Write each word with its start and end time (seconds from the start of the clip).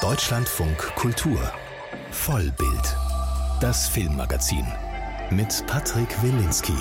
Deutschlandfunk 0.00 0.76
Kultur 0.94 1.40
Vollbild. 2.12 2.96
Das 3.60 3.88
Filmmagazin 3.88 4.64
mit 5.30 5.64
Patrick 5.66 6.22
Wilinski. 6.22 6.76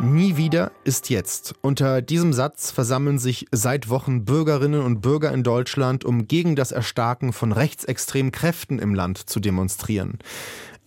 Nie 0.00 0.38
wieder 0.38 0.72
ist 0.84 1.10
jetzt. 1.10 1.54
Unter 1.60 2.00
diesem 2.00 2.32
Satz 2.32 2.70
versammeln 2.70 3.18
sich 3.18 3.48
seit 3.52 3.90
Wochen 3.90 4.24
Bürgerinnen 4.24 4.80
und 4.80 5.02
Bürger 5.02 5.30
in 5.30 5.42
Deutschland, 5.42 6.06
um 6.06 6.26
gegen 6.26 6.56
das 6.56 6.72
Erstarken 6.72 7.34
von 7.34 7.52
rechtsextremen 7.52 8.32
Kräften 8.32 8.78
im 8.78 8.94
Land 8.94 9.28
zu 9.28 9.38
demonstrieren 9.38 10.18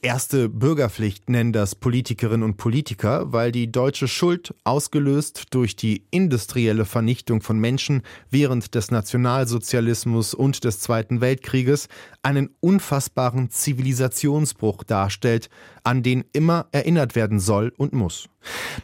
erste 0.02 0.50
Bürgerpflicht 0.50 1.30
nennen 1.30 1.54
das 1.54 1.76
Politikerinnen 1.76 2.44
und 2.44 2.58
Politiker, 2.58 3.32
weil 3.32 3.52
die 3.52 3.72
deutsche 3.72 4.08
Schuld, 4.08 4.54
ausgelöst 4.64 5.46
durch 5.52 5.76
die 5.76 6.06
industrielle 6.12 6.86
Vernichtung 6.86 7.42
von 7.42 7.60
Menschen 7.60 8.02
während 8.30 8.76
des 8.76 8.92
Nationalsozialismus 8.92 10.34
und 10.34 10.64
des 10.64 10.80
Zweiten 10.80 11.22
Weltkrieges, 11.22 11.88
einen 12.24 12.50
unfassbaren 12.60 13.50
Zivilisationsbruch 13.50 14.84
darstellt, 14.84 15.50
an 15.84 16.04
den 16.04 16.24
immer 16.34 16.68
erinnert 16.72 17.16
werden 17.16 17.40
soll 17.40 17.74
und 17.78 17.94
muss. 17.94 18.30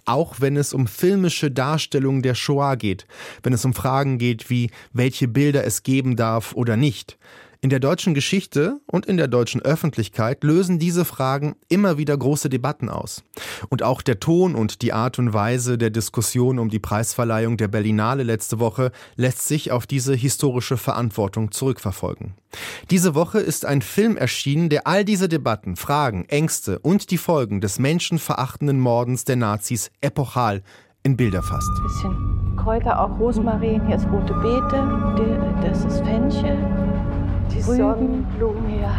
Auch 0.06 0.40
wenn 0.40 0.58
es 0.58 0.73
um 0.73 0.88
filmische 0.88 1.52
Darstellungen 1.52 2.22
der 2.22 2.36
Shoah 2.36 2.76
geht, 2.76 3.08
wenn 3.44 3.54
es 3.54 3.66
um 3.66 3.73
Fragen 3.73 4.18
geht 4.18 4.50
wie 4.50 4.70
welche 4.94 5.28
Bilder 5.28 5.64
es 5.64 5.84
geben 5.84 6.16
darf 6.16 6.54
oder 6.54 6.78
nicht, 6.78 7.18
in 7.62 7.70
der 7.70 7.80
deutschen 7.80 8.14
Geschichte 8.14 8.80
und 8.86 9.06
in 9.06 9.18
der 9.18 9.28
deutschen 9.28 9.62
Öffentlichkeit 9.62 10.44
lösen 10.44 10.80
diese 10.80 11.06
Fragen 11.06 11.56
immer 11.70 11.98
wieder 11.98 12.18
große 12.18 12.50
Debatten 12.50 12.90
aus. 12.90 13.24
Und 13.70 13.84
auch 13.84 14.02
der 14.02 14.20
Ton 14.20 14.56
und 14.56 14.82
die 14.82 14.94
Art 14.94 15.20
und 15.20 15.34
Weise 15.34 15.78
der 15.78 15.90
Diskussion 15.90 16.60
um 16.60 16.70
die 16.70 16.80
Preisverleihung 16.80 17.58
der 17.58 17.68
Berlinale 17.68 18.24
letzte 18.24 18.60
Woche 18.60 18.92
lässt 19.16 19.48
sich 19.48 19.72
auf 19.72 19.88
diese 19.88 20.14
historische 20.14 20.78
Verantwortung 20.78 21.52
zurückverfolgen. 21.52 22.34
Diese 22.92 23.16
Woche 23.16 23.40
ist 23.40 23.66
ein 23.66 23.82
Film 23.82 24.18
erschienen, 24.18 24.70
der 24.70 24.88
all 24.88 25.03
diese 25.03 25.28
Debatten, 25.28 25.76
Fragen, 25.76 26.26
Ängste 26.26 26.80
und 26.80 27.12
die 27.12 27.18
Folgen 27.18 27.62
des 27.62 27.80
menschenverachtenden 27.80 28.80
Mordens 28.80 29.26
der 29.26 29.36
Nazis 29.36 29.92
epochal 30.02 30.64
in 31.03 31.18
Bilder 31.18 31.42
fasst. 31.42 31.70
Bisschen 31.84 32.56
Kräuter, 32.58 33.00
auch 33.00 33.18
Rosmarin, 33.20 33.86
hier 33.86 33.96
ist 33.96 34.08
rote 34.08 34.34
Beete, 34.34 35.62
das 35.62 35.86
ist 35.86 36.00
Fenchel 36.03 36.58
die 37.53 37.62
Sonnenblumen 37.62 38.67
hier. 38.67 38.92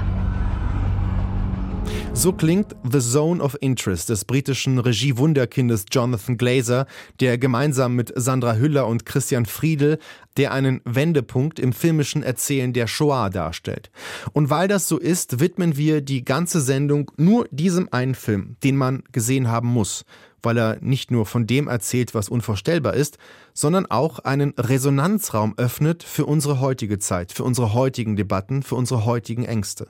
So 2.12 2.32
klingt 2.32 2.74
The 2.82 2.98
Zone 2.98 3.40
of 3.40 3.56
Interest 3.60 4.08
des 4.08 4.24
britischen 4.24 4.78
Regiewunderkindes 4.80 5.84
Jonathan 5.90 6.36
Glazer, 6.36 6.86
der 7.20 7.38
gemeinsam 7.38 7.94
mit 7.94 8.12
Sandra 8.16 8.56
Hüller 8.56 8.88
und 8.88 9.06
Christian 9.06 9.46
Friedel 9.46 9.98
der 10.36 10.52
einen 10.52 10.80
Wendepunkt 10.84 11.58
im 11.58 11.72
filmischen 11.72 12.22
Erzählen 12.22 12.72
der 12.72 12.86
Shoah 12.86 13.28
darstellt. 13.28 13.90
Und 14.32 14.50
weil 14.50 14.68
das 14.68 14.88
so 14.88 14.98
ist, 14.98 15.40
widmen 15.40 15.76
wir 15.76 16.00
die 16.00 16.24
ganze 16.24 16.60
Sendung 16.60 17.10
nur 17.16 17.46
diesem 17.50 17.88
einen 17.92 18.14
Film, 18.14 18.56
den 18.62 18.76
man 18.76 19.02
gesehen 19.12 19.48
haben 19.48 19.68
muss, 19.68 20.04
weil 20.42 20.58
er 20.58 20.78
nicht 20.80 21.10
nur 21.10 21.26
von 21.26 21.46
dem 21.46 21.68
erzählt, 21.68 22.14
was 22.14 22.28
unvorstellbar 22.28 22.94
ist, 22.94 23.18
sondern 23.54 23.86
auch 23.86 24.18
einen 24.20 24.54
Resonanzraum 24.58 25.54
öffnet 25.56 26.02
für 26.02 26.26
unsere 26.26 26.60
heutige 26.60 26.98
Zeit, 26.98 27.32
für 27.32 27.44
unsere 27.44 27.74
heutigen 27.74 28.16
Debatten, 28.16 28.62
für 28.62 28.74
unsere 28.74 29.04
heutigen 29.04 29.44
Ängste. 29.44 29.88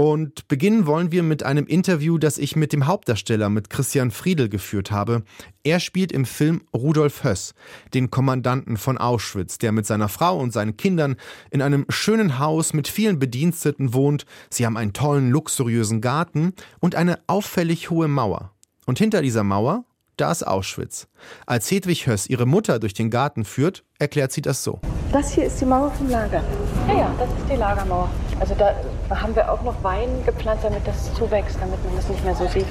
Und 0.00 0.46
beginnen 0.46 0.86
wollen 0.86 1.10
wir 1.10 1.24
mit 1.24 1.42
einem 1.42 1.66
Interview, 1.66 2.18
das 2.18 2.38
ich 2.38 2.54
mit 2.54 2.72
dem 2.72 2.86
Hauptdarsteller, 2.86 3.48
mit 3.48 3.68
Christian 3.68 4.12
Friedel 4.12 4.48
geführt 4.48 4.92
habe. 4.92 5.24
Er 5.64 5.80
spielt 5.80 6.12
im 6.12 6.24
Film 6.24 6.62
Rudolf 6.72 7.24
Höss, 7.24 7.52
den 7.94 8.08
Kommandanten 8.08 8.76
von 8.76 8.96
Auschwitz, 8.96 9.58
der 9.58 9.72
mit 9.72 9.86
seiner 9.86 10.08
Frau 10.08 10.38
und 10.38 10.52
seinen 10.52 10.76
Kindern 10.76 11.16
in 11.50 11.62
einem 11.62 11.84
schönen 11.88 12.38
Haus 12.38 12.74
mit 12.74 12.86
vielen 12.86 13.18
Bediensteten 13.18 13.92
wohnt. 13.92 14.24
Sie 14.50 14.64
haben 14.64 14.76
einen 14.76 14.92
tollen, 14.92 15.32
luxuriösen 15.32 16.00
Garten 16.00 16.52
und 16.78 16.94
eine 16.94 17.18
auffällig 17.26 17.90
hohe 17.90 18.06
Mauer. 18.06 18.52
Und 18.88 18.98
hinter 18.98 19.20
dieser 19.20 19.44
Mauer, 19.44 19.84
da 20.16 20.32
ist 20.32 20.46
Auschwitz. 20.46 21.08
Als 21.44 21.70
Hedwig 21.70 22.06
Höss 22.06 22.26
ihre 22.26 22.46
Mutter 22.46 22.78
durch 22.78 22.94
den 22.94 23.10
Garten 23.10 23.44
führt, 23.44 23.84
erklärt 23.98 24.32
sie 24.32 24.40
das 24.40 24.64
so. 24.64 24.80
Das 25.12 25.30
hier 25.30 25.44
ist 25.44 25.60
die 25.60 25.66
Mauer 25.66 25.90
vom 25.90 26.08
Lager. 26.08 26.42
Ja, 26.88 26.94
ja, 26.94 27.14
das 27.18 27.28
ist 27.28 27.50
die 27.50 27.56
Lagermauer. 27.56 28.08
Also 28.40 28.54
da 28.54 28.74
haben 29.10 29.36
wir 29.36 29.52
auch 29.52 29.60
noch 29.60 29.84
Wein 29.84 30.08
gepflanzt, 30.24 30.64
damit 30.64 30.86
das 30.86 31.12
zuwächst, 31.12 31.58
damit 31.60 31.84
man 31.84 31.96
das 31.96 32.08
nicht 32.08 32.24
mehr 32.24 32.34
so 32.34 32.48
sieht. 32.48 32.64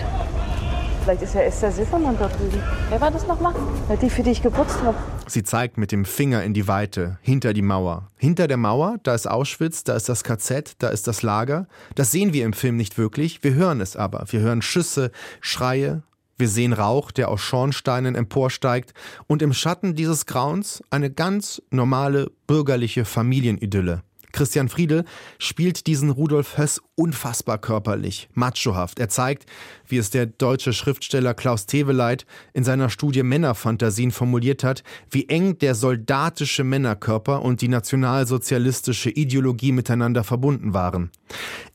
Vielleicht 1.08 1.22
ist 1.22 1.36
ja 1.36 1.42
Esther 1.44 1.72
Siffermann 1.72 2.18
dort 2.20 2.38
drüben. 2.38 2.62
Wer 2.90 3.00
war 3.00 3.10
das 3.10 3.26
nochmal? 3.26 3.56
Die, 4.02 4.10
für 4.10 4.24
die 4.24 4.32
ich 4.32 4.42
geputzt 4.42 4.82
habe. 4.84 4.98
Sie 5.26 5.42
zeigt 5.42 5.78
mit 5.78 5.94
dem 5.94 6.04
Finger 6.04 6.44
in 6.44 6.54
die 6.54 6.68
Weite, 6.68 7.18
hinter 7.22 7.54
die 7.54 7.62
Mauer. 7.62 8.12
Hinter 8.18 8.50
der 8.50 8.58
Mauer, 8.58 8.98
da 9.04 9.16
ist 9.16 9.26
Auschwitz, 9.26 9.86
da 9.86 9.96
ist 9.96 10.10
das 10.10 10.26
KZ, 10.26 10.74
da 10.80 10.90
ist 10.90 11.08
das 11.08 11.22
Lager. 11.22 11.70
Das 11.96 12.12
sehen 12.12 12.34
wir 12.34 12.44
im 12.44 12.52
Film 12.52 12.76
nicht 12.76 12.98
wirklich, 12.98 13.42
wir 13.42 13.54
hören 13.54 13.80
es 13.80 13.96
aber. 13.96 14.26
Wir 14.28 14.42
hören 14.42 14.62
Schüsse, 14.62 15.12
Schreie, 15.40 16.04
wir 16.38 16.50
sehen 16.50 16.74
Rauch, 16.74 17.12
der 17.12 17.30
aus 17.30 17.40
Schornsteinen 17.40 18.14
emporsteigt 18.14 18.94
und 19.28 19.42
im 19.42 19.54
Schatten 19.54 19.96
dieses 19.96 20.26
Grauens 20.26 20.84
eine 20.90 21.10
ganz 21.10 21.62
normale 21.72 22.32
bürgerliche 22.48 23.06
Familienidylle. 23.06 24.04
Christian 24.38 24.70
Friedel 24.70 25.04
spielt 25.40 25.88
diesen 25.88 26.12
Rudolf 26.12 26.60
Höss 26.60 26.80
unfassbar 26.94 27.58
körperlich, 27.58 28.30
machohaft. 28.36 29.00
Er 29.00 29.10
zeigt, 29.10 29.48
wie 29.88 29.98
es 29.98 30.12
der 30.12 30.28
deutsche 30.28 30.74
Schriftsteller 30.74 31.34
Klaus 31.34 31.66
Teweleit 31.66 32.28
in 32.54 32.64
seiner 32.64 32.92
Studie 32.92 33.24
Männerfantasien 33.24 34.12
formuliert 34.12 34.64
hat, 34.64 34.84
wie 35.10 35.28
eng 35.28 35.58
der 35.58 35.74
soldatische 35.74 36.64
Männerkörper 36.64 37.42
und 37.42 37.62
die 37.62 37.68
nationalsozialistische 37.68 39.10
Ideologie 39.10 39.72
miteinander 39.72 40.24
verbunden 40.24 40.76
waren. 40.76 41.10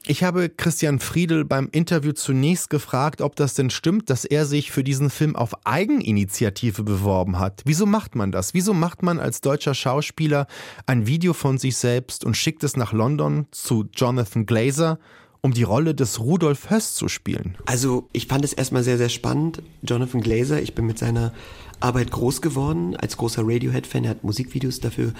Ich 0.05 0.25
habe 0.25 0.49
Christian 0.49 0.99
Friedel 0.99 1.45
beim 1.45 1.69
Interview 1.71 2.11
zunächst 2.11 2.71
gefragt, 2.71 3.21
ob 3.21 3.37
das 3.37 3.55
denn 3.55 3.71
stimmt, 3.71 4.11
dass 4.11 4.25
er 4.25 4.47
sich 4.47 4.73
für 4.73 4.83
diesen 4.83 5.11
Film 5.11 5.37
auf 5.37 5.65
Eigeninitiative 5.65 6.83
beworben 6.83 7.39
hat. 7.39 7.63
Wieso 7.65 7.87
macht 7.87 8.17
man 8.17 8.33
das? 8.33 8.53
Wieso 8.53 8.75
macht 8.75 9.05
man 9.05 9.21
als 9.21 9.41
deutscher 9.43 9.75
Schauspieler 9.75 10.49
ein 10.87 11.07
Video 11.07 11.33
von 11.35 11.57
sich 11.59 11.77
selbst 11.77 12.25
und 12.25 12.37
schickt 12.37 12.52
es 12.61 12.77
nach 12.77 12.93
London 12.93 13.47
zu 13.51 13.87
Jonathan 13.95 14.47
Glazer 14.47 14.99
um 15.45 15.53
die 15.53 15.65
Rolle 15.65 15.95
des 15.95 16.21
Rudolf 16.21 16.71
Höss 16.71 16.95
zu 16.95 17.09
spielen? 17.09 17.57
Also 17.67 18.09
ich 18.13 18.29
fand 18.29 18.45
es 18.45 18.53
erstmal 18.53 18.85
sehr, 18.85 18.97
sehr 18.97 19.09
spannend. 19.09 19.61
Jonathan 19.83 20.21
Glazer, 20.21 20.63
ich 20.63 20.75
bin 20.75 20.87
mit 20.87 20.99
seiner 20.99 21.33
Arbeit 21.81 22.13
groß 22.13 22.43
geworden, 22.43 22.97
als 22.97 23.17
großer 23.17 23.43
Radiohead-Fan. 23.45 24.05
Er 24.05 24.11
hat 24.11 24.23
Musikvideos 24.23 24.79
dafür 24.79 25.13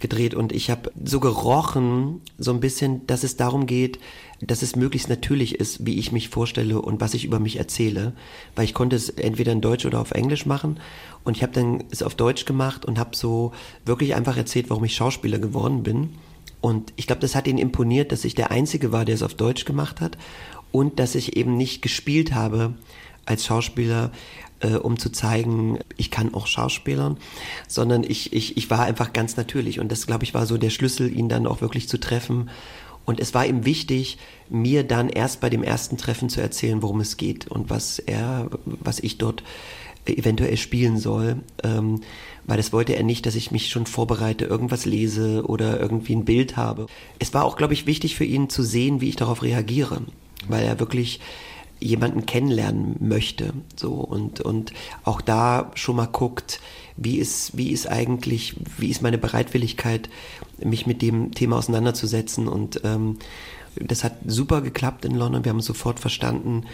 gedreht 0.00 0.34
und 0.34 0.50
ich 0.50 0.70
habe 0.70 0.90
so 1.04 1.20
gerochen, 1.20 2.20
so 2.36 2.52
ein 2.52 2.58
bisschen, 2.58 3.06
dass 3.06 3.22
es 3.22 3.36
darum 3.36 3.66
geht, 3.66 4.00
dass 4.40 4.62
es 4.62 4.74
möglichst 4.74 5.08
natürlich 5.08 5.54
ist, 5.54 5.86
wie 5.86 6.00
ich 6.00 6.10
mich 6.10 6.30
vorstelle 6.30 6.82
und 6.82 7.00
was 7.00 7.14
ich 7.14 7.24
über 7.24 7.38
mich 7.38 7.56
erzähle, 7.56 8.12
weil 8.56 8.64
ich 8.64 8.74
konnte 8.74 8.96
es 8.96 9.08
entweder 9.08 9.52
in 9.52 9.60
Deutsch 9.60 9.86
oder 9.86 10.00
auf 10.00 10.10
Englisch 10.10 10.46
machen 10.46 10.80
und 11.22 11.36
ich 11.36 11.44
habe 11.44 11.52
dann 11.52 11.84
es 11.90 12.02
auf 12.02 12.16
Deutsch 12.16 12.44
gemacht 12.44 12.84
und 12.84 12.98
habe 12.98 13.14
so 13.14 13.52
wirklich 13.84 14.16
einfach 14.16 14.36
erzählt, 14.36 14.68
warum 14.68 14.84
ich 14.84 14.96
Schauspieler 14.96 15.38
geworden 15.38 15.84
bin 15.84 16.10
und 16.60 16.92
ich 16.96 17.06
glaube, 17.06 17.20
das 17.20 17.34
hat 17.34 17.46
ihn 17.46 17.58
imponiert, 17.58 18.12
dass 18.12 18.24
ich 18.24 18.34
der 18.34 18.50
Einzige 18.50 18.92
war, 18.92 19.04
der 19.04 19.14
es 19.14 19.22
auf 19.22 19.34
Deutsch 19.34 19.64
gemacht 19.64 20.00
hat 20.00 20.18
und 20.72 20.98
dass 20.98 21.14
ich 21.14 21.36
eben 21.36 21.56
nicht 21.56 21.82
gespielt 21.82 22.34
habe 22.34 22.74
als 23.24 23.46
Schauspieler, 23.46 24.10
äh, 24.60 24.74
um 24.74 24.98
zu 24.98 25.10
zeigen, 25.10 25.78
ich 25.96 26.10
kann 26.10 26.34
auch 26.34 26.46
Schauspielern, 26.46 27.16
sondern 27.66 28.04
ich, 28.04 28.32
ich, 28.32 28.56
ich 28.56 28.70
war 28.70 28.82
einfach 28.82 29.12
ganz 29.12 29.36
natürlich. 29.36 29.80
Und 29.80 29.90
das, 29.90 30.06
glaube 30.06 30.24
ich, 30.24 30.34
war 30.34 30.46
so 30.46 30.58
der 30.58 30.70
Schlüssel, 30.70 31.16
ihn 31.16 31.28
dann 31.28 31.46
auch 31.46 31.60
wirklich 31.60 31.88
zu 31.88 31.98
treffen. 31.98 32.50
Und 33.06 33.20
es 33.20 33.32
war 33.34 33.46
ihm 33.46 33.64
wichtig, 33.64 34.18
mir 34.48 34.84
dann 34.84 35.08
erst 35.08 35.40
bei 35.40 35.50
dem 35.50 35.62
ersten 35.62 35.96
Treffen 35.96 36.28
zu 36.28 36.40
erzählen, 36.40 36.82
worum 36.82 37.00
es 37.00 37.16
geht 37.16 37.48
und 37.48 37.70
was 37.70 37.98
er, 37.98 38.50
was 38.64 39.00
ich 39.00 39.18
dort 39.18 39.42
eventuell 40.06 40.56
spielen 40.56 40.98
soll. 40.98 41.36
Ähm, 41.62 42.02
weil 42.50 42.56
das 42.56 42.72
wollte 42.72 42.96
er 42.96 43.04
nicht, 43.04 43.26
dass 43.26 43.36
ich 43.36 43.52
mich 43.52 43.68
schon 43.68 43.86
vorbereite, 43.86 44.44
irgendwas 44.44 44.84
lese 44.84 45.44
oder 45.46 45.78
irgendwie 45.78 46.16
ein 46.16 46.24
Bild 46.24 46.56
habe. 46.56 46.88
Es 47.20 47.32
war 47.32 47.44
auch, 47.44 47.56
glaube 47.56 47.74
ich, 47.74 47.86
wichtig 47.86 48.16
für 48.16 48.24
ihn 48.24 48.50
zu 48.50 48.64
sehen, 48.64 49.00
wie 49.00 49.08
ich 49.08 49.14
darauf 49.14 49.44
reagiere, 49.44 50.02
weil 50.48 50.64
er 50.64 50.80
wirklich 50.80 51.20
jemanden 51.78 52.26
kennenlernen 52.26 52.96
möchte, 52.98 53.52
so 53.76 53.92
und 53.92 54.40
und 54.40 54.72
auch 55.04 55.20
da 55.20 55.70
schon 55.76 55.94
mal 55.94 56.08
guckt, 56.08 56.60
wie 56.96 57.18
ist 57.18 57.56
wie 57.56 57.70
ist 57.70 57.88
eigentlich 57.88 58.56
wie 58.76 58.90
ist 58.90 59.00
meine 59.00 59.16
Bereitwilligkeit, 59.16 60.10
mich 60.58 60.88
mit 60.88 61.02
dem 61.02 61.30
Thema 61.30 61.56
auseinanderzusetzen 61.56 62.48
und 62.48 62.80
ähm, 62.82 63.18
das 63.76 64.02
hat 64.02 64.14
super 64.26 64.60
geklappt 64.60 65.04
in 65.04 65.14
London. 65.14 65.44
Wir 65.44 65.50
haben 65.50 65.60
sofort 65.60 66.00
verstanden. 66.00 66.64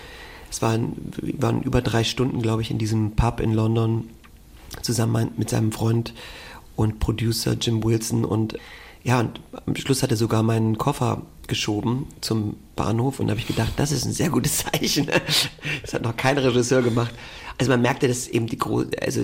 Es 0.50 0.62
waren, 0.62 0.94
waren 1.38 1.60
über 1.62 1.82
drei 1.82 2.02
Stunden, 2.02 2.40
glaube 2.40 2.62
ich, 2.62 2.70
in 2.70 2.78
diesem 2.78 3.12
Pub 3.12 3.40
in 3.40 3.52
London 3.52 4.08
zusammen 4.82 5.30
mit 5.36 5.50
seinem 5.50 5.72
Freund 5.72 6.14
und 6.76 6.98
Producer 7.00 7.56
Jim 7.60 7.82
Wilson 7.82 8.24
und 8.24 8.58
ja, 9.02 9.20
und 9.20 9.40
am 9.66 9.76
Schluss 9.76 10.02
hat 10.02 10.10
er 10.10 10.16
sogar 10.16 10.42
meinen 10.42 10.78
Koffer 10.78 11.22
geschoben 11.46 12.08
zum 12.20 12.56
Bahnhof 12.74 13.20
und 13.20 13.28
da 13.28 13.32
habe 13.32 13.40
ich 13.40 13.46
gedacht, 13.46 13.72
das 13.76 13.92
ist 13.92 14.04
ein 14.04 14.12
sehr 14.12 14.30
gutes 14.30 14.58
Zeichen. 14.64 15.06
Das 15.82 15.94
hat 15.94 16.02
noch 16.02 16.16
kein 16.16 16.36
Regisseur 16.38 16.82
gemacht. 16.82 17.14
Also 17.58 17.70
man 17.70 17.82
merkte, 17.82 18.08
dass 18.08 18.26
eben 18.26 18.46
die 18.46 18.58
also 19.00 19.22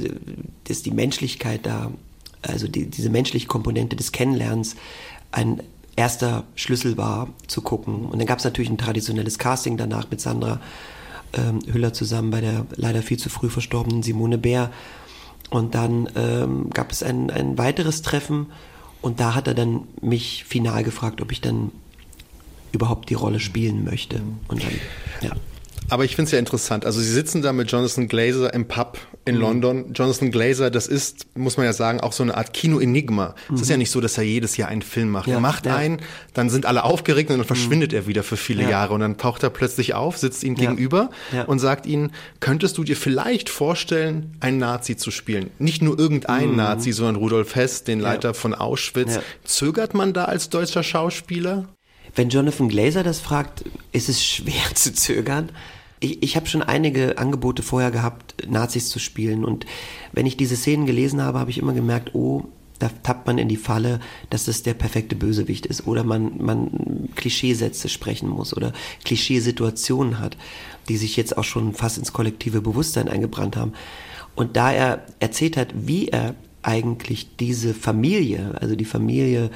dass 0.64 0.82
die 0.82 0.92
Menschlichkeit 0.92 1.66
da, 1.66 1.90
also 2.42 2.68
die, 2.68 2.86
diese 2.86 3.10
menschliche 3.10 3.48
Komponente 3.48 3.96
des 3.96 4.12
Kennenlernens 4.12 4.76
ein 5.32 5.62
erster 5.96 6.44
Schlüssel 6.54 6.96
war, 6.96 7.28
zu 7.46 7.60
gucken. 7.60 8.06
Und 8.06 8.18
dann 8.18 8.26
gab 8.26 8.38
es 8.38 8.44
natürlich 8.44 8.70
ein 8.70 8.78
traditionelles 8.78 9.38
Casting 9.38 9.76
danach 9.76 10.10
mit 10.10 10.20
Sandra 10.20 10.60
ähm, 11.34 11.60
Hüller 11.66 11.92
zusammen 11.92 12.30
bei 12.30 12.40
der 12.40 12.66
leider 12.76 13.02
viel 13.02 13.18
zu 13.18 13.28
früh 13.28 13.48
verstorbenen 13.48 14.02
Simone 14.02 14.38
Bär. 14.38 14.70
Und 15.52 15.74
dann 15.74 16.08
ähm, 16.16 16.70
gab 16.70 16.90
es 16.92 17.02
ein, 17.02 17.30
ein 17.30 17.58
weiteres 17.58 18.00
Treffen 18.00 18.46
und 19.02 19.20
da 19.20 19.34
hat 19.34 19.48
er 19.48 19.54
dann 19.54 19.82
mich 20.00 20.44
final 20.44 20.82
gefragt, 20.82 21.20
ob 21.20 21.30
ich 21.30 21.42
dann 21.42 21.70
überhaupt 22.72 23.10
die 23.10 23.14
Rolle 23.14 23.38
spielen 23.38 23.84
möchte. 23.84 24.22
Und 24.48 24.62
dann, 24.62 24.72
ja. 25.20 25.36
Aber 25.92 26.06
ich 26.06 26.16
finde 26.16 26.28
es 26.28 26.32
ja 26.32 26.38
interessant. 26.38 26.86
Also 26.86 27.02
Sie 27.02 27.12
sitzen 27.12 27.42
da 27.42 27.52
mit 27.52 27.70
Jonathan 27.70 28.08
Glazer 28.08 28.54
im 28.54 28.66
Pub 28.66 28.96
in 29.26 29.34
mhm. 29.34 29.40
London. 29.42 29.92
Jonathan 29.92 30.30
Glazer, 30.30 30.70
das 30.70 30.86
ist, 30.86 31.26
muss 31.36 31.58
man 31.58 31.66
ja 31.66 31.74
sagen, 31.74 32.00
auch 32.00 32.12
so 32.12 32.22
eine 32.22 32.34
Art 32.34 32.54
Kino-Enigma. 32.54 33.34
Mhm. 33.50 33.54
Es 33.54 33.60
ist 33.60 33.68
ja 33.68 33.76
nicht 33.76 33.90
so, 33.90 34.00
dass 34.00 34.16
er 34.16 34.24
jedes 34.24 34.56
Jahr 34.56 34.70
einen 34.70 34.80
Film 34.80 35.10
macht. 35.10 35.26
Ja, 35.26 35.34
er 35.34 35.40
macht 35.40 35.66
ja. 35.66 35.76
einen, 35.76 36.00
dann 36.32 36.48
sind 36.48 36.64
alle 36.64 36.84
aufgeregt 36.84 37.30
und 37.30 37.36
dann 37.36 37.46
verschwindet 37.46 37.92
mhm. 37.92 37.98
er 37.98 38.06
wieder 38.06 38.22
für 38.22 38.38
viele 38.38 38.62
ja. 38.62 38.70
Jahre. 38.70 38.94
Und 38.94 39.00
dann 39.00 39.18
taucht 39.18 39.42
er 39.42 39.50
plötzlich 39.50 39.92
auf, 39.92 40.16
sitzt 40.16 40.44
ihnen 40.44 40.56
gegenüber 40.56 41.10
und 41.46 41.58
sagt 41.58 41.84
ihnen, 41.84 42.12
könntest 42.40 42.78
du 42.78 42.84
dir 42.84 42.96
vielleicht 42.96 43.50
vorstellen, 43.50 44.34
einen 44.40 44.56
Nazi 44.56 44.96
zu 44.96 45.10
spielen? 45.10 45.50
Nicht 45.58 45.82
nur 45.82 45.98
irgendein 45.98 46.52
mhm. 46.52 46.56
Nazi, 46.56 46.92
sondern 46.92 47.16
Rudolf 47.16 47.54
Hess, 47.54 47.84
den 47.84 48.00
Leiter 48.00 48.32
von 48.32 48.54
Auschwitz. 48.54 49.18
Zögert 49.44 49.92
man 49.92 50.14
da 50.14 50.24
als 50.24 50.48
deutscher 50.48 50.84
Schauspieler? 50.84 51.68
Wenn 52.14 52.30
Jonathan 52.30 52.70
Glazer 52.70 53.02
das 53.02 53.20
fragt, 53.20 53.64
ist 53.92 54.08
es 54.08 54.24
schwer 54.24 54.54
zu 54.74 54.94
zögern 54.94 55.50
ich, 56.02 56.22
ich 56.22 56.36
habe 56.36 56.46
schon 56.46 56.62
einige 56.62 57.18
Angebote 57.18 57.62
vorher 57.62 57.90
gehabt, 57.90 58.34
Nazis 58.48 58.88
zu 58.88 58.98
spielen. 58.98 59.44
Und 59.44 59.66
wenn 60.12 60.26
ich 60.26 60.36
diese 60.36 60.56
Szenen 60.56 60.86
gelesen 60.86 61.22
habe, 61.22 61.38
habe 61.38 61.50
ich 61.50 61.58
immer 61.58 61.72
gemerkt, 61.72 62.14
oh, 62.14 62.44
da 62.78 62.90
tappt 63.04 63.28
man 63.28 63.38
in 63.38 63.48
die 63.48 63.56
Falle, 63.56 64.00
dass 64.28 64.46
das 64.46 64.64
der 64.64 64.74
perfekte 64.74 65.14
Bösewicht 65.14 65.66
ist 65.66 65.86
oder 65.86 66.02
man, 66.02 66.42
man 66.42 67.08
Klischeesätze 67.14 67.88
sprechen 67.88 68.28
muss 68.28 68.56
oder 68.56 68.72
Klischeesituationen 69.04 70.18
hat, 70.18 70.36
die 70.88 70.96
sich 70.96 71.16
jetzt 71.16 71.38
auch 71.38 71.44
schon 71.44 71.74
fast 71.74 71.98
ins 71.98 72.12
kollektive 72.12 72.60
Bewusstsein 72.60 73.08
eingebrannt 73.08 73.56
haben. 73.56 73.72
Und 74.34 74.56
da 74.56 74.72
er 74.72 75.06
erzählt 75.20 75.56
hat, 75.56 75.68
wie 75.76 76.08
er 76.08 76.34
eigentlich 76.62 77.36
diese 77.36 77.72
Familie, 77.72 78.56
also 78.60 78.74
die 78.74 78.84
Familie 78.84 79.50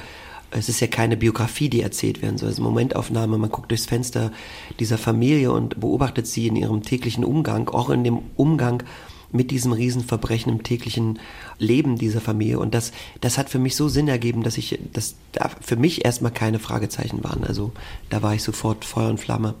es 0.51 0.69
ist 0.69 0.79
ja 0.79 0.87
keine 0.87 1.17
Biografie, 1.17 1.69
die 1.69 1.81
erzählt 1.81 2.21
werden 2.21 2.37
soll. 2.37 2.49
Es 2.49 2.55
ist 2.55 2.59
eine 2.59 2.69
Momentaufnahme, 2.69 3.37
man 3.37 3.49
guckt 3.49 3.71
durchs 3.71 3.85
Fenster 3.85 4.31
dieser 4.79 4.97
Familie 4.97 5.51
und 5.51 5.79
beobachtet 5.79 6.27
sie 6.27 6.47
in 6.47 6.55
ihrem 6.55 6.83
täglichen 6.83 7.23
Umgang, 7.23 7.69
auch 7.69 7.89
in 7.89 8.03
dem 8.03 8.19
Umgang 8.35 8.83
mit 9.31 9.51
diesem 9.51 9.73
Riesenverbrechen 9.73 10.51
im 10.51 10.63
täglichen 10.63 11.19
Leben 11.59 11.97
dieser 11.97 12.21
Familie. 12.21 12.59
Und 12.59 12.73
das, 12.73 12.91
das 13.19 13.37
hat 13.37 13.49
für 13.49 13.59
mich 13.59 13.75
so 13.75 13.89
Sinn 13.89 14.07
ergeben, 14.07 14.43
dass 14.43 14.57
ich, 14.57 14.79
dass 14.93 15.15
da 15.33 15.51
für 15.59 15.75
mich 15.75 16.05
erstmal 16.05 16.31
keine 16.31 16.59
Fragezeichen 16.59 17.23
waren. 17.23 17.43
Also 17.43 17.73
da 18.09 18.21
war 18.21 18.33
ich 18.33 18.43
sofort 18.43 18.85
Feuer 18.85 19.09
und 19.09 19.19
Flamme. 19.19 19.55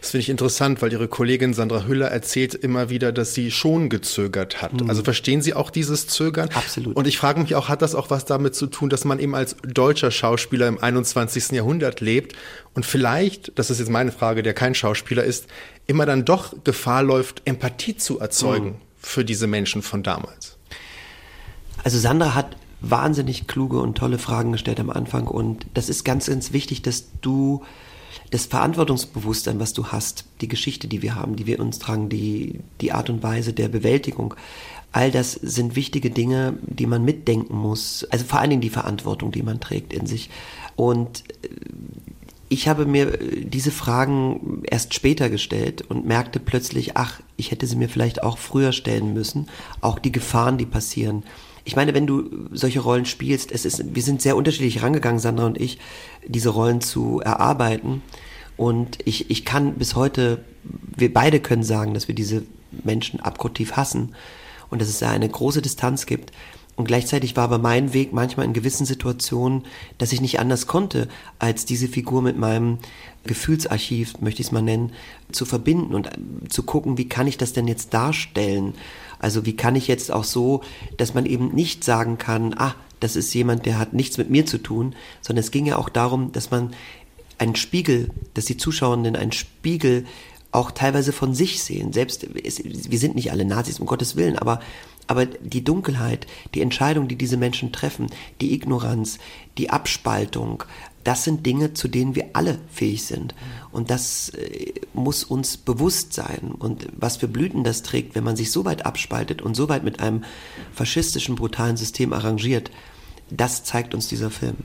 Das 0.00 0.10
finde 0.10 0.22
ich 0.22 0.28
interessant, 0.28 0.82
weil 0.82 0.92
Ihre 0.92 1.08
Kollegin 1.08 1.52
Sandra 1.52 1.84
Hüller 1.84 2.06
erzählt 2.06 2.54
immer 2.54 2.90
wieder, 2.90 3.10
dass 3.10 3.34
sie 3.34 3.50
schon 3.50 3.88
gezögert 3.88 4.62
hat. 4.62 4.80
Mhm. 4.80 4.88
Also 4.88 5.02
verstehen 5.02 5.42
Sie 5.42 5.54
auch 5.54 5.70
dieses 5.70 6.06
Zögern? 6.06 6.48
Absolut. 6.54 6.96
Und 6.96 7.06
ich 7.06 7.18
frage 7.18 7.40
mich 7.40 7.54
auch, 7.56 7.68
hat 7.68 7.82
das 7.82 7.94
auch 7.94 8.10
was 8.10 8.24
damit 8.24 8.54
zu 8.54 8.66
tun, 8.66 8.88
dass 8.88 9.04
man 9.04 9.18
eben 9.18 9.34
als 9.34 9.56
deutscher 9.66 10.10
Schauspieler 10.10 10.68
im 10.68 10.78
21. 10.78 11.50
Jahrhundert 11.52 12.00
lebt 12.00 12.36
und 12.74 12.86
vielleicht, 12.86 13.52
das 13.58 13.70
ist 13.70 13.80
jetzt 13.80 13.90
meine 13.90 14.12
Frage, 14.12 14.42
der 14.42 14.54
kein 14.54 14.74
Schauspieler 14.74 15.24
ist, 15.24 15.46
immer 15.86 16.06
dann 16.06 16.24
doch 16.24 16.54
Gefahr 16.62 17.02
läuft, 17.02 17.42
Empathie 17.44 17.96
zu 17.96 18.20
erzeugen 18.20 18.66
mhm. 18.66 18.76
für 18.98 19.24
diese 19.24 19.46
Menschen 19.46 19.82
von 19.82 20.02
damals? 20.02 20.56
Also 21.82 21.98
Sandra 21.98 22.34
hat 22.34 22.56
wahnsinnig 22.80 23.46
kluge 23.46 23.80
und 23.80 23.96
tolle 23.96 24.18
Fragen 24.18 24.52
gestellt 24.52 24.78
am 24.78 24.90
Anfang 24.90 25.26
und 25.26 25.66
das 25.74 25.88
ist 25.88 26.04
ganz, 26.04 26.26
ganz 26.26 26.52
wichtig, 26.52 26.82
dass 26.82 27.06
du 27.22 27.64
das 28.30 28.46
Verantwortungsbewusstsein, 28.46 29.60
was 29.60 29.72
du 29.72 29.88
hast, 29.88 30.24
die 30.40 30.48
Geschichte, 30.48 30.88
die 30.88 31.02
wir 31.02 31.14
haben, 31.14 31.36
die 31.36 31.46
wir 31.46 31.60
uns 31.60 31.78
tragen, 31.78 32.08
die, 32.08 32.60
die 32.80 32.92
Art 32.92 33.10
und 33.10 33.22
Weise 33.22 33.52
der 33.52 33.68
Bewältigung, 33.68 34.34
all 34.92 35.10
das 35.10 35.32
sind 35.32 35.76
wichtige 35.76 36.10
Dinge, 36.10 36.54
die 36.62 36.86
man 36.86 37.04
mitdenken 37.04 37.56
muss. 37.56 38.06
Also 38.10 38.24
vor 38.24 38.38
allen 38.38 38.50
Dingen 38.50 38.62
die 38.62 38.70
Verantwortung, 38.70 39.32
die 39.32 39.42
man 39.42 39.60
trägt 39.60 39.92
in 39.92 40.06
sich. 40.06 40.30
Und 40.76 41.24
äh, 41.42 41.48
ich 42.48 42.68
habe 42.68 42.86
mir 42.86 43.20
äh, 43.20 43.44
diese 43.44 43.72
Fragen 43.72 44.62
erst 44.64 44.94
später 44.94 45.30
gestellt 45.30 45.82
und 45.82 46.06
merkte 46.06 46.38
plötzlich, 46.38 46.96
ach, 46.96 47.20
ich 47.36 47.50
hätte 47.50 47.66
sie 47.66 47.76
mir 47.76 47.88
vielleicht 47.88 48.22
auch 48.22 48.38
früher 48.38 48.72
stellen 48.72 49.12
müssen. 49.12 49.48
Auch 49.80 49.98
die 49.98 50.12
Gefahren, 50.12 50.58
die 50.58 50.66
passieren 50.66 51.24
ich 51.64 51.76
meine, 51.76 51.94
wenn 51.94 52.06
du 52.06 52.48
solche 52.52 52.80
Rollen 52.80 53.06
spielst, 53.06 53.50
es 53.50 53.64
ist, 53.64 53.94
wir 53.94 54.02
sind 54.02 54.20
sehr 54.20 54.36
unterschiedlich 54.36 54.82
rangegangen, 54.82 55.18
Sandra 55.18 55.46
und 55.46 55.60
ich, 55.60 55.78
diese 56.26 56.50
Rollen 56.50 56.80
zu 56.80 57.20
erarbeiten. 57.20 58.02
Und 58.56 58.98
ich, 59.04 59.30
ich 59.30 59.44
kann 59.44 59.74
bis 59.74 59.94
heute, 59.94 60.44
wir 60.62 61.12
beide 61.12 61.40
können 61.40 61.64
sagen, 61.64 61.94
dass 61.94 62.06
wir 62.06 62.14
diese 62.14 62.42
Menschen 62.84 63.20
abgrundtief 63.20 63.72
hassen 63.72 64.14
und 64.70 64.80
dass 64.80 64.88
es 64.88 64.98
da 64.98 65.10
eine 65.10 65.28
große 65.28 65.62
Distanz 65.62 66.06
gibt. 66.06 66.32
Und 66.76 66.86
gleichzeitig 66.86 67.36
war 67.36 67.44
aber 67.44 67.58
mein 67.58 67.94
Weg 67.94 68.12
manchmal 68.12 68.46
in 68.46 68.52
gewissen 68.52 68.84
Situationen, 68.84 69.64
dass 69.98 70.12
ich 70.12 70.20
nicht 70.20 70.40
anders 70.40 70.66
konnte, 70.66 71.08
als 71.38 71.64
diese 71.64 71.88
Figur 71.88 72.20
mit 72.20 72.36
meinem 72.36 72.78
Gefühlsarchiv, 73.24 74.20
möchte 74.20 74.42
ich 74.42 74.48
es 74.48 74.52
mal 74.52 74.60
nennen, 74.60 74.92
zu 75.30 75.44
verbinden 75.44 75.94
und 75.94 76.10
zu 76.48 76.64
gucken, 76.64 76.98
wie 76.98 77.08
kann 77.08 77.28
ich 77.28 77.38
das 77.38 77.52
denn 77.52 77.68
jetzt 77.68 77.94
darstellen? 77.94 78.74
Also 79.24 79.46
wie 79.46 79.56
kann 79.56 79.74
ich 79.74 79.88
jetzt 79.88 80.12
auch 80.12 80.22
so, 80.22 80.60
dass 80.98 81.14
man 81.14 81.24
eben 81.24 81.54
nicht 81.54 81.82
sagen 81.82 82.18
kann, 82.18 82.52
ah, 82.58 82.74
das 83.00 83.16
ist 83.16 83.32
jemand, 83.32 83.64
der 83.64 83.78
hat 83.78 83.94
nichts 83.94 84.18
mit 84.18 84.28
mir 84.28 84.44
zu 84.44 84.58
tun, 84.58 84.94
sondern 85.22 85.42
es 85.42 85.50
ging 85.50 85.64
ja 85.64 85.76
auch 85.76 85.88
darum, 85.88 86.30
dass 86.32 86.50
man 86.50 86.74
einen 87.38 87.56
Spiegel, 87.56 88.10
dass 88.34 88.44
die 88.44 88.58
Zuschauenden 88.58 89.16
einen 89.16 89.32
Spiegel 89.32 90.04
auch 90.52 90.70
teilweise 90.70 91.12
von 91.12 91.34
sich 91.34 91.62
sehen. 91.62 91.94
Selbst, 91.94 92.26
wir 92.34 92.98
sind 92.98 93.14
nicht 93.14 93.32
alle 93.32 93.46
Nazis, 93.46 93.80
um 93.80 93.86
Gottes 93.86 94.14
Willen, 94.16 94.38
aber, 94.38 94.60
aber 95.06 95.24
die 95.24 95.64
Dunkelheit, 95.64 96.26
die 96.52 96.60
Entscheidung, 96.60 97.08
die 97.08 97.16
diese 97.16 97.38
Menschen 97.38 97.72
treffen, 97.72 98.08
die 98.42 98.52
Ignoranz, 98.52 99.18
die 99.56 99.70
Abspaltung, 99.70 100.64
das 101.04 101.24
sind 101.24 101.44
Dinge, 101.46 101.74
zu 101.74 101.86
denen 101.86 102.14
wir 102.14 102.30
alle 102.32 102.58
fähig 102.72 103.04
sind. 103.04 103.34
Und 103.70 103.90
das 103.90 104.30
äh, 104.30 104.72
muss 104.94 105.22
uns 105.22 105.56
bewusst 105.56 106.14
sein. 106.14 106.52
Und 106.58 106.88
was 106.96 107.18
für 107.18 107.28
Blüten 107.28 107.62
das 107.62 107.82
trägt, 107.82 108.14
wenn 108.14 108.24
man 108.24 108.36
sich 108.36 108.50
so 108.50 108.64
weit 108.64 108.86
abspaltet 108.86 109.42
und 109.42 109.54
so 109.54 109.68
weit 109.68 109.84
mit 109.84 110.00
einem 110.00 110.24
faschistischen, 110.72 111.36
brutalen 111.36 111.76
System 111.76 112.12
arrangiert, 112.12 112.70
das 113.30 113.64
zeigt 113.64 113.94
uns 113.94 114.08
dieser 114.08 114.30
Film. 114.30 114.56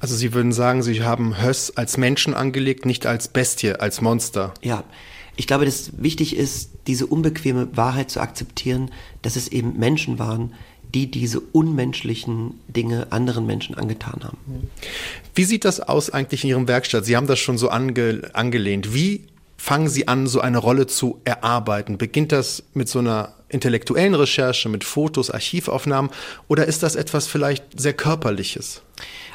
Also 0.00 0.16
Sie 0.16 0.34
würden 0.34 0.52
sagen, 0.52 0.82
Sie 0.82 1.02
haben 1.02 1.42
Höss 1.42 1.76
als 1.76 1.96
Menschen 1.96 2.34
angelegt, 2.34 2.86
nicht 2.86 3.06
als 3.06 3.28
Bestie, 3.28 3.74
als 3.80 4.00
Monster. 4.00 4.54
Ja, 4.62 4.84
ich 5.36 5.46
glaube, 5.46 5.64
dass 5.64 5.92
wichtig 6.02 6.36
ist, 6.36 6.70
diese 6.86 7.06
unbequeme 7.06 7.74
Wahrheit 7.76 8.10
zu 8.10 8.20
akzeptieren, 8.20 8.90
dass 9.22 9.36
es 9.36 9.48
eben 9.48 9.78
Menschen 9.78 10.18
waren, 10.18 10.52
die 10.94 11.10
diese 11.10 11.40
unmenschlichen 11.40 12.60
Dinge 12.68 13.06
anderen 13.10 13.46
Menschen 13.46 13.74
angetan 13.76 14.20
haben. 14.24 14.38
Wie 15.34 15.44
sieht 15.44 15.64
das 15.64 15.80
aus 15.80 16.10
eigentlich 16.10 16.44
in 16.44 16.50
Ihrem 16.50 16.68
Werkstatt? 16.68 17.04
Sie 17.04 17.16
haben 17.16 17.26
das 17.26 17.38
schon 17.38 17.58
so 17.58 17.68
ange, 17.68 18.30
angelehnt. 18.34 18.94
Wie 18.94 19.24
fangen 19.56 19.88
Sie 19.88 20.08
an, 20.08 20.26
so 20.26 20.40
eine 20.40 20.58
Rolle 20.58 20.86
zu 20.86 21.20
erarbeiten? 21.24 21.96
Beginnt 21.96 22.32
das 22.32 22.64
mit 22.74 22.88
so 22.88 22.98
einer 22.98 23.34
intellektuellen 23.48 24.14
Recherche, 24.14 24.68
mit 24.68 24.82
Fotos, 24.84 25.30
Archivaufnahmen 25.30 26.10
oder 26.48 26.66
ist 26.66 26.82
das 26.82 26.96
etwas 26.96 27.26
vielleicht 27.26 27.80
sehr 27.80 27.92
Körperliches? 27.92 28.82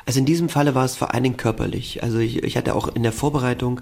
Also 0.06 0.20
in 0.20 0.26
diesem 0.26 0.50
Falle 0.50 0.76
war 0.76 0.86
es 0.86 0.96
vor 0.96 1.14
allen 1.14 1.24
Dingen 1.24 1.38
körperlich. 1.38 2.04
Also 2.04 2.20
ich, 2.20 2.44
ich 2.44 2.58
hatte 2.58 2.76
auch 2.76 2.88
in 2.96 3.04
der 3.04 3.12
Vorbereitung, 3.12 3.82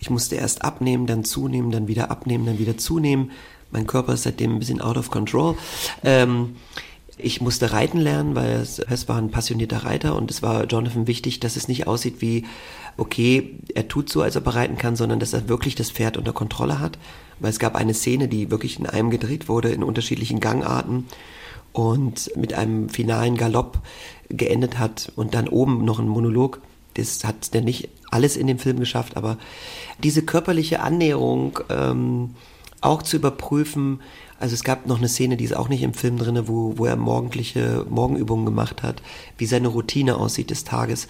ich 0.00 0.10
musste 0.10 0.36
erst 0.36 0.62
abnehmen, 0.62 1.06
dann 1.06 1.24
zunehmen, 1.24 1.70
dann 1.70 1.88
wieder 1.88 2.10
abnehmen, 2.10 2.46
dann 2.46 2.58
wieder 2.58 2.76
zunehmen. 2.76 3.32
Mein 3.70 3.86
Körper 3.86 4.14
ist 4.14 4.22
seitdem 4.22 4.54
ein 4.54 4.58
bisschen 4.58 4.80
out 4.80 4.96
of 4.96 5.10
control. 5.10 5.56
Ähm, 6.04 6.56
ich 7.16 7.40
musste 7.40 7.72
reiten 7.72 7.98
lernen, 8.00 8.34
weil 8.34 8.52
es, 8.52 8.78
es 8.78 9.08
war 9.08 9.16
ein 9.16 9.30
passionierter 9.30 9.84
Reiter 9.84 10.16
und 10.16 10.30
es 10.30 10.42
war 10.42 10.64
Jonathan 10.64 11.06
wichtig, 11.06 11.40
dass 11.40 11.56
es 11.56 11.68
nicht 11.68 11.86
aussieht 11.86 12.16
wie, 12.20 12.44
okay, 12.96 13.58
er 13.74 13.88
tut 13.88 14.10
so, 14.10 14.22
als 14.22 14.36
ob 14.36 14.46
er 14.46 14.56
reiten 14.56 14.76
kann, 14.76 14.96
sondern 14.96 15.20
dass 15.20 15.32
er 15.32 15.48
wirklich 15.48 15.74
das 15.74 15.90
Pferd 15.90 16.16
unter 16.16 16.32
Kontrolle 16.32 16.80
hat. 16.80 16.98
Weil 17.40 17.50
es 17.50 17.58
gab 17.58 17.74
eine 17.76 17.94
Szene, 17.94 18.28
die 18.28 18.50
wirklich 18.50 18.78
in 18.78 18.86
einem 18.86 19.10
gedreht 19.10 19.48
wurde, 19.48 19.70
in 19.70 19.82
unterschiedlichen 19.82 20.40
Gangarten 20.40 21.06
und 21.72 22.30
mit 22.36 22.54
einem 22.54 22.88
finalen 22.88 23.36
Galopp 23.36 23.80
geendet 24.28 24.78
hat 24.78 25.12
und 25.16 25.34
dann 25.34 25.48
oben 25.48 25.84
noch 25.84 25.98
ein 25.98 26.08
Monolog. 26.08 26.60
Das 26.94 27.24
hat 27.24 27.54
denn 27.54 27.64
nicht 27.64 27.88
alles 28.10 28.36
in 28.36 28.46
dem 28.46 28.58
Film 28.58 28.78
geschafft, 28.78 29.16
aber 29.16 29.38
diese 30.02 30.22
körperliche 30.22 30.80
Annäherung 30.80 31.58
ähm, 31.68 32.30
auch 32.80 33.02
zu 33.02 33.16
überprüfen, 33.16 34.00
also 34.44 34.52
es 34.52 34.62
gab 34.62 34.86
noch 34.86 34.98
eine 34.98 35.08
Szene, 35.08 35.38
die 35.38 35.44
ist 35.44 35.56
auch 35.56 35.70
nicht 35.70 35.82
im 35.82 35.94
Film 35.94 36.18
drin, 36.18 36.46
wo, 36.46 36.76
wo 36.76 36.84
er 36.84 36.96
morgendliche 36.96 37.86
Morgenübungen 37.88 38.44
gemacht 38.44 38.82
hat, 38.82 39.00
wie 39.38 39.46
seine 39.46 39.68
Routine 39.68 40.18
aussieht 40.18 40.50
des 40.50 40.64
Tages. 40.64 41.08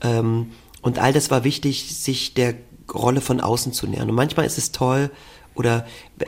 Ähm, 0.00 0.52
und 0.80 0.98
all 0.98 1.12
das 1.12 1.30
war 1.30 1.44
wichtig, 1.44 1.94
sich 1.94 2.32
der 2.32 2.54
Rolle 2.90 3.20
von 3.20 3.42
außen 3.42 3.74
zu 3.74 3.86
nähern. 3.86 4.08
Und 4.08 4.16
manchmal 4.16 4.46
ist 4.46 4.56
es 4.56 4.72
toll, 4.72 5.10
oder 5.54 5.84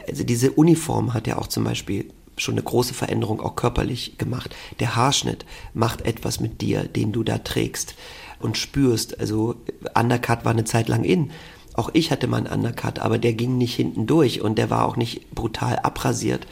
also 0.06 0.24
diese 0.24 0.52
Uniform 0.52 1.14
hat 1.14 1.26
ja 1.26 1.38
auch 1.38 1.46
zum 1.46 1.64
Beispiel 1.64 2.12
schon 2.36 2.52
eine 2.52 2.62
große 2.62 2.92
Veränderung 2.92 3.40
auch 3.40 3.56
körperlich 3.56 4.18
gemacht. 4.18 4.54
Der 4.78 4.94
Haarschnitt 4.94 5.46
macht 5.72 6.02
etwas 6.02 6.38
mit 6.38 6.60
dir, 6.60 6.84
den 6.84 7.12
du 7.12 7.22
da 7.22 7.38
trägst. 7.38 7.94
und 8.40 8.58
spürst. 8.58 9.20
Also 9.20 9.54
Undercut 9.94 10.44
war 10.44 10.52
eine 10.52 10.64
Zeit 10.64 10.88
lang 10.88 11.04
in. 11.04 11.30
Auch 11.74 11.90
ich 11.92 12.10
hatte 12.10 12.26
mal 12.26 12.38
einen 12.38 12.64
Undercut, 12.64 12.98
aber 12.98 13.18
der 13.18 13.32
ging 13.32 13.56
nicht 13.58 13.74
hinten 13.74 14.06
durch 14.06 14.40
und 14.42 14.58
der 14.58 14.70
war 14.70 14.84
auch 14.84 14.96
nicht 14.96 15.30
brutal 15.34 15.78
abrasiert. 15.78 16.46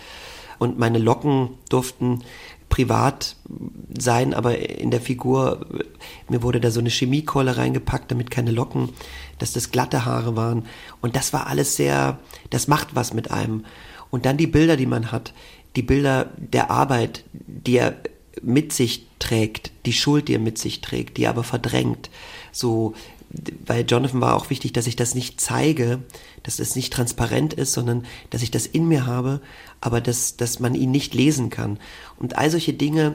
Und 0.58 0.78
meine 0.78 0.98
Locken 0.98 1.50
durften 1.68 2.22
privat 2.68 3.36
sein, 3.98 4.32
aber 4.32 4.58
in 4.58 4.90
der 4.90 5.00
Figur, 5.00 5.66
mir 6.28 6.42
wurde 6.42 6.60
da 6.60 6.70
so 6.70 6.80
eine 6.80 6.90
Chemiekeule 6.90 7.56
reingepackt, 7.56 8.10
damit 8.10 8.30
keine 8.30 8.52
Locken, 8.52 8.90
dass 9.38 9.52
das 9.52 9.70
glatte 9.70 10.04
Haare 10.04 10.36
waren. 10.36 10.64
Und 11.02 11.16
das 11.16 11.32
war 11.32 11.48
alles 11.48 11.76
sehr, 11.76 12.18
das 12.50 12.68
macht 12.68 12.94
was 12.94 13.12
mit 13.12 13.30
einem. 13.30 13.64
Und 14.10 14.24
dann 14.24 14.36
die 14.36 14.46
Bilder, 14.46 14.76
die 14.76 14.86
man 14.86 15.12
hat, 15.12 15.34
die 15.76 15.82
Bilder 15.82 16.30
der 16.36 16.70
Arbeit, 16.70 17.24
die 17.32 17.76
er 17.76 17.96
mit 18.42 18.72
sich 18.72 19.06
trägt, 19.18 19.72
die 19.86 19.92
Schuld, 19.92 20.28
die 20.28 20.34
er 20.34 20.40
mit 20.40 20.58
sich 20.58 20.80
trägt, 20.80 21.16
die 21.16 21.24
er 21.24 21.30
aber 21.30 21.44
verdrängt. 21.44 22.10
So, 22.52 22.94
weil 23.66 23.84
Jonathan 23.86 24.20
war 24.20 24.34
auch 24.36 24.50
wichtig, 24.50 24.72
dass 24.72 24.86
ich 24.86 24.96
das 24.96 25.14
nicht 25.14 25.40
zeige, 25.40 26.00
dass 26.42 26.58
es 26.58 26.74
nicht 26.74 26.92
transparent 26.92 27.54
ist, 27.54 27.72
sondern 27.72 28.04
dass 28.30 28.42
ich 28.42 28.50
das 28.50 28.66
in 28.66 28.88
mir 28.88 29.06
habe, 29.06 29.40
aber 29.80 30.00
dass, 30.00 30.36
dass 30.36 30.58
man 30.58 30.74
ihn 30.74 30.90
nicht 30.90 31.14
lesen 31.14 31.48
kann. 31.48 31.78
Und 32.18 32.36
all 32.36 32.50
solche 32.50 32.72
Dinge, 32.72 33.14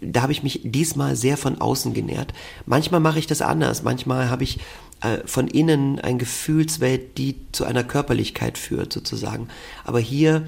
da 0.00 0.22
habe 0.22 0.32
ich 0.32 0.42
mich 0.42 0.60
diesmal 0.64 1.14
sehr 1.14 1.36
von 1.36 1.60
außen 1.60 1.94
genährt. 1.94 2.34
Manchmal 2.66 3.00
mache 3.00 3.20
ich 3.20 3.28
das 3.28 3.40
anders, 3.40 3.82
manchmal 3.84 4.30
habe 4.30 4.42
ich 4.42 4.58
äh, 5.00 5.18
von 5.26 5.46
innen 5.46 6.00
eine 6.00 6.18
Gefühlswelt, 6.18 7.16
die 7.16 7.36
zu 7.52 7.64
einer 7.64 7.84
Körperlichkeit 7.84 8.58
führt, 8.58 8.92
sozusagen. 8.92 9.48
Aber 9.84 10.00
hier 10.00 10.46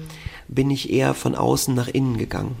bin 0.49 0.71
ich 0.71 0.91
eher 0.91 1.13
von 1.13 1.35
außen 1.35 1.73
nach 1.75 1.87
innen 1.87 2.17
gegangen. 2.17 2.55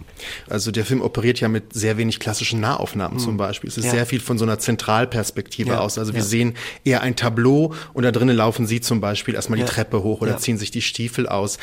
Also 0.47 0.71
der 0.71 0.85
Film 0.85 1.01
operiert 1.01 1.39
ja 1.39 1.47
mit 1.47 1.73
sehr 1.73 1.97
wenig 1.97 2.19
klassischen 2.19 2.59
Nahaufnahmen 2.59 3.17
mhm. 3.17 3.21
zum 3.21 3.37
Beispiel. 3.37 3.67
Es 3.67 3.77
ist 3.77 3.85
ja. 3.85 3.91
sehr 3.91 4.05
viel 4.05 4.19
von 4.19 4.37
so 4.37 4.45
einer 4.45 4.59
Zentralperspektive 4.59 5.71
ja. 5.71 5.79
aus. 5.79 5.97
Also 5.97 6.13
wir 6.13 6.21
ja. 6.21 6.25
sehen 6.25 6.53
eher 6.85 7.01
ein 7.01 7.15
Tableau 7.15 7.73
und 7.93 8.03
da 8.03 8.11
drinnen 8.11 8.37
laufen 8.37 8.67
sie 8.67 8.79
zum 8.79 9.01
Beispiel 9.01 9.33
erstmal 9.33 9.59
die 9.59 9.65
Treppe 9.65 10.03
hoch 10.03 10.21
oder 10.21 10.37
ziehen 10.37 10.57
sich 10.57 10.71
die 10.71 10.83
Stiefel 10.83 11.27
aus. 11.27 11.57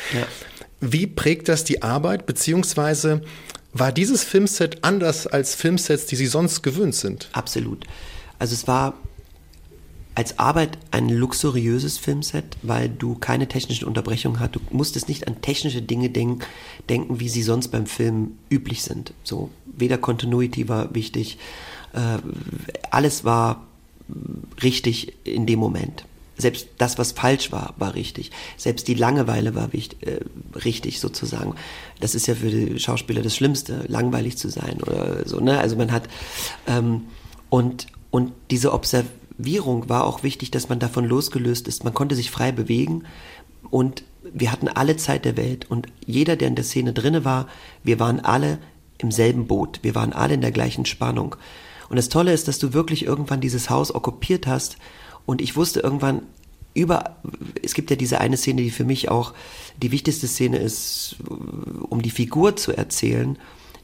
Wie 0.81 1.07
prägt 1.07 1.47
das 1.47 1.63
die 1.63 1.81
Arbeit, 1.81 2.25
beziehungsweise 2.25 3.21
war 3.73 3.91
dieses 3.91 4.23
Filmset 4.23 4.83
anders 4.83 5.27
als 5.27 5.55
Filmsets, 5.55 6.05
die 6.05 6.15
Sie 6.15 6.27
sonst 6.27 6.61
gewöhnt 6.61 6.95
sind? 6.95 7.29
Absolut. 7.31 7.85
Also 8.37 8.53
es 8.53 8.67
war 8.67 8.95
als 10.17 10.39
Arbeit 10.39 10.79
ein 10.89 11.09
luxuriöses 11.09 11.99
Filmset, 11.99 12.57
weil 12.63 12.89
du 12.89 13.13
keine 13.13 13.47
technischen 13.47 13.87
Unterbrechungen 13.87 14.39
hast. 14.39 14.55
Du 14.55 14.59
musstest 14.71 15.09
nicht 15.09 15.27
an 15.27 15.43
technische 15.43 15.83
Dinge 15.83 16.09
denk 16.09 16.47
denken, 16.89 17.19
wie 17.19 17.29
sie 17.29 17.43
sonst 17.43 17.67
beim 17.67 17.85
Film 17.85 18.31
üblich 18.49 18.81
sind. 18.81 19.13
So, 19.23 19.51
weder 19.67 19.99
Continuity 19.99 20.67
war 20.69 20.95
wichtig, 20.95 21.37
äh, 21.93 22.17
alles 22.89 23.25
war 23.25 23.67
richtig 24.63 25.13
in 25.23 25.45
dem 25.45 25.59
Moment. 25.59 26.05
Selbst 26.35 26.69
das, 26.79 26.97
was 26.97 27.11
falsch 27.11 27.51
war, 27.51 27.75
war 27.77 27.93
richtig. 27.93 28.31
Selbst 28.57 28.87
die 28.87 28.95
Langeweile 28.95 29.53
war 29.53 29.71
wichtig, 29.71 30.01
äh, 30.07 30.21
richtig 30.65 30.99
sozusagen. 30.99 31.53
Das 31.99 32.15
ist 32.15 32.25
ja 32.25 32.33
für 32.33 32.49
die 32.49 32.79
Schauspieler 32.79 33.21
das 33.21 33.35
Schlimmste, 33.35 33.85
langweilig 33.87 34.35
zu 34.39 34.49
sein 34.49 34.81
oder 34.81 35.27
so. 35.27 35.39
Ne? 35.39 35.59
Also 35.59 35.75
man 35.75 35.91
hat 35.91 36.09
ähm, 36.65 37.03
und 37.51 37.85
und 38.09 38.31
diese 38.49 38.73
Observation 38.73 39.26
Wirung 39.37 39.89
war 39.89 40.05
auch 40.05 40.23
wichtig, 40.23 40.51
dass 40.51 40.69
man 40.69 40.79
davon 40.79 41.05
losgelöst 41.05 41.67
ist. 41.67 41.83
Man 41.83 41.93
konnte 41.93 42.15
sich 42.15 42.31
frei 42.31 42.51
bewegen 42.51 43.03
und 43.69 44.03
wir 44.23 44.51
hatten 44.51 44.67
alle 44.67 44.97
Zeit 44.97 45.25
der 45.25 45.37
Welt 45.37 45.69
und 45.69 45.87
jeder, 46.05 46.35
der 46.35 46.47
in 46.47 46.55
der 46.55 46.65
Szene 46.65 46.93
drinne 46.93 47.23
war, 47.23 47.47
wir 47.83 47.99
waren 47.99 48.19
alle 48.19 48.59
im 48.97 49.11
selben 49.11 49.47
Boot. 49.47 49.79
Wir 49.83 49.95
waren 49.95 50.13
alle 50.13 50.33
in 50.33 50.41
der 50.41 50.51
gleichen 50.51 50.85
Spannung. 50.85 51.35
Und 51.89 51.95
das 51.95 52.09
Tolle 52.09 52.33
ist, 52.33 52.47
dass 52.47 52.59
du 52.59 52.73
wirklich 52.73 53.05
irgendwann 53.05 53.41
dieses 53.41 53.69
Haus 53.69 53.93
okkupiert 53.93 54.47
hast 54.47 54.77
und 55.25 55.41
ich 55.41 55.55
wusste 55.55 55.79
irgendwann 55.79 56.23
über, 56.73 57.17
es 57.63 57.73
gibt 57.73 57.89
ja 57.89 57.95
diese 57.95 58.19
eine 58.21 58.37
Szene, 58.37 58.61
die 58.61 58.69
für 58.69 58.85
mich 58.85 59.09
auch 59.09 59.33
die 59.81 59.91
wichtigste 59.91 60.27
Szene 60.27 60.57
ist, 60.57 61.15
um 61.89 62.01
die 62.01 62.11
Figur 62.11 62.55
zu 62.55 62.71
erzählen, 62.71 63.37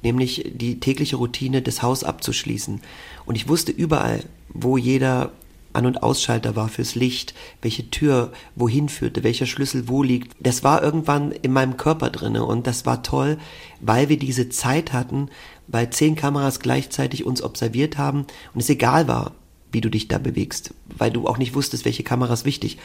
nämlich 0.03 0.51
die 0.53 0.79
tägliche 0.79 1.15
Routine 1.15 1.61
des 1.61 1.81
Haus 1.81 2.03
abzuschließen. 2.03 2.81
Und 3.25 3.35
ich 3.35 3.47
wusste 3.47 3.71
überall, 3.71 4.23
wo 4.49 4.77
jeder 4.77 5.31
an- 5.73 5.85
und 5.85 6.03
Ausschalter 6.03 6.55
war 6.55 6.69
fürs 6.69 6.95
Licht, 6.95 7.33
welche 7.61 7.89
Tür 7.89 8.31
wohin 8.55 8.89
führte, 8.89 9.23
welcher 9.23 9.45
Schlüssel 9.45 9.87
wo 9.87 10.03
liegt. 10.03 10.35
Das 10.39 10.63
war 10.63 10.81
irgendwann 10.81 11.31
in 11.31 11.51
meinem 11.51 11.77
Körper 11.77 12.09
drinne 12.09 12.45
und 12.45 12.67
das 12.67 12.85
war 12.85 13.03
toll, 13.03 13.37
weil 13.81 14.09
wir 14.09 14.17
diese 14.17 14.49
Zeit 14.49 14.93
hatten, 14.93 15.29
weil 15.67 15.89
zehn 15.89 16.15
Kameras 16.15 16.59
gleichzeitig 16.59 17.25
uns 17.25 17.41
observiert 17.41 17.97
haben 17.97 18.25
und 18.53 18.61
es 18.61 18.69
egal 18.69 19.07
war, 19.07 19.33
wie 19.71 19.81
du 19.81 19.89
dich 19.89 20.07
da 20.07 20.19
bewegst, 20.19 20.73
weil 20.97 21.11
du 21.11 21.27
auch 21.27 21.37
nicht 21.37 21.55
wusstest, 21.55 21.85
welche 21.85 22.03
Kameras 22.03 22.45
wichtig. 22.45 22.77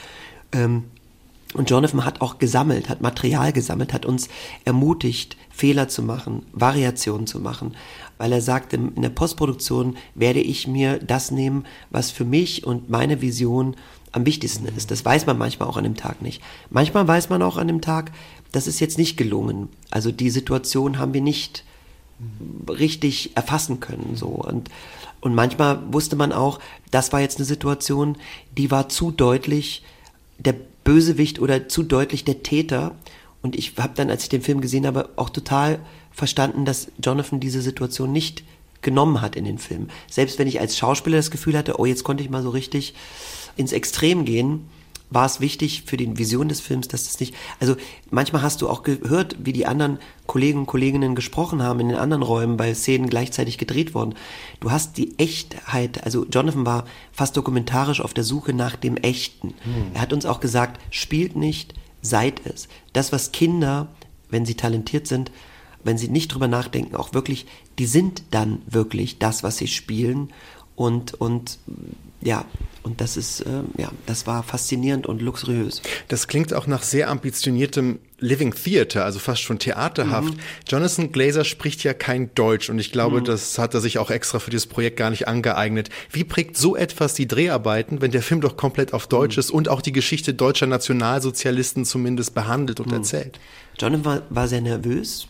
Ähm, 0.52 0.84
und 1.54 1.70
Jonathan 1.70 2.04
hat 2.04 2.20
auch 2.20 2.38
gesammelt, 2.38 2.88
hat 2.88 3.00
Material 3.00 3.52
gesammelt, 3.52 3.92
hat 3.92 4.04
uns 4.04 4.28
ermutigt, 4.64 5.36
Fehler 5.50 5.88
zu 5.88 6.02
machen, 6.02 6.44
Variationen 6.52 7.26
zu 7.26 7.40
machen, 7.40 7.74
weil 8.18 8.32
er 8.32 8.42
sagt, 8.42 8.74
in 8.74 9.00
der 9.00 9.08
Postproduktion 9.08 9.96
werde 10.14 10.40
ich 10.40 10.66
mir 10.66 10.98
das 10.98 11.30
nehmen, 11.30 11.64
was 11.90 12.10
für 12.10 12.24
mich 12.24 12.66
und 12.66 12.90
meine 12.90 13.22
Vision 13.22 13.76
am 14.12 14.26
wichtigsten 14.26 14.66
ist. 14.66 14.90
Das 14.90 15.04
weiß 15.04 15.26
man 15.26 15.38
manchmal 15.38 15.68
auch 15.68 15.76
an 15.76 15.84
dem 15.84 15.96
Tag 15.96 16.22
nicht. 16.22 16.42
Manchmal 16.70 17.08
weiß 17.08 17.30
man 17.30 17.42
auch 17.42 17.56
an 17.56 17.66
dem 17.66 17.80
Tag, 17.80 18.12
das 18.52 18.66
ist 18.66 18.80
jetzt 18.80 18.98
nicht 18.98 19.16
gelungen. 19.16 19.68
Also 19.90 20.12
die 20.12 20.30
Situation 20.30 20.98
haben 20.98 21.14
wir 21.14 21.20
nicht 21.20 21.64
richtig 22.68 23.36
erfassen 23.36 23.80
können, 23.80 24.16
so. 24.16 24.26
Und, 24.26 24.68
und 25.20 25.34
manchmal 25.34 25.80
wusste 25.92 26.16
man 26.16 26.32
auch, 26.32 26.58
das 26.90 27.12
war 27.12 27.20
jetzt 27.20 27.38
eine 27.38 27.46
Situation, 27.46 28.16
die 28.56 28.70
war 28.70 28.88
zu 28.88 29.10
deutlich 29.10 29.82
der 30.38 30.54
Bösewicht 30.88 31.38
oder 31.38 31.68
zu 31.68 31.82
deutlich 31.82 32.24
der 32.24 32.42
Täter. 32.42 32.94
Und 33.42 33.56
ich 33.56 33.74
habe 33.76 33.92
dann, 33.94 34.08
als 34.08 34.22
ich 34.22 34.30
den 34.30 34.40
Film 34.40 34.62
gesehen 34.62 34.86
habe, 34.86 35.10
auch 35.16 35.28
total 35.28 35.80
verstanden, 36.10 36.64
dass 36.64 36.90
Jonathan 37.04 37.40
diese 37.40 37.60
Situation 37.60 38.10
nicht 38.10 38.42
genommen 38.80 39.20
hat 39.20 39.36
in 39.36 39.44
den 39.44 39.58
Film. 39.58 39.88
Selbst 40.10 40.38
wenn 40.38 40.48
ich 40.48 40.60
als 40.60 40.78
Schauspieler 40.78 41.18
das 41.18 41.30
Gefühl 41.30 41.58
hatte, 41.58 41.78
oh, 41.78 41.84
jetzt 41.84 42.04
konnte 42.04 42.22
ich 42.22 42.30
mal 42.30 42.42
so 42.42 42.48
richtig 42.48 42.94
ins 43.58 43.72
Extrem 43.72 44.24
gehen, 44.24 44.64
war 45.10 45.26
es 45.26 45.40
wichtig 45.40 45.84
für 45.86 45.96
die 45.96 46.18
Vision 46.18 46.48
des 46.48 46.60
Films, 46.60 46.88
dass 46.88 47.04
das 47.04 47.18
nicht, 47.20 47.34
also 47.60 47.76
manchmal 48.10 48.42
hast 48.42 48.60
du 48.60 48.68
auch 48.68 48.82
gehört, 48.82 49.36
wie 49.42 49.52
die 49.52 49.66
anderen 49.66 49.98
Kollegen 50.26 50.60
und 50.60 50.66
Kolleginnen 50.66 51.14
gesprochen 51.14 51.62
haben 51.62 51.80
in 51.80 51.88
den 51.88 51.98
anderen 51.98 52.22
Räumen, 52.22 52.58
weil 52.58 52.74
Szenen 52.74 53.08
gleichzeitig 53.08 53.56
gedreht 53.56 53.94
wurden. 53.94 54.14
Du 54.60 54.70
hast 54.70 54.98
die 54.98 55.18
Echtheit, 55.18 56.04
also 56.04 56.26
Jonathan 56.26 56.66
war 56.66 56.84
fast 57.12 57.36
dokumentarisch 57.36 58.00
auf 58.00 58.12
der 58.12 58.24
Suche 58.24 58.52
nach 58.52 58.76
dem 58.76 58.96
Echten. 58.96 59.54
Hm. 59.62 59.92
Er 59.94 60.02
hat 60.02 60.12
uns 60.12 60.26
auch 60.26 60.40
gesagt, 60.40 60.80
spielt 60.90 61.36
nicht, 61.36 61.74
seid 62.02 62.42
es. 62.44 62.68
Das, 62.92 63.12
was 63.12 63.32
Kinder, 63.32 63.88
wenn 64.30 64.44
sie 64.44 64.54
talentiert 64.54 65.06
sind, 65.06 65.30
wenn 65.84 65.96
sie 65.96 66.08
nicht 66.08 66.28
drüber 66.28 66.48
nachdenken, 66.48 66.96
auch 66.96 67.14
wirklich, 67.14 67.46
die 67.78 67.86
sind 67.86 68.24
dann 68.30 68.60
wirklich 68.66 69.18
das, 69.18 69.42
was 69.42 69.56
sie 69.56 69.68
spielen 69.68 70.30
und, 70.76 71.14
und 71.14 71.58
ja, 72.20 72.44
und 72.88 73.02
das 73.02 73.18
ist, 73.18 73.40
äh, 73.42 73.62
ja, 73.76 73.90
das 74.06 74.26
war 74.26 74.42
faszinierend 74.42 75.06
und 75.06 75.20
luxuriös. 75.20 75.82
Das 76.08 76.26
klingt 76.26 76.54
auch 76.54 76.66
nach 76.66 76.82
sehr 76.82 77.10
ambitioniertem 77.10 77.98
Living 78.18 78.54
Theater, 78.54 79.04
also 79.04 79.18
fast 79.18 79.42
schon 79.42 79.58
theaterhaft. 79.58 80.32
Mhm. 80.32 80.40
Jonathan 80.66 81.12
Glazer 81.12 81.44
spricht 81.44 81.84
ja 81.84 81.92
kein 81.92 82.34
Deutsch 82.34 82.70
und 82.70 82.78
ich 82.78 82.90
glaube, 82.90 83.20
mhm. 83.20 83.24
das 83.26 83.58
hat 83.58 83.74
er 83.74 83.82
sich 83.82 83.98
auch 83.98 84.10
extra 84.10 84.38
für 84.38 84.50
dieses 84.50 84.66
Projekt 84.66 84.96
gar 84.96 85.10
nicht 85.10 85.28
angeeignet. 85.28 85.90
Wie 86.10 86.24
prägt 86.24 86.56
so 86.56 86.76
etwas 86.76 87.12
die 87.12 87.28
Dreharbeiten, 87.28 88.00
wenn 88.00 88.10
der 88.10 88.22
Film 88.22 88.40
doch 88.40 88.56
komplett 88.56 88.94
auf 88.94 89.06
Deutsch 89.06 89.36
mhm. 89.36 89.40
ist 89.40 89.50
und 89.50 89.68
auch 89.68 89.82
die 89.82 89.92
Geschichte 89.92 90.32
deutscher 90.32 90.66
Nationalsozialisten 90.66 91.84
zumindest 91.84 92.34
behandelt 92.34 92.80
und 92.80 92.86
mhm. 92.86 92.94
erzählt? 92.94 93.38
Jonathan 93.78 94.04
war, 94.06 94.22
war 94.30 94.48
sehr 94.48 94.62
nervös, 94.62 95.28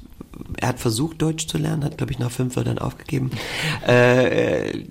er 0.60 0.68
hat 0.68 0.80
versucht, 0.80 1.20
Deutsch 1.22 1.46
zu 1.46 1.58
lernen, 1.58 1.84
hat, 1.84 1.98
glaube 1.98 2.12
ich, 2.12 2.18
nach 2.18 2.30
fünf 2.30 2.56
Wörtern 2.56 2.78
aufgegeben. 2.78 3.30
Äh, 3.86 4.84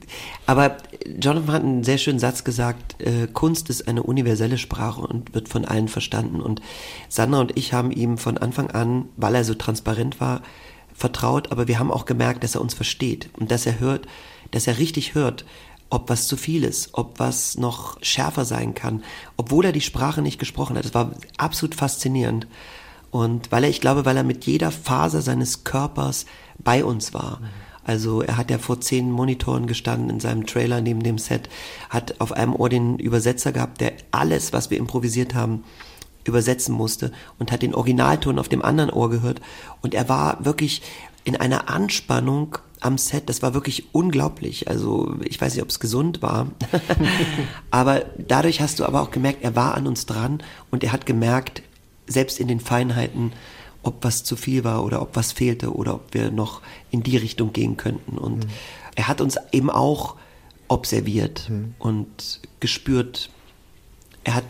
aber 0.46 0.78
Jonathan 1.06 1.52
hat 1.52 1.64
einen 1.64 1.84
sehr 1.84 1.98
schönen 1.98 2.20
Satz 2.20 2.44
gesagt, 2.44 3.02
äh, 3.02 3.28
Kunst 3.28 3.70
ist 3.70 3.88
eine 3.88 4.04
universelle 4.04 4.58
Sprache 4.58 5.02
und 5.02 5.34
wird 5.34 5.50
von 5.50 5.66
allen 5.66 5.88
verstanden. 5.88 6.42
Und 6.42 6.62
Sandra 7.10 7.40
und 7.40 7.58
ich 7.58 7.74
haben 7.74 7.92
ihm 7.92 8.18
von 8.18 8.38
Anfang 8.38 8.72
an, 8.72 9.10
weil 9.18 9.36
er 9.36 9.44
so 9.44 9.54
transparent 9.54 10.20
war, 10.20 10.42
vertraut, 10.94 11.52
aber 11.52 11.68
wir 11.68 11.80
haben 11.80 11.92
auch 11.92 12.06
gemerkt, 12.06 12.44
dass 12.44 12.56
er 12.56 12.62
uns 12.62 12.74
versteht 12.74 13.30
und 13.38 13.52
dass 13.52 13.66
er 13.66 13.80
hört, 13.80 14.08
dass 14.52 14.68
er 14.68 14.80
richtig 14.80 15.14
hört, 15.14 15.46
ob 15.90 16.10
was 16.10 16.28
zu 16.28 16.36
viel 16.36 16.64
ist, 16.64 16.90
ob 16.94 17.20
was 17.20 17.58
noch 17.58 18.02
schärfer 18.02 18.46
sein 18.46 18.74
kann, 18.74 19.04
obwohl 19.38 19.66
er 19.66 19.72
die 19.72 19.82
Sprache 19.82 20.22
nicht 20.22 20.40
gesprochen 20.40 20.76
hat. 20.76 20.86
Das 20.86 20.94
war 20.94 21.12
absolut 21.38 21.76
faszinierend. 21.76 22.48
Und 23.12 23.52
weil 23.52 23.64
er, 23.64 23.70
ich 23.70 23.82
glaube, 23.82 24.06
weil 24.06 24.18
er 24.18 24.24
mit 24.24 24.46
jeder 24.46 24.72
Faser 24.72 25.22
seines 25.22 25.64
Körpers 25.64 26.26
bei 26.58 26.84
uns 26.84 27.14
war. 27.14 27.40
Also 27.84 28.22
er 28.22 28.36
hat 28.36 28.52
ja 28.52 28.58
vor 28.58 28.82
zehn 28.82 29.10
Monitoren 29.12 29.66
gestanden 29.66 30.10
in 30.10 30.20
seinem 30.20 30.46
Trailer 30.46 30.82
neben 30.82 31.04
dem 31.04 31.18
Set, 31.18 31.48
hat 31.90 32.20
auf 32.20 32.34
einem 32.34 32.54
Ohr 32.54 32.68
den 32.68 33.00
Übersetzer 33.00 33.54
gehabt, 33.54 33.80
der 33.80 33.94
alles, 34.12 34.52
was 34.52 34.70
wir 34.70 34.78
improvisiert 34.78 35.34
haben, 35.34 35.64
übersetzen 36.26 36.76
musste 36.76 37.14
und 37.40 37.52
hat 37.52 37.62
den 37.62 37.74
Originalton 37.74 38.40
auf 38.40 38.50
dem 38.50 38.62
anderen 38.62 38.90
Ohr 38.90 39.10
gehört. 39.10 39.40
Und 39.82 39.94
er 39.94 40.10
war 40.10 40.44
wirklich 40.44 40.82
in 41.24 41.38
einer 41.38 41.70
Anspannung, 41.70 42.58
am 42.80 42.98
Set, 42.98 43.28
das 43.28 43.42
war 43.42 43.54
wirklich 43.54 43.94
unglaublich. 43.94 44.68
Also 44.68 45.16
ich 45.24 45.42
weiß 45.42 45.56
nicht, 45.56 45.64
ob 45.64 45.70
es 45.70 45.80
gesund 45.80 46.22
war, 46.22 46.48
aber 47.72 48.04
dadurch 48.18 48.62
hast 48.62 48.80
du 48.80 48.86
aber 48.86 49.02
auch 49.02 49.12
gemerkt, 49.12 49.44
er 49.44 49.56
war 49.56 49.76
an 49.76 49.88
uns 49.88 50.06
dran 50.06 50.44
und 50.70 50.84
er 50.84 50.92
hat 50.92 51.06
gemerkt, 51.06 51.64
selbst 52.08 52.40
in 52.40 52.48
den 52.48 52.60
Feinheiten, 52.60 53.34
ob 53.84 54.04
was 54.04 54.24
zu 54.24 54.36
viel 54.36 54.64
war 54.64 54.84
oder 54.84 55.02
ob 55.02 55.16
was 55.16 55.32
fehlte 55.32 55.74
oder 55.74 55.96
ob 55.96 56.14
wir 56.14 56.32
noch 56.32 56.62
in 56.92 57.04
die 57.04 57.18
Richtung 57.18 57.54
gehen 57.54 57.78
könnten. 57.78 58.18
Und 58.18 58.46
mhm. 58.46 58.50
er 58.96 59.08
hat 59.08 59.22
uns 59.22 59.38
eben 59.52 59.70
auch 59.70 60.16
observiert 60.68 61.50
mhm. 61.50 61.76
und 61.80 62.42
gespürt. 62.60 63.30
Er 64.24 64.36
hat 64.36 64.46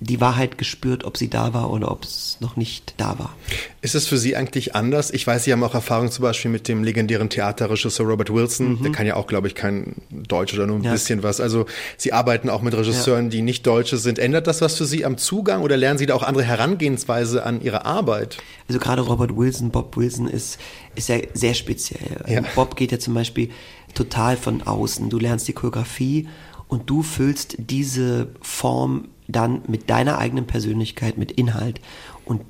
die 0.00 0.20
Wahrheit 0.20 0.58
gespürt, 0.58 1.04
ob 1.04 1.16
sie 1.16 1.28
da 1.28 1.54
war 1.54 1.70
oder 1.70 1.90
ob 1.90 2.04
es 2.04 2.36
noch 2.40 2.56
nicht 2.56 2.94
da 2.98 3.18
war. 3.18 3.34
Ist 3.80 3.96
es 3.96 4.06
für 4.06 4.16
Sie 4.16 4.36
eigentlich 4.36 4.76
anders? 4.76 5.10
Ich 5.10 5.26
weiß, 5.26 5.44
Sie 5.44 5.52
haben 5.52 5.62
auch 5.64 5.74
Erfahrung 5.74 6.10
zum 6.10 6.22
Beispiel 6.22 6.50
mit 6.50 6.68
dem 6.68 6.84
legendären 6.84 7.30
Theaterregisseur 7.30 8.06
Robert 8.06 8.32
Wilson. 8.32 8.78
Mhm. 8.78 8.82
Der 8.82 8.92
kann 8.92 9.06
ja 9.06 9.16
auch, 9.16 9.26
glaube 9.26 9.48
ich, 9.48 9.56
kein 9.56 9.96
Deutsch 10.10 10.54
oder 10.54 10.66
nur 10.66 10.76
ein 10.76 10.84
ja. 10.84 10.92
bisschen 10.92 11.24
was. 11.24 11.40
Also 11.40 11.66
Sie 11.96 12.12
arbeiten 12.12 12.48
auch 12.48 12.62
mit 12.62 12.74
Regisseuren, 12.74 13.24
ja. 13.24 13.30
die 13.30 13.42
nicht 13.42 13.66
Deutsche 13.66 13.96
sind. 13.96 14.20
Ändert 14.20 14.46
das 14.46 14.60
was 14.60 14.76
für 14.76 14.84
Sie 14.84 15.04
am 15.04 15.18
Zugang 15.18 15.62
oder 15.62 15.76
lernen 15.76 15.98
Sie 15.98 16.06
da 16.06 16.14
auch 16.14 16.22
andere 16.22 16.44
Herangehensweise 16.44 17.44
an 17.44 17.60
Ihre 17.60 17.84
Arbeit? 17.84 18.38
Also 18.68 18.78
gerade 18.78 19.02
Robert 19.02 19.36
Wilson, 19.36 19.70
Bob 19.70 19.96
Wilson 19.96 20.28
ist, 20.28 20.58
ist 20.94 21.08
ja 21.08 21.18
sehr 21.34 21.54
speziell. 21.54 22.24
Ja. 22.28 22.42
Bob 22.54 22.76
geht 22.76 22.92
ja 22.92 23.00
zum 23.00 23.14
Beispiel 23.14 23.50
total 23.94 24.36
von 24.36 24.62
außen. 24.62 25.10
Du 25.10 25.18
lernst 25.18 25.48
die 25.48 25.54
Choreografie 25.54 26.28
und 26.68 26.88
du 26.88 27.02
füllst 27.02 27.56
diese 27.58 28.28
Form 28.42 29.08
dann 29.28 29.62
mit 29.68 29.90
deiner 29.90 30.18
eigenen 30.18 30.46
Persönlichkeit, 30.46 31.18
mit 31.18 31.30
Inhalt. 31.32 31.80
Und 32.24 32.42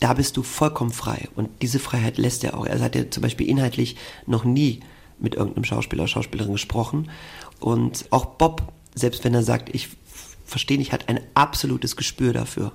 da 0.00 0.14
bist 0.14 0.36
du 0.36 0.42
vollkommen 0.42 0.92
frei. 0.92 1.28
Und 1.34 1.50
diese 1.60 1.78
Freiheit 1.78 2.16
lässt 2.16 2.44
er 2.44 2.56
auch. 2.56 2.66
Er 2.66 2.80
hat 2.80 2.94
ja 2.94 3.10
zum 3.10 3.22
Beispiel 3.22 3.48
inhaltlich 3.48 3.96
noch 4.26 4.44
nie 4.44 4.80
mit 5.18 5.34
irgendeinem 5.34 5.64
Schauspieler 5.64 6.08
Schauspielerin 6.08 6.52
gesprochen. 6.52 7.10
Und 7.60 8.06
auch 8.10 8.24
Bob, 8.24 8.72
selbst 8.94 9.24
wenn 9.24 9.34
er 9.34 9.42
sagt, 9.42 9.74
ich 9.74 9.90
verstehe 10.44 10.78
nicht, 10.78 10.92
hat 10.92 11.08
ein 11.08 11.20
absolutes 11.34 11.96
Gespür 11.96 12.32
dafür. 12.32 12.72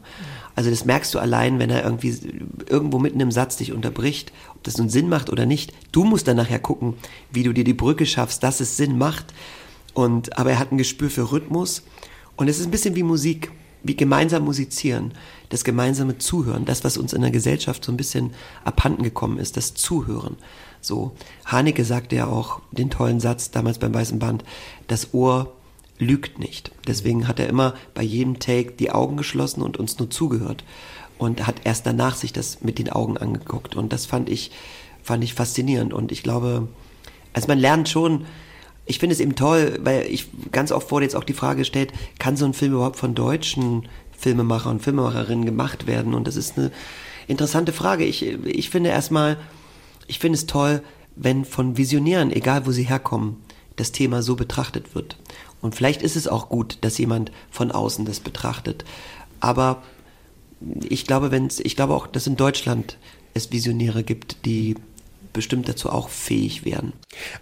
Also 0.55 0.69
das 0.69 0.85
merkst 0.85 1.13
du 1.13 1.19
allein, 1.19 1.59
wenn 1.59 1.69
er 1.69 1.83
irgendwie 1.83 2.17
irgendwo 2.67 2.99
mitten 2.99 3.19
im 3.19 3.31
Satz 3.31 3.57
dich 3.57 3.71
unterbricht, 3.71 4.31
ob 4.55 4.63
das 4.63 4.77
nun 4.77 4.89
Sinn 4.89 5.09
macht 5.09 5.29
oder 5.29 5.45
nicht. 5.45 5.73
Du 5.91 6.03
musst 6.03 6.27
dann 6.27 6.37
nachher 6.37 6.59
gucken, 6.59 6.95
wie 7.31 7.43
du 7.43 7.53
dir 7.53 7.63
die 7.63 7.73
Brücke 7.73 8.05
schaffst, 8.05 8.43
dass 8.43 8.59
es 8.59 8.77
Sinn 8.77 8.97
macht. 8.97 9.33
Und, 9.93 10.37
aber 10.37 10.51
er 10.51 10.59
hat 10.59 10.71
ein 10.71 10.77
Gespür 10.77 11.09
für 11.09 11.31
Rhythmus 11.31 11.83
und 12.37 12.47
es 12.47 12.59
ist 12.59 12.65
ein 12.65 12.71
bisschen 12.71 12.95
wie 12.95 13.03
Musik, 13.03 13.51
wie 13.83 13.95
gemeinsam 13.95 14.45
musizieren, 14.45 15.13
das 15.49 15.63
gemeinsame 15.63 16.17
Zuhören, 16.17 16.65
das, 16.65 16.83
was 16.83 16.97
uns 16.97 17.13
in 17.13 17.21
der 17.21 17.31
Gesellschaft 17.31 17.83
so 17.83 17.91
ein 17.91 17.97
bisschen 17.97 18.33
abhanden 18.63 19.03
gekommen 19.03 19.37
ist, 19.37 19.57
das 19.57 19.73
Zuhören. 19.73 20.37
So, 20.81 21.11
Haneke 21.45 21.83
sagte 21.83 22.15
ja 22.15 22.27
auch 22.27 22.61
den 22.71 22.89
tollen 22.89 23.19
Satz 23.19 23.51
damals 23.51 23.79
beim 23.79 23.93
Weißen 23.93 24.19
Band, 24.19 24.43
das 24.87 25.13
Ohr 25.13 25.53
lügt 25.99 26.39
nicht. 26.39 26.71
Deswegen 26.87 27.27
hat 27.27 27.39
er 27.39 27.49
immer 27.49 27.73
bei 27.93 28.03
jedem 28.03 28.39
Take 28.39 28.73
die 28.73 28.91
Augen 28.91 29.17
geschlossen 29.17 29.61
und 29.61 29.77
uns 29.77 29.97
nur 29.97 30.09
zugehört 30.09 30.63
und 31.17 31.47
hat 31.47 31.61
erst 31.63 31.85
danach 31.85 32.15
sich 32.15 32.33
das 32.33 32.61
mit 32.61 32.77
den 32.77 32.89
Augen 32.89 33.17
angeguckt 33.17 33.75
und 33.75 33.91
das 33.91 34.05
fand 34.05 34.29
ich 34.29 34.51
fand 35.01 35.23
ich 35.23 35.33
faszinierend 35.33 35.93
und 35.93 36.11
ich 36.11 36.21
glaube, 36.21 36.67
also 37.33 37.47
man 37.47 37.57
lernt 37.59 37.87
schon 37.87 38.25
ich 38.87 38.99
finde 38.99 39.13
es 39.13 39.19
eben 39.19 39.35
toll, 39.35 39.79
weil 39.83 40.07
ich 40.09 40.27
ganz 40.51 40.71
oft 40.71 40.89
wurde 40.91 41.05
jetzt 41.05 41.15
auch 41.15 41.25
die 41.25 41.33
Frage 41.33 41.59
gestellt, 41.59 41.91
kann 42.19 42.37
so 42.37 42.45
ein 42.45 42.53
Film 42.53 42.73
überhaupt 42.73 42.95
von 42.95 43.13
deutschen 43.13 43.87
Filmemachern 44.17 44.73
und 44.73 44.81
Filmemacherinnen 44.81 45.45
gemacht 45.45 45.87
werden? 45.87 46.13
Und 46.13 46.25
das 46.25 46.37
ist 46.37 46.57
eine 46.57 46.71
interessante 47.27 47.73
Frage. 47.73 48.05
Ich, 48.05 48.23
ich 48.23 48.69
finde 48.69 48.89
erstmal, 48.89 49.37
ich 50.07 50.19
finde 50.19 50.37
es 50.37 50.45
toll, 50.45 50.81
wenn 51.15 51.45
von 51.45 51.77
Visionären, 51.77 52.31
egal 52.31 52.65
wo 52.65 52.71
sie 52.71 52.83
herkommen, 52.83 53.37
das 53.75 53.91
Thema 53.91 54.21
so 54.21 54.35
betrachtet 54.35 54.95
wird. 54.95 55.17
Und 55.61 55.75
vielleicht 55.75 56.01
ist 56.01 56.15
es 56.15 56.27
auch 56.27 56.49
gut, 56.49 56.77
dass 56.81 56.97
jemand 56.97 57.31
von 57.51 57.71
außen 57.71 58.05
das 58.05 58.19
betrachtet. 58.19 58.85
Aber 59.39 59.83
ich 60.87 61.05
glaube, 61.05 61.31
wenn 61.31 61.49
ich 61.57 61.75
glaube 61.75 61.93
auch, 61.93 62.07
dass 62.07 62.25
in 62.25 62.37
Deutschland 62.37 62.97
es 63.33 63.51
Visionäre 63.51 64.03
gibt, 64.03 64.45
die 64.45 64.75
bestimmt 65.37 65.69
dazu 65.69 65.89
auch 65.89 66.09
fähig 66.09 66.65
wären. 66.65 66.91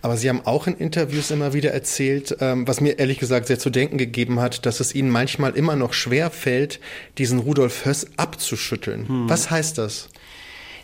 Aber 0.04 0.18
Sie 0.18 0.30
haben 0.30 0.46
auch 0.46 0.68
in 0.68 0.76
Interviews 0.76 1.32
immer 1.32 1.54
wieder 1.54 1.72
erzählt, 1.72 2.38
ähm, 2.42 2.68
was 2.68 2.82
mir 2.82 3.00
ehrlich 3.00 3.18
gesagt 3.18 3.48
sehr 3.48 3.58
zu 3.58 3.72
denken 3.72 3.98
gegeben 3.98 4.40
hat, 4.40 4.68
dass 4.68 4.80
es 4.80 4.94
Ihnen 4.94 5.10
manchmal 5.10 5.56
immer 5.56 5.76
noch 5.76 5.94
schwer 5.94 6.30
fällt, 6.30 6.80
diesen 7.18 7.40
Rudolf 7.40 7.86
Höss 7.86 8.06
abzuschütteln. 8.18 9.08
Hm. 9.08 9.30
Was 9.30 9.50
heißt 9.50 9.80
das? 9.80 10.10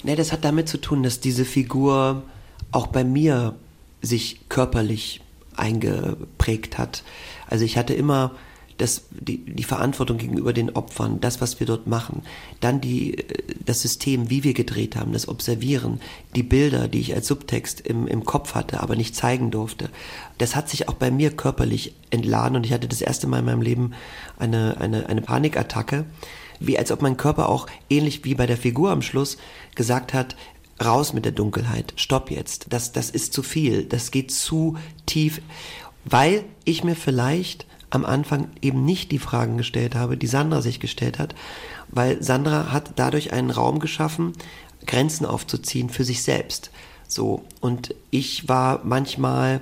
Ne, 0.04 0.16
das 0.16 0.32
hat 0.32 0.44
damit 0.44 0.68
zu 0.68 0.80
tun, 0.80 1.04
dass 1.04 1.20
diese 1.20 1.46
Figur 1.46 2.24
auch 2.72 2.88
bei 2.88 3.04
mir 3.04 3.56
sich 4.02 4.50
körperlich 4.50 5.22
eingeprägt 5.56 6.78
hat. 6.78 7.04
Also 7.48 7.66
ich 7.66 7.78
hatte 7.78 7.94
immer 7.94 8.36
das, 8.82 9.04
die, 9.12 9.46
die 9.46 9.64
Verantwortung 9.64 10.18
gegenüber 10.18 10.54
den 10.54 10.72
Opfern, 10.72 11.22
das, 11.22 11.40
was 11.40 11.60
wir 11.60 11.68
dort 11.68 11.86
machen, 11.86 12.24
dann 12.60 12.82
die, 12.82 13.18
äh, 13.18 13.24
das 13.64 13.82
System, 13.82 14.30
wie 14.30 14.44
wir 14.44 14.54
gedreht 14.54 14.96
haben, 14.96 15.14
das 15.14 15.28
Observieren, 15.28 16.02
die 16.36 16.44
Bilder, 16.44 16.88
die 16.88 17.00
ich 17.00 17.14
als 17.14 17.28
Subtext 17.28 17.82
im, 17.82 18.08
im 18.08 18.26
Kopf 18.26 18.56
hatte, 18.56 18.82
aber 18.82 18.96
nicht 18.96 19.16
zeigen 19.16 19.52
durfte, 19.52 19.90
das 20.40 20.56
hat 20.56 20.70
sich 20.70 20.90
auch 20.90 20.96
bei 20.96 21.12
mir 21.12 21.32
körperlich 21.32 21.94
entladen 22.10 22.58
und 22.58 22.66
ich 22.66 22.74
hatte 22.74 22.88
das 22.88 23.02
erste 23.02 23.28
Mal 23.28 23.40
in 23.40 23.46
meinem 23.46 23.62
Leben 23.62 23.92
eine, 24.40 24.78
eine, 24.80 25.08
eine 25.08 25.22
Panikattacke, 25.22 26.06
wie 26.60 26.78
als 26.78 26.92
ob 26.92 27.02
mein 27.02 27.18
Körper 27.18 27.50
auch 27.50 27.68
ähnlich 27.90 28.26
wie 28.26 28.36
bei 28.36 28.48
der 28.48 28.58
Figur 28.58 28.92
am 28.92 29.02
Schluss 29.02 29.38
gesagt 29.76 30.14
hat, 30.14 30.36
raus 30.84 31.14
mit 31.14 31.26
der 31.26 31.32
Dunkelheit, 31.32 31.94
stopp 31.98 32.32
jetzt, 32.32 32.68
das, 32.70 32.92
das 32.92 33.12
ist 33.12 33.34
zu 33.34 33.44
viel, 33.44 33.84
das 33.84 34.10
geht 34.10 34.32
zu 34.32 34.78
tief, 35.06 35.40
weil 36.04 36.44
ich 36.66 36.84
mir 36.84 36.96
vielleicht 36.96 37.68
am 37.92 38.06
Anfang 38.06 38.48
eben 38.62 38.84
nicht 38.84 39.12
die 39.12 39.20
Fragen 39.20 39.58
gestellt 39.58 39.94
habe, 39.94 40.18
die 40.18 40.28
Sandra 40.28 40.62
sich 40.62 40.80
gestellt 40.80 41.20
hat, 41.20 41.36
weil 41.90 42.24
Sandra 42.24 42.72
hat 42.72 42.94
dadurch 42.96 43.34
einen 43.34 43.52
Raum 43.52 43.80
geschaffen, 43.80 44.34
Grenzen 44.88 45.26
aufzuziehen 45.26 45.90
für 45.90 46.04
sich 46.04 46.24
selbst. 46.24 46.72
So. 47.08 47.44
Und 47.60 47.94
ich 48.10 48.48
war 48.50 48.82
manchmal 48.84 49.62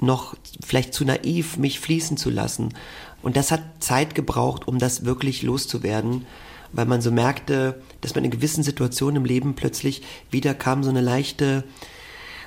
noch 0.00 0.36
vielleicht 0.64 0.94
zu 0.94 1.04
naiv, 1.04 1.56
mich 1.56 1.80
fließen 1.80 2.16
zu 2.16 2.30
lassen. 2.30 2.74
Und 3.22 3.36
das 3.36 3.50
hat 3.50 3.62
Zeit 3.80 4.14
gebraucht, 4.14 4.68
um 4.68 4.78
das 4.78 5.06
wirklich 5.06 5.42
loszuwerden, 5.42 6.26
weil 6.72 6.86
man 6.86 7.00
so 7.00 7.10
merkte, 7.10 7.80
dass 8.02 8.14
man 8.14 8.24
in 8.24 8.30
gewissen 8.30 8.62
Situationen 8.62 9.16
im 9.16 9.24
Leben 9.24 9.54
plötzlich 9.54 10.02
wieder 10.30 10.54
kam 10.54 10.84
so 10.84 10.90
eine 10.90 11.00
leichte 11.00 11.64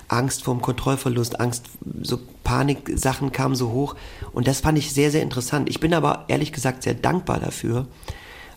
Angst 0.08 0.44
vorm 0.44 0.62
Kontrollverlust, 0.62 1.40
Angst, 1.40 1.66
so 2.02 2.20
Panik-Sachen 2.44 3.32
kamen 3.32 3.56
so 3.56 3.72
hoch. 3.72 3.96
Und 4.32 4.48
das 4.48 4.62
fand 4.62 4.78
ich 4.78 4.94
sehr, 4.94 5.12
sehr 5.12 5.22
interessant. 5.22 5.70
Ich 5.70 5.80
bin 5.80 5.94
aber 5.94 6.26
ehrlich 6.28 6.54
gesagt 6.54 6.84
sehr 6.84 6.94
dankbar 6.94 7.40
dafür, 7.40 7.88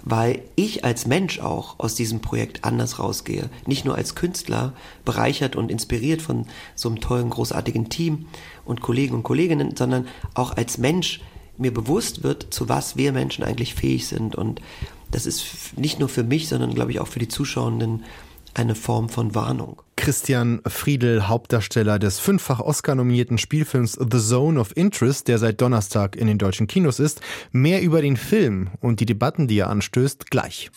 weil 0.03 0.43
ich 0.57 0.85
als 0.85 1.07
Mensch 1.07 1.41
auch 1.41 1.79
aus 1.79 1.95
diesem 1.95 2.21
Projekt 2.21 2.65
anders 2.65 2.99
rausgehe. 2.99 3.51
Nicht 3.67 3.85
nur 3.85 3.97
als 3.97 4.15
Künstler, 4.15 4.73
bereichert 5.05 5.57
und 5.57 5.71
inspiriert 5.71 6.23
von 6.23 6.47
so 6.75 6.89
einem 6.89 7.01
tollen, 7.01 7.31
großartigen 7.31 7.89
Team 7.89 8.27
und 8.65 8.81
Kollegen 8.81 9.17
und 9.17 9.23
Kolleginnen, 9.25 9.77
sondern 9.77 10.07
auch 10.35 10.57
als 10.57 10.79
Mensch 10.79 11.21
mir 11.59 11.75
bewusst 11.75 12.23
wird, 12.23 12.55
zu 12.55 12.69
was 12.69 12.97
wir 12.97 13.13
Menschen 13.13 13.45
eigentlich 13.45 13.75
fähig 13.75 14.07
sind. 14.07 14.37
Und 14.37 14.61
das 15.11 15.27
ist 15.27 15.77
nicht 15.77 15.99
nur 15.99 16.09
für 16.09 16.23
mich, 16.23 16.49
sondern 16.49 16.75
glaube 16.75 16.93
ich 16.93 17.01
auch 17.01 17.09
für 17.09 17.19
die 17.19 17.29
Zuschauenden 17.29 18.05
eine 18.55 18.75
Form 18.75 19.09
von 19.09 19.35
Warnung. 19.35 19.83
Christian 19.97 20.63
Friedel, 20.67 21.29
Hauptdarsteller 21.29 21.99
des 21.99 22.19
fünffach 22.19 22.61
Oscar-nominierten 22.61 23.39
Spielfilms 23.39 23.99
The 24.01 24.19
Zone 24.19 24.59
of 24.59 24.77
Interest, 24.77 25.29
der 25.29 25.39
seit 25.39 25.61
Donnerstag 25.61 26.17
in 26.17 26.27
den 26.27 26.39
deutschen 26.39 26.67
Kinos 26.67 26.99
ist. 26.99 27.21
Mehr 27.53 27.83
über 27.83 28.01
den 28.01 28.17
Film 28.17 28.71
und 28.81 29.01
die 29.01 29.07
Debatten, 29.07 29.47
die 29.47 29.59
er 29.59 29.69
anstößt, 29.69 30.31
gleich. 30.31 30.71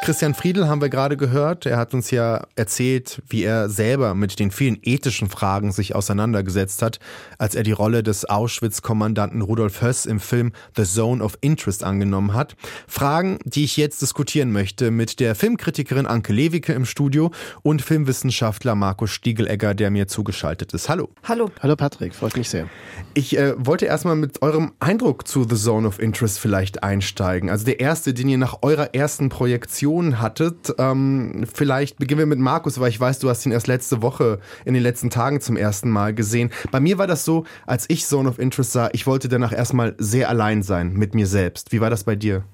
Christian 0.00 0.32
Friedel 0.32 0.68
haben 0.68 0.80
wir 0.80 0.88
gerade 0.88 1.16
gehört. 1.16 1.66
Er 1.66 1.76
hat 1.76 1.92
uns 1.92 2.10
ja 2.10 2.46
erzählt, 2.56 3.20
wie 3.28 3.42
er 3.42 3.68
selber 3.68 4.14
mit 4.14 4.38
den 4.38 4.50
vielen 4.50 4.78
ethischen 4.82 5.28
Fragen 5.28 5.70
sich 5.70 5.94
auseinandergesetzt 5.94 6.80
hat, 6.80 6.98
als 7.36 7.54
er 7.54 7.62
die 7.62 7.72
Rolle 7.72 8.02
des 8.02 8.24
Auschwitz-Kommandanten 8.24 9.42
Rudolf 9.42 9.82
Höss 9.82 10.06
im 10.06 10.20
Film 10.20 10.52
The 10.76 10.84
Zone 10.84 11.22
of 11.22 11.36
Interest 11.42 11.84
angenommen 11.84 12.32
hat. 12.32 12.56
Fragen, 12.86 13.38
die 13.44 13.64
ich 13.64 13.76
jetzt 13.76 14.00
diskutieren 14.00 14.50
möchte 14.50 14.90
mit 14.90 15.20
der 15.20 15.34
Filmkritikerin 15.34 16.06
Anke 16.06 16.32
Lewicke 16.32 16.72
im 16.72 16.86
Studio 16.86 17.30
und 17.62 17.82
Filmwissenschaftler 17.82 18.74
Markus 18.76 19.10
Stiegelegger, 19.10 19.74
der 19.74 19.90
mir 19.90 20.06
zugeschaltet 20.06 20.72
ist. 20.72 20.88
Hallo. 20.88 21.10
Hallo. 21.24 21.50
Hallo 21.60 21.76
Patrick, 21.76 22.14
freut 22.14 22.36
mich 22.36 22.48
sehr. 22.48 22.68
Ich 23.12 23.36
äh, 23.36 23.54
wollte 23.58 23.84
erstmal 23.84 24.16
mit 24.16 24.40
eurem 24.42 24.72
Eindruck 24.80 25.26
zu 25.28 25.44
The 25.44 25.56
Zone 25.56 25.86
of 25.86 25.98
Interest 25.98 26.38
vielleicht 26.38 26.82
einsteigen. 26.82 27.50
Also 27.50 27.66
der 27.66 27.80
erste, 27.80 28.14
den 28.14 28.28
ihr 28.28 28.38
nach 28.38 28.62
eurer 28.62 28.94
ersten 28.94 29.28
Projektion 29.28 29.87
Reaktionen 29.88 30.20
hattet. 30.20 30.74
Ähm, 30.78 31.46
vielleicht 31.52 31.98
beginnen 31.98 32.18
wir 32.18 32.26
mit 32.26 32.38
Markus, 32.38 32.78
weil 32.78 32.90
ich 32.90 33.00
weiß, 33.00 33.18
du 33.20 33.28
hast 33.28 33.46
ihn 33.46 33.52
erst 33.52 33.66
letzte 33.66 34.02
Woche 34.02 34.38
in 34.64 34.74
den 34.74 34.82
letzten 34.82 35.10
Tagen 35.10 35.40
zum 35.40 35.56
ersten 35.56 35.90
Mal 35.90 36.14
gesehen. 36.14 36.50
Bei 36.70 36.80
mir 36.80 36.98
war 36.98 37.06
das 37.06 37.24
so, 37.24 37.44
als 37.66 37.86
ich 37.88 38.06
Zone 38.06 38.28
of 38.28 38.38
Interest 38.38 38.72
sah, 38.72 38.90
ich 38.92 39.06
wollte 39.06 39.28
danach 39.28 39.52
erstmal 39.52 39.94
sehr 39.98 40.28
allein 40.28 40.62
sein 40.62 40.92
mit 40.92 41.14
mir 41.14 41.26
selbst. 41.26 41.72
Wie 41.72 41.80
war 41.80 41.90
das 41.90 42.04
bei 42.04 42.16
dir? 42.16 42.44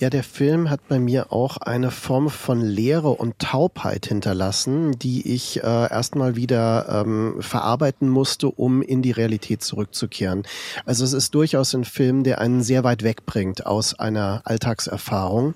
Ja, 0.00 0.10
der 0.10 0.22
Film 0.22 0.70
hat 0.70 0.86
bei 0.86 1.00
mir 1.00 1.32
auch 1.32 1.56
eine 1.56 1.90
Form 1.90 2.30
von 2.30 2.60
Leere 2.60 3.08
und 3.08 3.40
Taubheit 3.40 4.06
hinterlassen, 4.06 4.96
die 4.96 5.34
ich 5.34 5.56
äh, 5.64 5.66
erstmal 5.66 6.36
wieder 6.36 7.04
ähm, 7.04 7.38
verarbeiten 7.40 8.08
musste, 8.08 8.46
um 8.46 8.80
in 8.80 9.02
die 9.02 9.10
Realität 9.10 9.64
zurückzukehren. 9.64 10.44
Also 10.86 11.02
es 11.02 11.14
ist 11.14 11.34
durchaus 11.34 11.74
ein 11.74 11.84
Film, 11.84 12.22
der 12.22 12.40
einen 12.40 12.62
sehr 12.62 12.84
weit 12.84 13.02
wegbringt 13.02 13.66
aus 13.66 13.98
einer 13.98 14.42
Alltagserfahrung, 14.44 15.54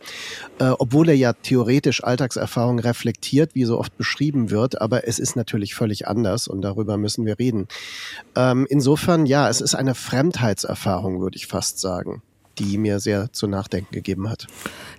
äh, 0.59 0.71
obwohl 0.77 1.11
er 1.11 1.17
ja 1.17 1.35
theoretisch 1.35 2.03
Alltagserfahrung 2.03 2.81
reflektiert, 2.81 3.55
wie 3.55 3.65
so 3.65 3.79
oft 3.79 3.97
beschrieben 3.97 4.51
wird, 4.51 4.81
aber 4.81 5.07
es 5.07 5.21
ist 5.21 5.37
natürlich 5.37 5.77
völlig 5.77 6.09
anders 6.09 6.49
und 6.49 6.63
darüber 6.63 6.97
müssen 6.97 7.27
wir 7.27 7.39
reden. 7.39 7.69
Ähm, 8.35 8.67
insofern, 8.69 9.25
ja, 9.25 9.49
es 9.49 9.61
ist 9.61 9.77
eine 9.77 9.95
Fremdheitserfahrung, 9.95 11.21
würde 11.21 11.37
ich 11.37 11.47
fast 11.47 11.79
sagen 11.79 12.23
die 12.59 12.79
mir 12.79 13.01
sehr 13.01 13.33
zu 13.33 13.47
nachdenken 13.47 13.93
gegeben 13.93 14.29
hat. 14.29 14.47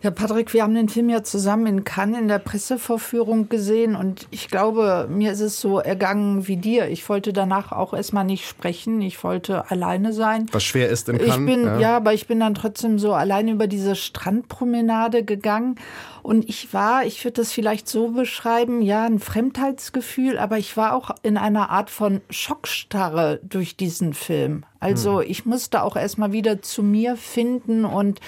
Ja, 0.01 0.11
Patrick, 0.11 0.53
wir 0.53 0.63
haben 0.63 0.75
den 0.75 0.89
Film 0.89 1.09
ja 1.09 1.23
zusammen 1.23 1.65
in 1.67 1.83
Cannes 1.83 2.19
in 2.19 2.27
der 2.27 2.39
Pressevorführung 2.39 3.49
gesehen 3.49 3.95
und 3.95 4.27
ich 4.31 4.49
glaube, 4.49 5.07
mir 5.09 5.31
ist 5.31 5.39
es 5.39 5.59
so 5.61 5.79
ergangen 5.79 6.47
wie 6.47 6.57
dir. 6.57 6.89
Ich 6.89 7.07
wollte 7.07 7.33
danach 7.33 7.71
auch 7.71 7.93
erstmal 7.93 8.25
nicht 8.25 8.47
sprechen. 8.47 9.01
Ich 9.01 9.23
wollte 9.23 9.69
alleine 9.71 10.13
sein. 10.13 10.47
Was 10.51 10.63
schwer 10.63 10.89
ist 10.89 11.09
in 11.09 11.17
Cannes. 11.17 11.37
Ich 11.37 11.45
bin, 11.45 11.65
ja. 11.65 11.79
ja, 11.79 11.97
aber 11.97 12.13
ich 12.13 12.27
bin 12.27 12.39
dann 12.39 12.55
trotzdem 12.55 12.99
so 12.99 13.13
alleine 13.13 13.51
über 13.51 13.67
diese 13.67 13.95
Strandpromenade 13.95 15.23
gegangen 15.23 15.75
und 16.23 16.47
ich 16.47 16.73
war, 16.73 17.05
ich 17.05 17.23
würde 17.25 17.41
das 17.41 17.51
vielleicht 17.51 17.89
so 17.89 18.07
beschreiben, 18.07 18.81
ja, 18.81 19.05
ein 19.05 19.19
Fremdheitsgefühl, 19.19 20.39
aber 20.39 20.57
ich 20.57 20.77
war 20.77 20.95
auch 20.95 21.12
in 21.21 21.38
einer 21.38 21.69
Art 21.69 21.89
von 21.89 22.21
Schockstarre 22.29 23.41
durch 23.43 23.75
diesen 23.75 24.13
Film. 24.13 24.65
Also 24.79 25.21
hm. 25.21 25.29
ich 25.29 25.45
musste 25.45 25.83
auch 25.83 25.97
erstmal 25.97 26.31
wieder 26.31 26.62
zu 26.62 26.81
mir 26.81 27.17
finden 27.17 27.83
und 27.83 28.21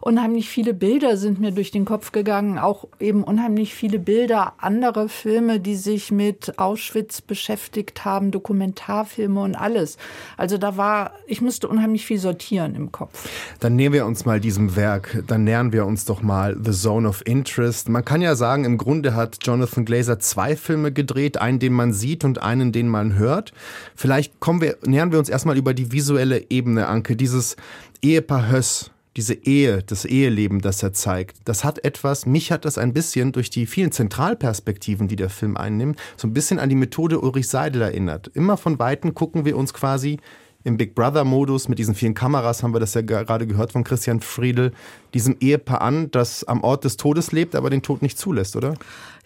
unheimlich 0.00 0.48
viele 0.48 0.74
Bilder 0.74 1.16
sind 1.16 1.40
mir 1.40 1.52
durch 1.52 1.70
den 1.70 1.84
Kopf 1.84 2.12
gegangen, 2.12 2.58
auch 2.58 2.86
eben 3.00 3.24
unheimlich 3.24 3.74
viele 3.74 3.98
Bilder, 3.98 4.54
andere 4.58 5.08
Filme, 5.08 5.60
die 5.60 5.76
sich 5.76 6.10
mit 6.10 6.58
Auschwitz 6.58 7.20
beschäftigt 7.20 8.04
haben, 8.04 8.30
Dokumentarfilme 8.30 9.40
und 9.40 9.54
alles. 9.54 9.96
Also 10.36 10.58
da 10.58 10.76
war, 10.76 11.12
ich 11.26 11.40
musste 11.40 11.68
unheimlich 11.68 12.06
viel 12.06 12.18
sortieren 12.18 12.74
im 12.74 12.92
Kopf. 12.92 13.28
Dann 13.60 13.76
nehmen 13.76 13.94
wir 13.94 14.06
uns 14.06 14.24
mal 14.24 14.40
diesem 14.40 14.76
Werk, 14.76 15.22
dann 15.26 15.44
nähern 15.44 15.72
wir 15.72 15.86
uns 15.86 16.04
doch 16.04 16.22
mal 16.22 16.56
The 16.62 16.72
Zone 16.72 17.08
of 17.08 17.22
Interest. 17.26 17.88
Man 17.88 18.04
kann 18.04 18.22
ja 18.22 18.34
sagen, 18.34 18.64
im 18.64 18.78
Grunde 18.78 19.14
hat 19.14 19.38
Jonathan 19.42 19.84
Glazer 19.84 20.18
zwei 20.18 20.56
Filme 20.56 20.92
gedreht, 20.92 21.40
einen, 21.40 21.58
den 21.58 21.72
man 21.72 21.92
sieht 21.92 22.24
und 22.24 22.42
einen, 22.42 22.72
den 22.72 22.88
man 22.88 23.14
hört. 23.14 23.52
Vielleicht 23.94 24.40
kommen 24.40 24.60
wir, 24.60 24.76
nähern 24.86 25.12
wir 25.12 25.18
uns 25.18 25.28
erstmal 25.28 25.56
über 25.56 25.74
die 25.74 25.92
visuelle 25.92 26.50
Ebene, 26.50 26.86
Anke, 26.88 27.16
dieses 27.16 27.56
Ehepaar 28.02 28.50
Höss 28.50 28.90
diese 29.18 29.34
Ehe, 29.34 29.82
das 29.82 30.04
Eheleben, 30.04 30.60
das 30.60 30.80
er 30.80 30.92
zeigt, 30.92 31.38
das 31.44 31.64
hat 31.64 31.84
etwas, 31.84 32.24
mich 32.24 32.52
hat 32.52 32.64
das 32.64 32.78
ein 32.78 32.92
bisschen 32.92 33.32
durch 33.32 33.50
die 33.50 33.66
vielen 33.66 33.90
Zentralperspektiven, 33.90 35.08
die 35.08 35.16
der 35.16 35.28
Film 35.28 35.56
einnimmt, 35.56 35.98
so 36.16 36.28
ein 36.28 36.32
bisschen 36.32 36.60
an 36.60 36.68
die 36.68 36.76
Methode 36.76 37.18
Ulrich 37.20 37.48
Seidel 37.48 37.82
erinnert. 37.82 38.30
Immer 38.34 38.56
von 38.56 38.78
Weitem 38.78 39.14
gucken 39.14 39.44
wir 39.44 39.56
uns 39.56 39.74
quasi 39.74 40.20
im 40.62 40.76
Big 40.76 40.94
Brother-Modus 40.94 41.68
mit 41.68 41.80
diesen 41.80 41.96
vielen 41.96 42.14
Kameras, 42.14 42.62
haben 42.62 42.72
wir 42.72 42.78
das 42.78 42.94
ja 42.94 43.00
gerade 43.00 43.48
gehört 43.48 43.72
von 43.72 43.82
Christian 43.82 44.20
Friedel, 44.20 44.70
diesem 45.14 45.36
Ehepaar 45.40 45.80
an, 45.80 46.12
das 46.12 46.44
am 46.44 46.62
Ort 46.62 46.84
des 46.84 46.96
Todes 46.96 47.32
lebt, 47.32 47.56
aber 47.56 47.70
den 47.70 47.82
Tod 47.82 48.02
nicht 48.02 48.18
zulässt, 48.18 48.54
oder? 48.54 48.74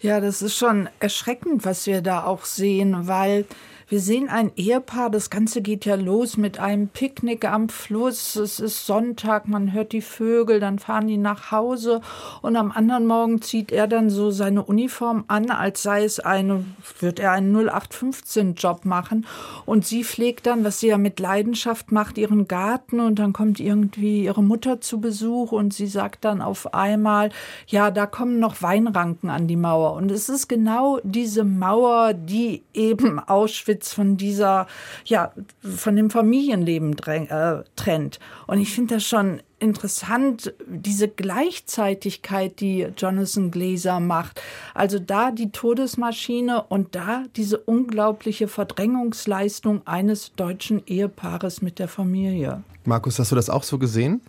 Ja, 0.01 0.19
das 0.19 0.41
ist 0.41 0.57
schon 0.57 0.89
erschreckend, 0.99 1.65
was 1.65 1.85
wir 1.85 2.01
da 2.01 2.23
auch 2.23 2.45
sehen, 2.45 3.07
weil 3.07 3.45
wir 3.93 3.99
sehen 3.99 4.27
ein 4.27 4.51
Ehepaar, 4.55 5.11
das 5.11 5.29
Ganze 5.29 5.61
geht 5.61 5.85
ja 5.85 5.93
los 5.93 6.35
mit 6.35 6.59
einem 6.59 6.87
Picknick 6.87 7.45
am 7.45 7.69
Fluss. 7.69 8.35
Es 8.35 8.59
ist 8.59 8.87
Sonntag, 8.87 9.47
man 9.47 9.71
hört 9.71 9.91
die 9.91 10.01
Vögel, 10.01 10.59
dann 10.59 10.79
fahren 10.79 11.05
die 11.05 11.17
nach 11.17 11.51
Hause 11.51 12.01
und 12.41 12.55
am 12.55 12.71
anderen 12.71 13.05
Morgen 13.05 13.43
zieht 13.43 13.71
er 13.71 13.85
dann 13.85 14.09
so 14.09 14.31
seine 14.31 14.63
Uniform 14.63 15.25
an, 15.27 15.51
als 15.51 15.83
sei 15.83 16.05
es 16.05 16.19
eine, 16.19 16.65
wird 17.01 17.19
er 17.19 17.33
einen 17.33 17.55
0815-Job 17.55 18.83
machen. 18.85 19.27
Und 19.67 19.85
sie 19.85 20.03
pflegt 20.03 20.47
dann, 20.47 20.63
was 20.63 20.79
sie 20.79 20.87
ja 20.87 20.97
mit 20.97 21.19
Leidenschaft 21.19 21.91
macht, 21.91 22.17
ihren 22.17 22.47
Garten 22.47 22.99
und 22.99 23.19
dann 23.19 23.31
kommt 23.31 23.59
irgendwie 23.59 24.23
ihre 24.23 24.41
Mutter 24.41 24.81
zu 24.81 25.01
Besuch 25.01 25.51
und 25.51 25.71
sie 25.71 25.85
sagt 25.85 26.25
dann 26.25 26.41
auf 26.41 26.73
einmal, 26.73 27.29
ja, 27.67 27.91
da 27.91 28.07
kommen 28.07 28.39
noch 28.39 28.63
Weinranken 28.63 29.29
an 29.29 29.47
die 29.47 29.55
Mauer. 29.55 29.93
Und 29.93 30.09
es 30.09 30.29
ist 30.29 30.47
genau 30.49 30.99
diese 31.03 31.43
Mauer, 31.43 32.15
die 32.15 32.63
eben 32.73 33.19
Auschwitz 33.19 33.82
jetzt 33.83 33.93
von 33.93 34.17
dieser, 34.17 34.67
ja, 35.05 35.31
von 35.61 35.95
dem 35.95 36.09
Familienleben 36.09 36.95
äh, 36.97 37.63
trennt. 37.75 38.19
Und 38.47 38.59
ich 38.59 38.73
finde 38.73 38.95
das 38.95 39.03
schon 39.03 39.41
interessant, 39.59 40.53
diese 40.67 41.07
Gleichzeitigkeit, 41.07 42.59
die 42.59 42.87
Jonathan 42.97 43.51
Glazer 43.51 43.99
macht. 43.99 44.41
Also 44.73 44.99
da 44.99 45.31
die 45.31 45.51
Todesmaschine 45.51 46.63
und 46.63 46.95
da 46.95 47.25
diese 47.35 47.57
unglaubliche 47.57 48.47
Verdrängungsleistung 48.47 49.85
eines 49.85 50.33
deutschen 50.35 50.85
Ehepaares 50.85 51.61
mit 51.61 51.79
der 51.79 51.87
Familie. 51.87 52.63
Markus, 52.85 53.19
hast 53.19 53.31
du 53.31 53.35
das 53.35 53.49
auch 53.49 53.63
so 53.63 53.77
gesehen? 53.77 54.21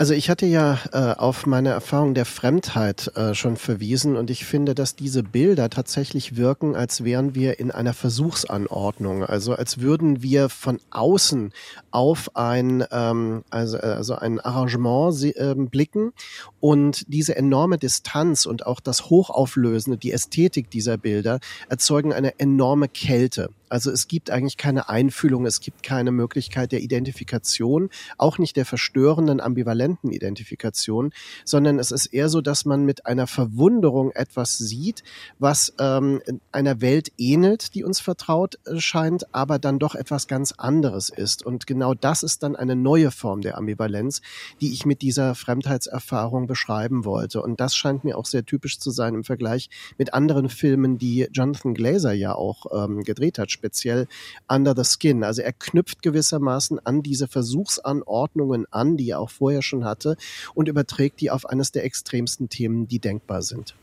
Also 0.00 0.14
ich 0.14 0.30
hatte 0.30 0.46
ja 0.46 0.78
äh, 0.92 1.12
auf 1.20 1.44
meine 1.44 1.68
Erfahrung 1.68 2.14
der 2.14 2.24
Fremdheit 2.24 3.14
äh, 3.16 3.34
schon 3.34 3.58
verwiesen 3.58 4.16
und 4.16 4.30
ich 4.30 4.46
finde, 4.46 4.74
dass 4.74 4.96
diese 4.96 5.22
Bilder 5.22 5.68
tatsächlich 5.68 6.36
wirken, 6.36 6.74
als 6.74 7.04
wären 7.04 7.34
wir 7.34 7.60
in 7.60 7.70
einer 7.70 7.92
Versuchsanordnung, 7.92 9.24
also 9.24 9.54
als 9.54 9.80
würden 9.80 10.22
wir 10.22 10.48
von 10.48 10.80
außen 10.90 11.52
auf 11.90 12.34
ein 12.34 12.82
ähm, 12.90 13.44
also, 13.50 13.76
also 13.76 14.14
ein 14.14 14.40
Arrangement 14.40 15.22
äh, 15.36 15.54
blicken 15.54 16.14
und 16.60 17.04
diese 17.12 17.36
enorme 17.36 17.76
Distanz 17.76 18.46
und 18.46 18.64
auch 18.64 18.80
das 18.80 19.10
Hochauflösende, 19.10 19.98
die 19.98 20.12
Ästhetik 20.12 20.70
dieser 20.70 20.96
Bilder 20.96 21.40
erzeugen 21.68 22.14
eine 22.14 22.38
enorme 22.38 22.88
Kälte. 22.88 23.50
Also 23.70 23.90
es 23.92 24.08
gibt 24.08 24.30
eigentlich 24.30 24.56
keine 24.56 24.88
Einfühlung, 24.88 25.46
es 25.46 25.60
gibt 25.60 25.84
keine 25.84 26.10
Möglichkeit 26.10 26.72
der 26.72 26.80
Identifikation, 26.80 27.88
auch 28.18 28.38
nicht 28.38 28.56
der 28.56 28.66
verstörenden, 28.66 29.40
ambivalenten 29.40 30.10
Identifikation, 30.10 31.12
sondern 31.44 31.78
es 31.78 31.92
ist 31.92 32.06
eher 32.06 32.28
so, 32.28 32.40
dass 32.40 32.64
man 32.64 32.84
mit 32.84 33.06
einer 33.06 33.28
Verwunderung 33.28 34.10
etwas 34.10 34.58
sieht, 34.58 35.04
was 35.38 35.72
ähm, 35.78 36.20
einer 36.50 36.80
Welt 36.80 37.12
ähnelt, 37.16 37.74
die 37.74 37.84
uns 37.84 38.00
vertraut 38.00 38.58
äh, 38.66 38.80
scheint, 38.80 39.32
aber 39.32 39.60
dann 39.60 39.78
doch 39.78 39.94
etwas 39.94 40.26
ganz 40.26 40.52
anderes 40.52 41.08
ist. 41.08 41.46
Und 41.46 41.68
genau 41.68 41.94
das 41.94 42.24
ist 42.24 42.42
dann 42.42 42.56
eine 42.56 42.74
neue 42.74 43.12
Form 43.12 43.40
der 43.40 43.56
Ambivalenz, 43.56 44.20
die 44.60 44.72
ich 44.72 44.84
mit 44.84 45.00
dieser 45.00 45.36
Fremdheitserfahrung 45.36 46.48
beschreiben 46.48 47.04
wollte. 47.04 47.40
Und 47.40 47.60
das 47.60 47.76
scheint 47.76 48.02
mir 48.02 48.18
auch 48.18 48.26
sehr 48.26 48.44
typisch 48.44 48.80
zu 48.80 48.90
sein 48.90 49.14
im 49.14 49.22
Vergleich 49.22 49.70
mit 49.96 50.12
anderen 50.12 50.48
Filmen, 50.48 50.98
die 50.98 51.28
Jonathan 51.32 51.74
Glazer 51.74 52.12
ja 52.12 52.34
auch 52.34 52.66
ähm, 52.84 53.04
gedreht 53.04 53.38
hat 53.38 53.52
speziell 53.60 54.06
Under 54.48 54.74
the 54.74 54.84
Skin. 54.84 55.22
Also 55.22 55.42
er 55.42 55.52
knüpft 55.52 56.02
gewissermaßen 56.02 56.84
an 56.84 57.02
diese 57.02 57.28
Versuchsanordnungen 57.28 58.66
an, 58.70 58.96
die 58.96 59.10
er 59.10 59.20
auch 59.20 59.30
vorher 59.30 59.62
schon 59.62 59.84
hatte, 59.84 60.16
und 60.54 60.68
überträgt 60.68 61.20
die 61.20 61.30
auf 61.30 61.46
eines 61.46 61.72
der 61.72 61.84
extremsten 61.84 62.48
Themen, 62.48 62.88
die 62.88 62.98
denkbar 62.98 63.42
sind. 63.42 63.74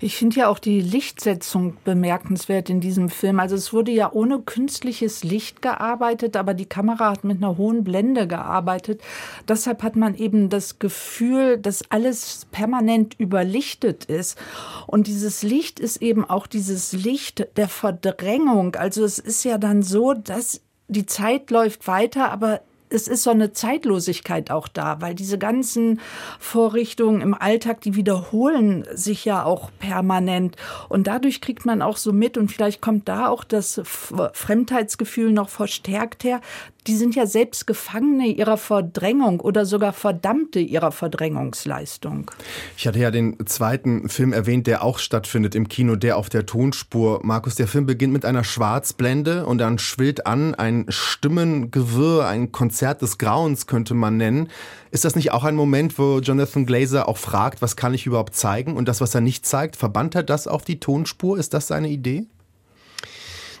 Ich 0.00 0.16
finde 0.16 0.36
ja 0.36 0.48
auch 0.48 0.58
die 0.58 0.80
Lichtsetzung 0.80 1.76
bemerkenswert 1.84 2.70
in 2.70 2.80
diesem 2.80 3.08
Film. 3.08 3.40
Also 3.40 3.56
es 3.56 3.72
wurde 3.72 3.90
ja 3.90 4.12
ohne 4.12 4.40
künstliches 4.40 5.24
Licht 5.24 5.60
gearbeitet, 5.60 6.36
aber 6.36 6.54
die 6.54 6.66
Kamera 6.66 7.10
hat 7.10 7.24
mit 7.24 7.38
einer 7.38 7.56
hohen 7.56 7.82
Blende 7.82 8.28
gearbeitet. 8.28 9.00
Deshalb 9.48 9.82
hat 9.82 9.96
man 9.96 10.14
eben 10.14 10.50
das 10.50 10.78
Gefühl, 10.78 11.58
dass 11.58 11.90
alles 11.90 12.46
permanent 12.52 13.18
überlichtet 13.18 14.04
ist. 14.04 14.38
Und 14.86 15.08
dieses 15.08 15.42
Licht 15.42 15.80
ist 15.80 15.96
eben 15.96 16.24
auch 16.24 16.46
dieses 16.46 16.92
Licht 16.92 17.48
der 17.56 17.68
Verdrängung. 17.68 18.76
Also 18.76 19.04
es 19.04 19.15
ist 19.18 19.44
ja 19.44 19.58
dann 19.58 19.82
so, 19.82 20.14
dass 20.14 20.60
die 20.88 21.06
Zeit 21.06 21.50
läuft 21.50 21.86
weiter, 21.86 22.30
aber 22.30 22.60
es 22.88 23.08
ist 23.08 23.24
so 23.24 23.30
eine 23.30 23.52
Zeitlosigkeit 23.52 24.50
auch 24.50 24.68
da, 24.68 25.00
weil 25.00 25.14
diese 25.14 25.38
ganzen 25.38 26.00
Vorrichtungen 26.38 27.20
im 27.20 27.34
Alltag, 27.34 27.80
die 27.80 27.96
wiederholen 27.96 28.86
sich 28.92 29.24
ja 29.24 29.42
auch 29.44 29.70
permanent. 29.80 30.56
Und 30.88 31.06
dadurch 31.06 31.40
kriegt 31.40 31.66
man 31.66 31.82
auch 31.82 31.96
so 31.96 32.12
mit, 32.12 32.38
und 32.38 32.50
vielleicht 32.52 32.80
kommt 32.80 33.08
da 33.08 33.28
auch 33.28 33.42
das 33.42 33.80
Fremdheitsgefühl 33.84 35.32
noch 35.32 35.48
verstärkt 35.48 36.22
her, 36.22 36.40
die 36.86 36.94
sind 36.94 37.14
ja 37.14 37.26
selbst 37.26 37.66
Gefangene 37.66 38.26
ihrer 38.26 38.56
Verdrängung 38.56 39.40
oder 39.40 39.66
sogar 39.66 39.92
Verdammte 39.92 40.60
ihrer 40.60 40.92
Verdrängungsleistung. 40.92 42.30
Ich 42.76 42.86
hatte 42.86 42.98
ja 42.98 43.10
den 43.10 43.46
zweiten 43.46 44.08
Film 44.08 44.32
erwähnt, 44.32 44.66
der 44.66 44.82
auch 44.82 44.98
stattfindet 44.98 45.54
im 45.54 45.68
Kino, 45.68 45.96
der 45.96 46.16
auf 46.16 46.28
der 46.28 46.46
Tonspur. 46.46 47.20
Markus, 47.22 47.56
der 47.56 47.68
Film 47.68 47.86
beginnt 47.86 48.12
mit 48.12 48.24
einer 48.24 48.44
Schwarzblende 48.44 49.46
und 49.46 49.58
dann 49.58 49.78
schwillt 49.78 50.26
an 50.26 50.54
ein 50.54 50.86
Stimmengewirr, 50.88 52.26
ein 52.26 52.52
Konzert 52.52 53.02
des 53.02 53.18
Grauens 53.18 53.66
könnte 53.66 53.94
man 53.94 54.16
nennen. 54.16 54.48
Ist 54.90 55.04
das 55.04 55.16
nicht 55.16 55.32
auch 55.32 55.44
ein 55.44 55.56
Moment, 55.56 55.98
wo 55.98 56.20
Jonathan 56.20 56.66
Glazer 56.66 57.08
auch 57.08 57.18
fragt, 57.18 57.60
was 57.60 57.76
kann 57.76 57.94
ich 57.94 58.06
überhaupt 58.06 58.34
zeigen? 58.34 58.76
Und 58.76 58.88
das, 58.88 59.00
was 59.00 59.14
er 59.14 59.20
nicht 59.20 59.44
zeigt, 59.44 59.76
verbannt 59.76 60.14
er 60.14 60.22
das 60.22 60.46
auf 60.46 60.64
die 60.64 60.80
Tonspur? 60.80 61.38
Ist 61.38 61.52
das 61.52 61.66
seine 61.66 61.88
Idee? 61.88 62.26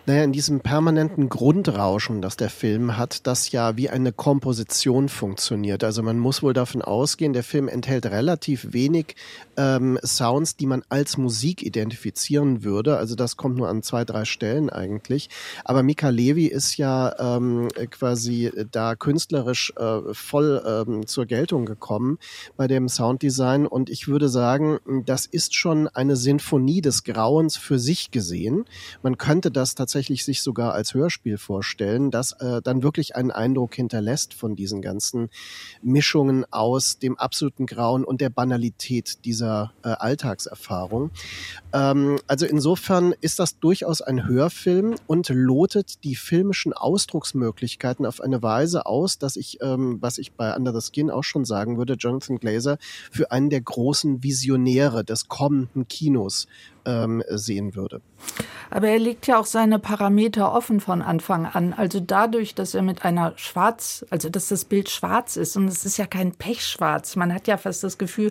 Naja, 0.08 0.22
in 0.22 0.30
diesem 0.30 0.60
permanenten 0.60 1.28
Grundrauschen, 1.28 2.22
das 2.22 2.36
der 2.36 2.48
Film 2.48 2.96
hat, 2.96 3.26
das 3.26 3.50
ja 3.50 3.76
wie 3.76 3.90
eine 3.90 4.12
Komposition 4.12 5.08
funktioniert. 5.08 5.82
Also 5.82 6.00
man 6.04 6.20
muss 6.20 6.44
wohl 6.44 6.52
davon 6.52 6.80
ausgehen, 6.80 7.32
der 7.32 7.42
Film 7.42 7.66
enthält 7.66 8.06
relativ 8.06 8.72
wenig 8.72 9.16
ähm, 9.56 9.98
Sounds, 10.04 10.56
die 10.56 10.66
man 10.66 10.82
als 10.88 11.16
Musik 11.16 11.62
identifizieren 11.62 12.64
würde. 12.64 12.96
Also 12.96 13.14
das 13.14 13.36
kommt 13.36 13.56
nur 13.56 13.68
an 13.68 13.82
zwei, 13.82 14.04
drei 14.04 14.24
Stellen 14.24 14.70
eigentlich. 14.70 15.28
Aber 15.64 15.82
Mika 15.82 16.08
Levi 16.08 16.46
ist 16.46 16.76
ja 16.76 17.36
ähm, 17.36 17.68
quasi 17.90 18.52
da 18.70 18.94
künstlerisch 18.94 19.72
äh, 19.76 20.12
voll 20.12 20.62
ähm, 20.66 21.06
zur 21.06 21.26
Geltung 21.26 21.66
gekommen 21.66 22.18
bei 22.56 22.66
dem 22.66 22.88
Sounddesign. 22.88 23.66
Und 23.66 23.90
ich 23.90 24.08
würde 24.08 24.28
sagen, 24.28 24.78
das 25.04 25.26
ist 25.26 25.54
schon 25.54 25.88
eine 25.88 26.16
Sinfonie 26.16 26.80
des 26.80 27.04
Grauens 27.04 27.56
für 27.56 27.78
sich 27.78 28.10
gesehen. 28.10 28.64
Man 29.02 29.18
könnte 29.18 29.50
das 29.50 29.74
tatsächlich 29.74 30.24
sich 30.24 30.42
sogar 30.42 30.74
als 30.74 30.94
Hörspiel 30.94 31.38
vorstellen, 31.38 32.10
das 32.10 32.32
äh, 32.32 32.60
dann 32.62 32.82
wirklich 32.82 33.16
einen 33.16 33.30
Eindruck 33.30 33.74
hinterlässt 33.74 34.34
von 34.34 34.56
diesen 34.56 34.82
ganzen 34.82 35.30
Mischungen 35.82 36.44
aus 36.50 36.98
dem 36.98 37.16
absoluten 37.18 37.66
Grauen 37.66 38.04
und 38.04 38.20
der 38.20 38.30
Banalität 38.30 39.24
dieser 39.24 39.45
äh, 39.82 39.88
Alltagserfahrung. 39.88 41.10
Ähm, 41.72 42.18
also 42.26 42.46
insofern 42.46 43.14
ist 43.20 43.38
das 43.38 43.58
durchaus 43.58 44.02
ein 44.02 44.26
Hörfilm 44.26 44.96
und 45.06 45.28
lotet 45.28 46.04
die 46.04 46.16
filmischen 46.16 46.72
Ausdrucksmöglichkeiten 46.72 48.06
auf 48.06 48.20
eine 48.20 48.42
Weise 48.42 48.86
aus, 48.86 49.18
dass 49.18 49.36
ich, 49.36 49.58
ähm, 49.62 49.98
was 50.00 50.18
ich 50.18 50.32
bei 50.32 50.54
Under 50.54 50.78
the 50.78 50.86
Skin 50.86 51.10
auch 51.10 51.24
schon 51.24 51.44
sagen 51.44 51.78
würde, 51.78 51.94
Jonathan 51.94 52.38
Glazer 52.38 52.78
für 53.10 53.30
einen 53.30 53.50
der 53.50 53.60
großen 53.60 54.22
Visionäre 54.22 55.04
des 55.04 55.28
kommenden 55.28 55.88
Kinos 55.88 56.46
ähm, 56.86 57.22
sehen 57.28 57.74
würde. 57.74 58.00
Aber 58.70 58.88
er 58.88 58.98
legt 58.98 59.26
ja 59.26 59.38
auch 59.38 59.46
seine 59.46 59.78
Parameter 59.78 60.52
offen 60.52 60.80
von 60.80 61.02
Anfang 61.02 61.46
an. 61.46 61.72
Also 61.72 62.00
dadurch, 62.00 62.54
dass 62.54 62.74
er 62.74 62.82
mit 62.82 63.04
einer 63.04 63.32
schwarz, 63.36 64.04
also 64.10 64.28
dass 64.28 64.48
das 64.48 64.64
Bild 64.64 64.88
schwarz 64.88 65.36
ist 65.36 65.56
und 65.56 65.68
es 65.68 65.84
ist 65.84 65.98
ja 65.98 66.06
kein 66.06 66.32
Pechschwarz. 66.32 67.16
Man 67.16 67.32
hat 67.32 67.46
ja 67.46 67.56
fast 67.56 67.84
das 67.84 67.98
Gefühl, 67.98 68.30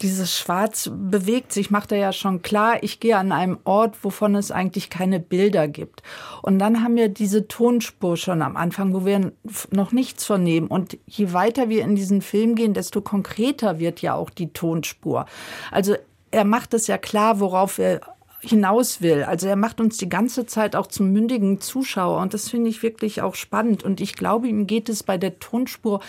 dieses 0.00 0.36
Schwarz 0.36 0.90
bewegt 0.92 1.52
sich, 1.52 1.70
macht 1.70 1.92
er 1.92 1.98
ja 1.98 2.12
schon 2.12 2.42
klar. 2.42 2.82
Ich 2.82 3.00
gehe 3.00 3.16
an 3.16 3.32
einem 3.32 3.58
Ort, 3.64 4.04
wovon 4.04 4.34
es 4.34 4.50
eigentlich 4.50 4.90
keine 4.90 5.20
Bilder 5.20 5.68
gibt. 5.68 6.02
Und 6.42 6.58
dann 6.58 6.82
haben 6.82 6.96
wir 6.96 7.08
diese 7.08 7.48
Tonspur 7.48 8.16
schon 8.16 8.42
am 8.42 8.56
Anfang, 8.56 8.94
wo 8.94 9.04
wir 9.04 9.32
noch 9.70 9.92
nichts 9.92 10.24
vernehmen. 10.24 10.68
Und 10.68 10.96
je 11.06 11.32
weiter 11.32 11.68
wir 11.68 11.82
in 11.82 11.96
diesen 11.96 12.22
Film 12.22 12.54
gehen, 12.54 12.74
desto 12.74 13.00
konkreter 13.00 13.78
wird 13.78 14.02
ja 14.02 14.14
auch 14.14 14.30
die 14.30 14.52
Tonspur. 14.52 15.26
Also 15.70 15.96
er 16.32 16.44
macht 16.44 16.74
es 16.74 16.88
ja 16.88 16.98
klar, 16.98 17.38
worauf 17.38 17.78
er 17.78 18.00
hinaus 18.42 19.00
will. 19.00 19.22
Also 19.22 19.46
er 19.46 19.56
macht 19.56 19.80
uns 19.80 19.96
die 19.98 20.08
ganze 20.08 20.46
Zeit 20.46 20.74
auch 20.74 20.88
zum 20.88 21.12
mündigen 21.12 21.60
Zuschauer 21.60 22.20
und 22.20 22.34
das 22.34 22.48
finde 22.48 22.70
ich 22.70 22.82
wirklich 22.82 23.22
auch 23.22 23.34
spannend. 23.34 23.84
Und 23.84 24.00
ich 24.00 24.14
glaube, 24.14 24.48
ihm 24.48 24.66
geht 24.66 24.88
es 24.88 25.02
bei 25.02 25.16
der 25.16 25.38
Tonspur 25.38 26.00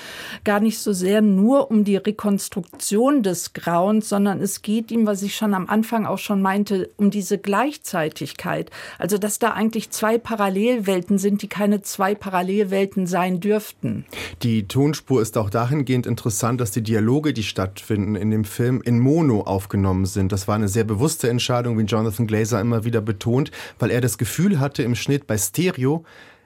gar 0.43 0.60
nicht 0.60 0.80
so 0.80 0.93
sehr 0.93 1.22
nur 1.22 1.69
um 1.69 1.84
die 1.84 1.96
Rekonstruktion 1.96 3.22
des 3.22 3.54
Grauens, 3.54 4.10
sondern 4.10 4.41
es 4.41 4.63
geht 4.63 4.91
ihm, 4.91 5.06
was 5.06 5.22
ich 5.22 5.36
schon 5.36 5.54
am 5.54 5.69
Anfang 5.69 6.06
auch 6.06 6.17
schon 6.17 6.41
meinte, 6.41 6.89
um 6.98 7.12
diese 7.12 7.38
Gleichzeitigkeit. 7.38 8.72
Also 8.98 9.17
dass 9.17 9.38
da 9.38 9.52
eigentlich 9.52 9.91
zwei 9.91 10.17
Parallelwelten 10.17 11.19
sind, 11.19 11.43
die 11.43 11.50
keine 11.50 11.84
zwei 11.84 12.15
Parallelwelten 12.15 13.06
sein 13.06 13.39
dürften. 13.39 14.06
Die 14.41 14.67
Tonspur 14.67 15.22
ist 15.22 15.38
auch 15.38 15.52
dahingehend 15.52 16.08
interessant, 16.08 16.60
dass 16.60 16.72
die 16.72 16.82
Dialoge, 16.82 17.34
die 17.34 17.43
stattfinden 17.43 18.15
in 18.15 18.32
dem 18.32 18.43
Film, 18.43 18.82
in 18.82 19.00
Mono 19.00 19.41
aufgenommen 19.41 20.06
sind. 20.06 20.32
Das 20.32 20.48
war 20.48 20.56
eine 20.56 20.67
sehr 20.67 20.84
bewusste 20.84 21.30
Entscheidung, 21.30 21.78
wie 21.78 21.84
Jonathan 21.84 22.22
Jonathan 22.23 22.27
Glazer 22.27 22.62
immer 22.62 22.86
wieder 22.86 23.01
betont, 23.01 23.51
weil 23.79 23.91
er 23.91 24.01
das 24.01 24.17
Gefühl 24.17 24.59
hatte 24.59 24.83
im 24.83 24.95
Schnitt 24.95 25.27
bei 25.27 25.38
Stereo, 25.38 26.05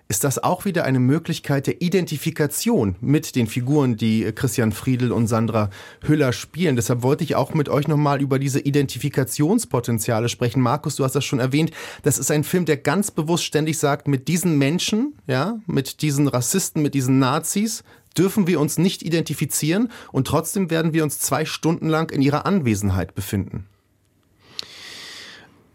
ist 0.10 0.24
das 0.24 0.42
auch 0.42 0.64
wieder 0.64 0.86
eine 0.86 1.00
Möglichkeit 1.00 1.68
der 1.68 1.82
Identifikation 1.82 2.96
mit 3.02 3.36
den 3.36 3.46
Figuren, 3.46 3.98
die 3.98 4.32
Christian 4.34 4.72
Friedel 4.72 5.12
und 5.12 5.28
Sandra 5.28 5.70
Hüller 6.02 6.32
spielen. 6.32 6.78
Deshalb 6.78 7.04
wollte 7.04 7.26
ich 7.26 7.36
auch 7.36 7.54
mit 7.54 7.68
euch 7.68 7.90
nochmal 7.90 8.22
über 8.22 8.40
diese 8.40 8.62
Identifikationspotenziale 8.62 10.30
sprechen. 10.30 10.62
Markus, 10.62 10.96
du 10.96 11.04
hast 11.04 11.14
das 11.14 11.26
schon 11.26 11.40
erwähnt. 11.40 11.72
Das 12.04 12.18
ist 12.18 12.32
ein 12.32 12.46
Film, 12.46 12.64
der 12.64 12.78
ganz 12.78 13.12
bewusst 13.12 13.44
ständig 13.44 13.80
sagt, 13.80 14.08
mit 14.08 14.30
diesen 14.30 14.58
Menschen, 14.58 15.14
ja, 15.28 15.60
mit 15.66 16.02
diesen 16.02 16.30
Rassisten, 16.30 16.82
mit 16.82 16.94
diesen 16.94 17.20
Nazis, 17.20 17.84
dürfen 18.18 18.48
wir 18.48 18.62
uns 18.62 18.78
nicht 18.78 19.04
identifizieren 19.04 19.92
und 20.14 20.26
trotzdem 20.26 20.70
werden 20.70 20.94
wir 20.94 21.04
uns 21.04 21.20
zwei 21.20 21.44
Stunden 21.44 21.90
lang 21.90 22.12
in 22.12 22.22
ihrer 22.22 22.46
Anwesenheit 22.46 23.14
befinden. 23.14 23.66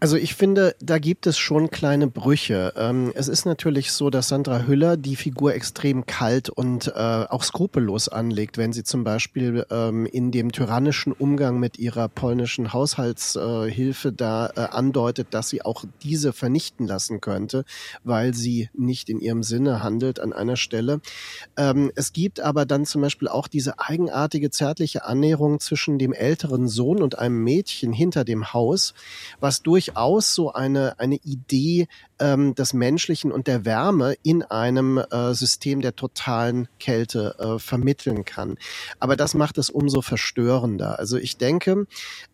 Also 0.03 0.17
ich 0.17 0.35
finde, 0.35 0.75
da 0.81 0.99
gibt 0.99 1.27
es 1.27 1.37
schon 1.37 1.69
kleine 1.69 2.07
Brüche. 2.07 2.73
Ähm, 2.75 3.13
es 3.15 3.29
ist 3.29 3.45
natürlich 3.45 3.93
so, 3.93 4.09
dass 4.09 4.27
Sandra 4.27 4.63
Hüller 4.67 4.97
die 4.97 5.15
Figur 5.15 5.53
extrem 5.53 6.05
kalt 6.05 6.49
und 6.49 6.87
äh, 6.87 6.91
auch 6.99 7.41
skrupellos 7.41 8.09
anlegt, 8.09 8.57
wenn 8.57 8.73
sie 8.73 8.83
zum 8.83 9.05
Beispiel 9.05 9.65
ähm, 9.71 10.05
in 10.05 10.31
dem 10.31 10.51
tyrannischen 10.51 11.13
Umgang 11.13 11.57
mit 11.57 11.79
ihrer 11.79 12.09
polnischen 12.09 12.73
Haushaltshilfe 12.73 14.11
da 14.11 14.47
äh, 14.47 14.59
andeutet, 14.71 15.27
dass 15.31 15.47
sie 15.47 15.61
auch 15.61 15.85
diese 16.01 16.33
vernichten 16.33 16.85
lassen 16.85 17.21
könnte, 17.21 17.63
weil 18.03 18.33
sie 18.33 18.69
nicht 18.73 19.07
in 19.07 19.21
ihrem 19.21 19.41
Sinne 19.41 19.83
handelt 19.83 20.19
an 20.19 20.33
einer 20.33 20.57
Stelle. 20.57 20.99
Ähm, 21.55 21.93
es 21.95 22.11
gibt 22.11 22.41
aber 22.41 22.65
dann 22.65 22.85
zum 22.85 23.01
Beispiel 23.01 23.29
auch 23.29 23.47
diese 23.47 23.79
eigenartige 23.79 24.51
zärtliche 24.51 25.05
Annäherung 25.05 25.61
zwischen 25.61 25.97
dem 25.97 26.11
älteren 26.11 26.67
Sohn 26.67 27.01
und 27.01 27.17
einem 27.17 27.41
Mädchen 27.41 27.93
hinter 27.93 28.25
dem 28.25 28.51
Haus, 28.51 28.93
was 29.39 29.61
durch 29.61 29.92
durchaus 29.93 30.33
so 30.33 30.53
eine, 30.53 30.99
eine 30.99 31.15
Idee 31.23 31.87
ähm, 32.23 32.55
des 32.55 32.73
Menschlichen 32.73 33.31
und 33.33 33.47
der 33.47 33.65
Wärme 33.65 34.15
in 34.23 34.43
einem 34.43 34.97
äh, 34.97 35.33
System 35.33 35.81
der 35.81 35.95
totalen 35.95 36.69
Kälte 36.79 37.35
äh, 37.37 37.59
vermitteln 37.59 38.23
kann. 38.23 38.57
Aber 38.99 39.17
das 39.17 39.33
macht 39.33 39.57
es 39.57 39.69
umso 39.69 40.01
verstörender. 40.01 40.99
Also 40.99 41.17
ich 41.17 41.35
denke, 41.35 41.85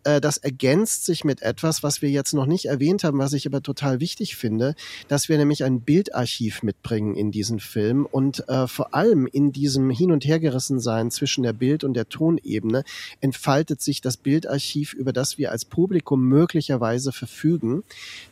äh, 0.04 0.20
das 0.20 0.36
ergänzt 0.36 1.04
sich 1.04 1.24
mit 1.24 1.42
etwas, 1.42 1.82
was 1.82 2.02
wir 2.02 2.08
jetzt 2.08 2.34
noch 2.34 2.46
nicht 2.46 2.66
erwähnt 2.66 3.02
haben, 3.02 3.18
was 3.18 3.32
ich 3.32 3.46
aber 3.46 3.62
total 3.62 3.98
wichtig 3.98 4.36
finde, 4.36 4.76
dass 5.08 5.28
wir 5.28 5.36
nämlich 5.38 5.64
ein 5.64 5.80
Bildarchiv 5.80 6.62
mitbringen 6.62 7.16
in 7.16 7.32
diesen 7.32 7.58
Film 7.58 8.06
und 8.06 8.48
äh, 8.48 8.68
vor 8.68 8.94
allem 8.94 9.26
in 9.26 9.50
diesem 9.50 9.90
Hin- 9.90 10.12
und 10.12 10.24
Hergerissensein 10.24 11.10
zwischen 11.10 11.42
der 11.42 11.52
Bild- 11.52 11.82
und 11.82 11.94
der 11.94 12.08
Tonebene 12.08 12.84
entfaltet 13.20 13.82
sich 13.82 14.00
das 14.00 14.16
Bildarchiv, 14.16 14.92
über 14.92 15.12
das 15.12 15.36
wir 15.36 15.50
als 15.50 15.64
Publikum 15.64 16.28
möglicherweise 16.28 17.10
verfügen, 17.10 17.82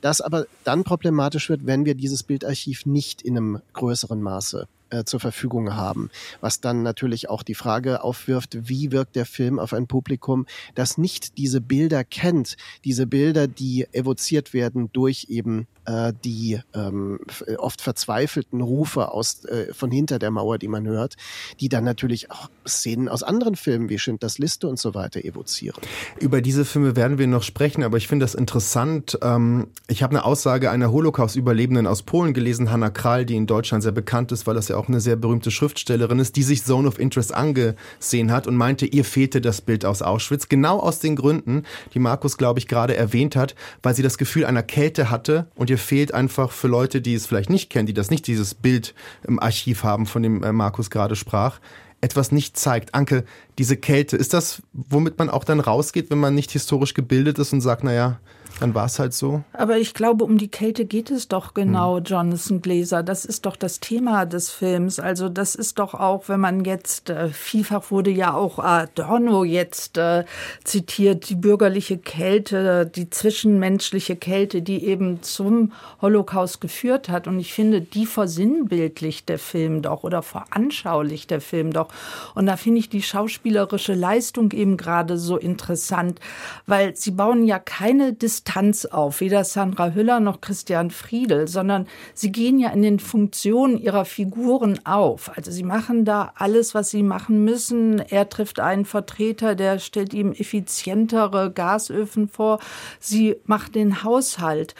das 0.01 0.21
aber 0.21 0.47
dann 0.63 0.85
problematisch 0.85 1.48
wird, 1.49 1.67
wenn 1.67 1.85
wir 1.85 1.95
dieses 1.95 2.23
Bildarchiv 2.23 2.87
nicht 2.87 3.23
in 3.23 3.37
einem 3.37 3.63
größeren 3.73 4.21
Maße 4.21 4.69
äh, 4.91 5.05
zur 5.05 5.21
Verfügung 5.21 5.75
haben. 5.75 6.11
Was 6.41 6.61
dann 6.61 6.83
natürlich 6.83 7.29
auch 7.29 7.43
die 7.43 7.55
Frage 7.55 8.03
aufwirft, 8.03 8.69
wie 8.69 8.93
wirkt 8.93 9.17
der 9.17 9.27
Film 9.27 9.59
auf 9.59 9.73
ein 9.73 9.87
Publikum, 9.87 10.47
das 10.75 10.99
nicht 10.99 11.39
diese 11.39 11.61
Bilder 11.61 12.05
kennt, 12.05 12.57
diese 12.85 13.07
Bilder, 13.07 13.49
die 13.49 13.87
evoziert 13.93 14.53
werden 14.53 14.91
durch 14.93 15.27
eben 15.29 15.67
äh, 15.89 16.13
die 16.25 16.61
ähm, 16.75 17.19
oft 17.57 17.81
verzweifelten 17.81 18.61
Rufe 18.61 19.11
aus, 19.11 19.45
äh, 19.45 19.73
von 19.73 19.91
hinter 19.91 20.19
der 20.19 20.31
Mauer, 20.31 20.59
die 20.59 20.69
man 20.69 20.87
hört, 20.87 21.17
die 21.61 21.69
dann 21.69 21.85
natürlich 21.85 22.31
auch 22.31 22.51
Szenen 22.67 23.09
aus 23.09 23.23
anderen 23.23 23.57
Filmen 23.57 23.89
wie 23.89 23.99
Schindlers 23.99 24.39
Liste 24.39 24.69
und 24.69 24.79
so 24.79 24.95
weiter 24.95 25.25
evozieren. 25.25 25.81
Über 26.21 26.43
diese 26.43 26.65
Filme 26.65 26.95
werden 26.95 27.19
wir 27.19 27.27
noch 27.27 27.43
sprechen, 27.43 27.83
aber 27.83 27.97
ich 27.97 28.09
finde 28.09 28.25
das 28.25 28.35
interessant. 28.35 29.19
Ähm, 29.23 29.69
ich 29.87 30.03
habe 30.03 30.11
eine 30.11 30.25
Aussage 30.25 30.71
einer 30.71 30.93
Holocaust-Überlebenden 30.93 31.87
aus 31.87 32.03
Polen 32.03 32.35
gelesen, 32.35 32.71
Hanna 32.71 32.91
Kral, 32.91 33.25
die 33.25 33.37
in 33.37 33.47
Deutschland 33.47 33.83
sehr 33.83 33.93
bekannt 33.93 34.33
ist, 34.33 34.47
weil 34.47 34.55
das 34.55 34.69
ja 34.69 34.77
auch 34.79 34.89
eine 34.89 35.01
sehr 35.01 35.17
berühmte 35.17 35.51
Schriftstellerin 35.51 36.19
ist, 36.19 36.37
die 36.37 36.43
sich 36.43 36.65
Zone 36.65 36.89
of 36.89 36.99
Interest 36.99 37.35
angesehen 37.35 38.33
hat 38.33 38.47
und 38.47 38.57
meinte, 38.57 38.87
ihr 38.87 39.05
fehlte 39.05 39.41
das 39.41 39.61
Bild 39.61 39.85
aus 39.85 40.03
Auschwitz. 40.03 40.49
Genau 40.49 40.79
aus 40.79 40.99
den 40.99 41.17
Gründen, 41.17 41.65
die 41.95 41.99
Markus, 41.99 42.39
glaube 42.39 42.59
ich, 42.59 42.69
gerade 42.69 42.97
erwähnt 42.97 43.37
hat, 43.37 43.55
weil 43.83 43.95
sie 43.95 44.03
das 44.03 44.19
Gefühl 44.19 44.47
einer 44.47 44.63
Kälte 44.63 45.11
hatte 45.11 45.49
und 45.55 45.71
ihr 45.71 45.79
fehlt 45.79 46.15
einfach 46.15 46.53
für 46.53 46.69
Leute, 46.69 47.01
die 47.01 47.15
es 47.15 47.27
vielleicht 47.27 47.51
nicht 47.51 47.71
kennen, 47.71 47.87
die 47.87 47.95
das 47.95 48.11
nicht 48.11 48.27
dieses 48.27 48.55
Bild 48.55 48.95
im 49.27 49.39
Archiv 49.39 49.83
haben, 49.83 50.07
von 50.07 50.23
dem 50.23 50.43
äh, 50.43 50.53
Markus 50.53 50.91
gerade 50.91 51.17
sprach, 51.17 51.61
etwas 52.01 52.33
nicht 52.33 52.57
zeigt. 52.57 52.95
Anke, 52.95 53.25
diese 53.59 53.77
Kälte, 53.77 54.17
ist 54.17 54.33
das, 54.33 54.63
womit 54.73 55.19
man 55.19 55.31
auch 55.31 55.45
dann 55.45 55.61
rausgeht, 55.61 56.11
wenn 56.11 56.19
man 56.19 56.35
nicht 56.35 56.53
historisch 56.53 56.95
gebildet 56.95 57.39
ist 57.39 57.53
und 57.53 57.61
sagt, 57.61 57.83
naja, 57.85 58.21
dann 58.61 58.75
war 58.75 58.87
es 58.87 58.99
halt 58.99 59.15
so. 59.15 59.43
Aber 59.53 59.79
ich 59.79 59.95
glaube, 59.95 60.25
um 60.25 60.39
die 60.39 60.49
Kälte 60.49 60.85
geht 60.85 61.11
es 61.11 61.29
doch 61.29 61.55
genau, 61.55 61.99
hm. 61.99 62.05
Jonathan 62.05 62.63
Glaser. 62.63 63.03
Das 63.03 63.25
ist 63.25 63.47
doch 63.47 63.57
das 63.57 63.81
Thema 63.81 64.27
des 64.27 64.51
Films. 64.51 64.99
Also 64.99 65.29
das 65.29 65.55
ist 65.55 65.79
doch 65.79 65.95
auch, 65.95 66.29
wenn 66.29 66.41
man 66.41 66.65
jetzt, 66.65 67.11
äh, 67.11 67.29
vielfach 67.29 67.91
wurde 67.91 68.11
ja 68.11 68.35
auch 68.35 68.59
Adorno 68.59 69.45
jetzt 69.45 69.99
äh, 69.99 70.25
zitiert, 70.65 71.29
die 71.31 71.37
bürgerliche 71.37 71.99
Kälte, 71.99 72.87
die 72.87 73.11
zwischenmenschliche 73.11 74.17
Kälte, 74.17 74.63
die 74.63 74.85
eben 74.85 75.23
zum 75.23 75.73
Holocaust 76.03 76.61
geführt 76.61 77.09
hat. 77.09 77.29
Und 77.29 77.39
ich 77.39 77.53
finde, 77.53 77.81
die 77.81 78.07
versinnbildlicht 78.07 79.29
der 79.29 79.39
Film 79.39 79.83
doch 79.83 80.03
oder 80.03 80.23
veranschaulicht 80.23 81.31
der 81.31 81.41
Film 81.41 81.73
doch. 81.73 81.89
Und 82.35 82.47
da 82.47 82.57
finde 82.57 82.81
ich 82.81 82.89
die 82.89 83.03
schauspielerische 83.03 83.95
Leistung 83.95 84.51
eben 84.53 84.77
gerade 84.77 85.17
so 85.19 85.37
interessant, 85.37 86.21
weil 86.67 86.97
sie 86.97 87.13
bauen 87.13 87.47
ja 87.47 87.59
keine 87.59 88.13
Dis 88.13 88.45
Distanz 88.49 88.87
auf, 88.87 89.21
weder 89.21 89.45
Sandra 89.45 89.91
Hüller 89.91 90.21
noch 90.21 90.41
Christian 90.41 90.91
Friedel, 90.91 91.49
sondern 91.49 91.87
sie 92.15 92.33
gehen 92.33 92.59
ja 92.59 92.71
in 92.71 92.81
den 92.81 92.99
Funktionen 92.99 93.77
ihrer 93.77 94.07
Figuren 94.07 94.81
auf. 94.87 95.31
Also 95.37 95.51
sie 95.51 95.65
machen 95.65 96.07
da 96.07 96.33
alles, 96.35 96.75
was 96.75 96.89
sie 96.89 97.03
machen 97.03 97.45
müssen. 97.45 97.99
Er 97.99 98.31
trifft 98.31 98.59
einen 98.59 98.87
Vertreter, 98.87 99.55
der 99.55 99.79
stellt 99.79 100.15
ihm 100.15 100.33
effizientere 100.33 101.53
Gasöfen 101.53 102.27
vor. 102.27 102.59
Sie 103.01 103.37
macht 103.45 103.75
den 103.75 104.03
Haushalt. 104.03 104.75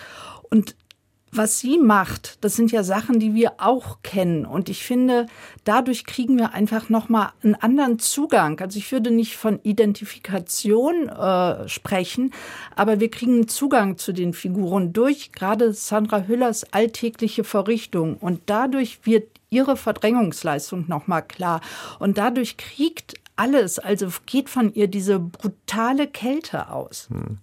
Und 0.49 0.75
was 1.33 1.61
sie 1.61 1.79
macht, 1.79 2.43
das 2.45 2.57
sind 2.57 2.73
ja 2.73 2.83
Sachen, 2.83 3.21
die 3.21 3.35
wir 3.35 3.55
auch 3.59 3.99
kennen. 4.03 4.47
Und 4.47 4.69
ich 4.69 4.85
finde, 4.85 5.27
dadurch 5.65 6.05
kriegen 6.05 6.39
wir 6.39 6.55
einfach 6.55 6.89
nochmal 6.89 7.31
einen 7.43 7.55
anderen 7.55 7.99
Zugang. 7.99 8.61
Also 8.61 8.79
ich 8.79 8.91
würde 8.93 9.11
nicht 9.11 9.37
von 9.37 9.61
Identifikation 9.63 11.09
äh, 11.09 11.69
sprechen, 11.69 12.33
aber 12.77 13.01
wir 13.01 13.11
kriegen 13.11 13.35
einen 13.35 13.49
Zugang 13.49 13.99
zu 13.99 14.13
den 14.13 14.33
Figuren 14.33 14.93
durch 14.93 15.33
gerade 15.33 15.73
Sandra 15.73 16.23
Hüllers 16.27 16.73
alltägliche 16.73 17.45
Verrichtung. 17.45 18.17
Und 18.17 18.43
dadurch 18.47 19.01
wird 19.05 19.29
ihre 19.51 19.77
Verdrängungsleistung 19.77 20.87
nochmal 20.89 21.23
klar. 21.23 21.61
Und 21.99 22.19
dadurch 22.19 22.57
kriegt 22.57 23.15
alles, 23.37 23.79
also 23.79 24.09
geht 24.27 24.49
von 24.49 24.75
ihr 24.75 24.89
diese 24.89 25.19
brutale 25.19 26.07
Kälte 26.07 26.71
aus. 26.71 27.09
Hm. 27.11 27.39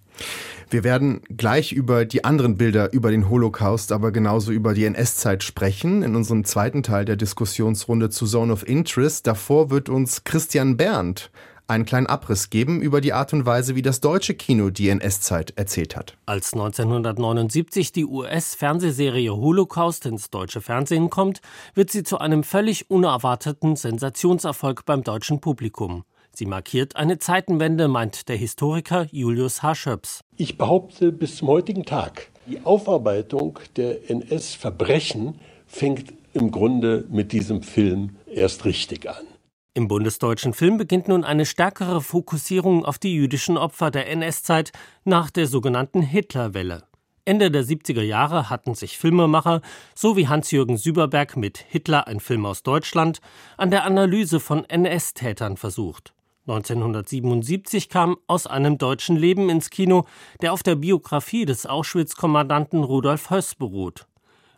Wir 0.68 0.82
werden 0.82 1.20
gleich 1.28 1.72
über 1.72 2.04
die 2.04 2.24
anderen 2.24 2.56
Bilder 2.56 2.92
über 2.92 3.12
den 3.12 3.28
Holocaust, 3.28 3.92
aber 3.92 4.10
genauso 4.10 4.50
über 4.50 4.74
die 4.74 4.84
NS-Zeit 4.84 5.44
sprechen, 5.44 6.02
in 6.02 6.16
unserem 6.16 6.44
zweiten 6.44 6.82
Teil 6.82 7.04
der 7.04 7.14
Diskussionsrunde 7.16 8.10
zu 8.10 8.26
Zone 8.26 8.52
of 8.52 8.66
Interest. 8.66 9.26
Davor 9.26 9.70
wird 9.70 9.88
uns 9.88 10.24
Christian 10.24 10.76
Berndt 10.76 11.30
einen 11.68 11.84
kleinen 11.84 12.06
Abriss 12.06 12.50
geben 12.50 12.80
über 12.80 13.00
die 13.00 13.12
Art 13.12 13.32
und 13.32 13.46
Weise, 13.46 13.74
wie 13.74 13.82
das 13.82 14.00
deutsche 14.00 14.34
Kino 14.34 14.70
die 14.70 14.88
NS-Zeit 14.88 15.52
erzählt 15.56 15.96
hat. 15.96 16.16
Als 16.26 16.52
1979 16.52 17.92
die 17.92 18.04
US-Fernsehserie 18.04 19.34
Holocaust 19.34 20.06
ins 20.06 20.30
deutsche 20.30 20.60
Fernsehen 20.60 21.10
kommt, 21.10 21.40
wird 21.74 21.90
sie 21.90 22.02
zu 22.02 22.18
einem 22.18 22.44
völlig 22.44 22.90
unerwarteten 22.90 23.76
Sensationserfolg 23.76 24.84
beim 24.84 25.02
deutschen 25.02 25.40
Publikum. 25.40 26.04
Sie 26.38 26.44
markiert 26.44 26.96
eine 26.96 27.18
Zeitenwende, 27.18 27.88
meint 27.88 28.28
der 28.28 28.36
Historiker 28.36 29.06
Julius 29.10 29.62
H. 29.62 29.74
Schöps. 29.74 30.20
Ich 30.36 30.58
behaupte 30.58 31.10
bis 31.10 31.36
zum 31.36 31.48
heutigen 31.48 31.86
Tag, 31.86 32.28
die 32.44 32.62
Aufarbeitung 32.62 33.58
der 33.76 34.10
NS-Verbrechen 34.10 35.36
fängt 35.66 36.12
im 36.34 36.50
Grunde 36.50 37.06
mit 37.08 37.32
diesem 37.32 37.62
Film 37.62 38.16
erst 38.26 38.66
richtig 38.66 39.08
an. 39.08 39.24
Im 39.72 39.88
bundesdeutschen 39.88 40.52
Film 40.52 40.76
beginnt 40.76 41.08
nun 41.08 41.24
eine 41.24 41.46
stärkere 41.46 42.02
Fokussierung 42.02 42.84
auf 42.84 42.98
die 42.98 43.14
jüdischen 43.14 43.56
Opfer 43.56 43.90
der 43.90 44.06
NS-Zeit 44.10 44.72
nach 45.04 45.30
der 45.30 45.46
sogenannten 45.46 46.02
Hitlerwelle. 46.02 46.82
Ende 47.24 47.50
der 47.50 47.64
70er 47.64 48.02
Jahre 48.02 48.50
hatten 48.50 48.74
sich 48.74 48.98
Filmemacher, 48.98 49.62
so 49.94 50.18
wie 50.18 50.28
Hans-Jürgen 50.28 50.76
Süberberg 50.76 51.38
mit 51.38 51.56
Hitler, 51.56 52.06
ein 52.06 52.20
Film 52.20 52.44
aus 52.44 52.62
Deutschland, 52.62 53.20
an 53.56 53.70
der 53.70 53.84
Analyse 53.84 54.38
von 54.38 54.66
NS-Tätern 54.66 55.56
versucht. 55.56 56.12
1977 56.48 57.88
kam 57.88 58.16
Aus 58.28 58.46
einem 58.46 58.78
deutschen 58.78 59.16
Leben 59.16 59.50
ins 59.50 59.68
Kino, 59.68 60.06
der 60.42 60.52
auf 60.52 60.62
der 60.62 60.76
Biografie 60.76 61.44
des 61.44 61.66
Auschwitz-Kommandanten 61.66 62.84
Rudolf 62.84 63.30
Höss 63.30 63.56
beruht. 63.56 64.06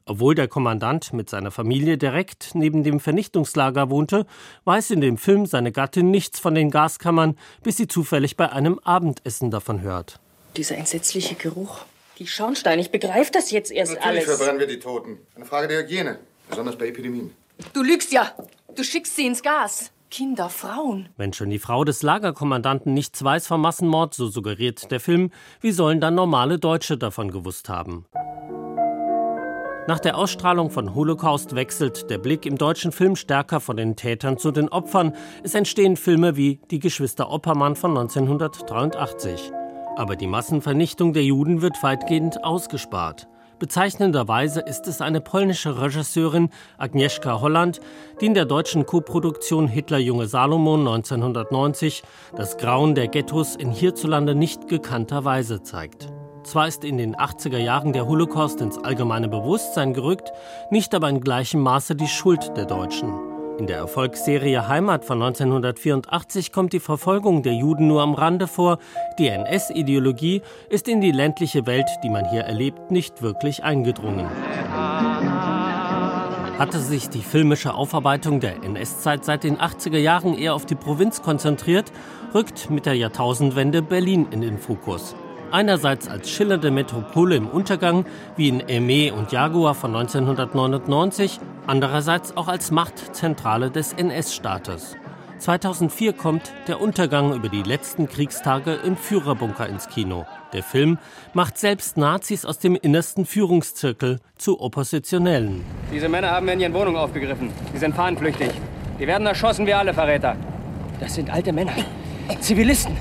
Obwohl 0.05 0.35
der 0.35 0.49
Kommandant 0.49 1.15
mit 1.15 1.31
seiner 1.31 1.51
Familie 1.51 1.97
direkt 1.97 2.55
neben 2.55 2.85
dem 2.85 3.01
Vernichtungslager 3.01 3.89
wohnte, 3.89 4.27
weiß 4.65 4.91
in 4.91 5.01
dem 5.01 5.17
Film 5.17 5.47
seine 5.47 5.73
Gattin 5.73 6.11
nichts 6.11 6.39
von 6.41 6.55
den 6.55 6.71
Gaskammern, 6.71 7.39
bis 7.63 7.79
sie 7.79 7.89
zufällig 7.89 8.37
bei 8.37 8.53
einem 8.53 8.79
Abendessen 8.81 9.51
davon 9.51 9.81
hört. 9.81 10.21
Dieser 10.57 10.77
entsetzliche 10.77 11.37
Geruch. 11.37 11.87
Die 12.19 12.27
Schornsteine, 12.27 12.83
ich 12.83 12.91
begreife 12.91 13.33
das 13.33 13.51
jetzt 13.51 13.71
erst 13.71 13.93
Natürlich 13.93 14.07
alles. 14.07 14.27
Natürlich 14.27 14.39
verbrennen 14.39 14.61
wir 14.61 14.67
die 14.67 14.81
Toten. 14.81 15.19
Eine 15.37 15.47
Frage 15.47 15.69
der 15.69 15.83
Hygiene, 15.85 16.19
besonders 16.51 16.77
bei 16.77 16.89
Epidemien. 16.89 17.31
Du 17.73 17.83
lügst 17.83 18.13
ja. 18.13 18.35
Du 18.75 18.85
schickst 18.85 19.17
sie 19.17 19.27
ins 19.27 19.43
Gas. 19.43 19.91
Kinder, 20.11 20.49
Frauen. 20.49 21.09
Wenn 21.17 21.33
schon 21.33 21.51
die 21.51 21.59
Frau 21.59 21.85
des 21.85 22.03
Lagerkommandanten 22.03 22.95
nichts 22.95 23.23
weiß 23.23 23.47
vom 23.47 23.61
Massenmord, 23.61 24.15
so 24.15 24.29
suggeriert 24.29 24.91
der 24.91 25.01
Film, 25.01 25.31
wie 25.61 25.73
sollen 25.73 26.01
dann 26.01 26.15
normale 26.15 26.59
Deutsche 26.59 26.97
davon 26.97 27.31
gewusst 27.31 27.69
haben? 27.69 28.07
Nach 29.87 29.99
der 29.99 30.19
Ausstrahlung 30.19 30.71
von 30.71 30.95
Holocaust 30.95 31.55
wechselt 31.55 32.11
der 32.11 32.19
Blick 32.19 32.45
im 32.45 32.59
deutschen 32.59 32.93
Film 32.93 33.17
stärker 33.17 33.59
von 33.59 33.77
den 33.77 33.97
Tätern 33.97 34.37
zu 34.37 34.51
den 34.51 34.69
Opfern. 34.69 35.15
Es 35.43 35.55
entstehen 35.55 35.97
Filme 35.97 36.37
wie 36.37 36.61
Die 36.71 36.79
Geschwister 36.79 37.31
Oppermann 37.31 37.75
von 37.75 37.97
1983. 37.97 39.51
Aber 39.97 40.15
die 40.15 40.27
Massenvernichtung 40.27 41.15
der 41.15 41.25
Juden 41.25 41.63
wird 41.63 41.83
weitgehend 41.83 42.45
ausgespart. 42.45 43.29
Bezeichnenderweise 43.59 44.61
ist 44.61 44.87
es 44.87 45.01
eine 45.01 45.21
polnische 45.21 45.81
Regisseurin, 45.81 46.51
Agnieszka 46.77 47.41
Holland, 47.41 47.81
die 48.21 48.27
in 48.27 48.35
der 48.35 48.45
deutschen 48.45 48.87
Koproduktion 48.87 49.67
Hitler 49.67 49.99
Junge 49.99 50.29
Salomon 50.29 50.87
1990 50.87 52.05
das 52.37 52.57
Grauen 52.57 52.95
der 52.95 53.09
Ghettos 53.09 53.57
in 53.57 53.73
hierzulande 53.73 54.37
nicht 54.37 54.69
gekannter 54.69 55.25
Weise 55.25 55.63
zeigt. 55.63 56.09
Zwar 56.45 56.69
ist 56.69 56.85
in 56.85 56.99
den 56.99 57.17
80er 57.17 57.59
Jahren 57.59 57.93
der 57.93 58.07
Holocaust 58.07 58.61
ins 58.61 58.79
allgemeine 58.79 59.29
Bewusstsein 59.29 59.93
gerückt, 59.93 60.33
nicht 60.71 60.95
aber 60.95 61.09
in 61.09 61.21
gleichem 61.21 61.61
Maße 61.61 61.97
die 61.97 62.09
Schuld 62.09 62.57
der 62.57 62.65
Deutschen. 62.65 63.28
In 63.59 63.67
der 63.67 63.79
Erfolgsserie 63.79 64.69
Heimat 64.69 65.05
von 65.05 65.21
1984 65.21 66.53
kommt 66.53 66.73
die 66.73 66.79
Verfolgung 66.79 67.43
der 67.43 67.55
Juden 67.55 67.89
nur 67.89 68.03
am 68.03 68.15
Rande 68.15 68.47
vor. 68.47 68.79
Die 69.19 69.27
NS-Ideologie 69.27 70.43
ist 70.71 70.87
in 70.87 71.01
die 71.01 71.11
ländliche 71.11 71.67
Welt, 71.67 71.89
die 72.05 72.09
man 72.09 72.31
hier 72.31 72.43
erlebt, 72.43 72.93
nicht 72.93 73.21
wirklich 73.21 73.65
eingedrungen. 73.65 74.29
Hatte 76.57 76.79
sich 76.79 77.09
die 77.09 77.23
filmische 77.23 77.75
Aufarbeitung 77.75 78.39
der 78.39 78.63
NS-Zeit 78.63 79.25
seit 79.25 79.43
den 79.43 79.59
80er 79.59 79.99
Jahren 79.99 80.39
eher 80.39 80.55
auf 80.55 80.65
die 80.65 80.77
Provinz 80.77 81.23
konzentriert, 81.23 81.91
rückt 82.33 82.71
mit 82.71 82.87
der 82.87 82.95
Jahrtausendwende 82.95 83.83
Berlin 83.83 84.29
in 84.31 84.41
den 84.41 84.59
Fokus. 84.59 85.17
Einerseits 85.51 86.09
als 86.09 86.31
schillernde 86.31 86.71
Metropole 86.71 87.37
im 87.37 87.49
Untergang, 87.49 88.05
wie 88.37 88.49
in 88.49 88.63
Aimé 88.63 89.13
und 89.13 89.33
Jaguar 89.33 89.75
von 89.75 89.97
1999, 89.97 91.41
andererseits 91.67 92.37
auch 92.37 92.49
als 92.49 92.71
Machtzentrale 92.71 93.71
des 93.71 93.95
NS-Staates. 93.95 94.97
2004 95.39 96.13
kommt 96.13 96.53
Der 96.67 96.81
Untergang 96.83 97.33
über 97.33 97.49
die 97.49 97.63
letzten 97.63 98.09
Kriegstage 98.09 98.75
im 98.75 98.97
Führerbunker 98.97 99.67
ins 99.67 99.89
Kino. 99.89 100.27
Der 100.53 100.63
Film 100.63 100.99
macht 101.33 101.57
selbst 101.57 101.97
Nazis 101.97 102.45
aus 102.45 102.59
dem 102.59 102.75
innersten 102.75 103.25
Führungszirkel 103.25 104.19
zu 104.37 104.61
Oppositionellen. 104.61 105.65
Diese 105.93 106.11
Männer 106.11 106.31
haben 106.31 106.47
wir 106.47 106.55
in 106.55 106.61
ihren 106.61 106.75
Wohnungen 106.75 106.97
aufgegriffen. 106.99 107.51
Sie 107.73 107.79
sind 107.79 107.95
fahnenflüchtig. 107.95 108.51
Die 108.99 109.07
werden 109.07 109.27
erschossen 109.27 109.67
wie 109.67 109.73
alle 109.73 109.95
Verräter. 109.95 110.37
Das 111.01 111.15
sind 111.15 111.31
alte 111.31 111.53
Männer. 111.53 111.73
Zivilisten. 112.41 112.97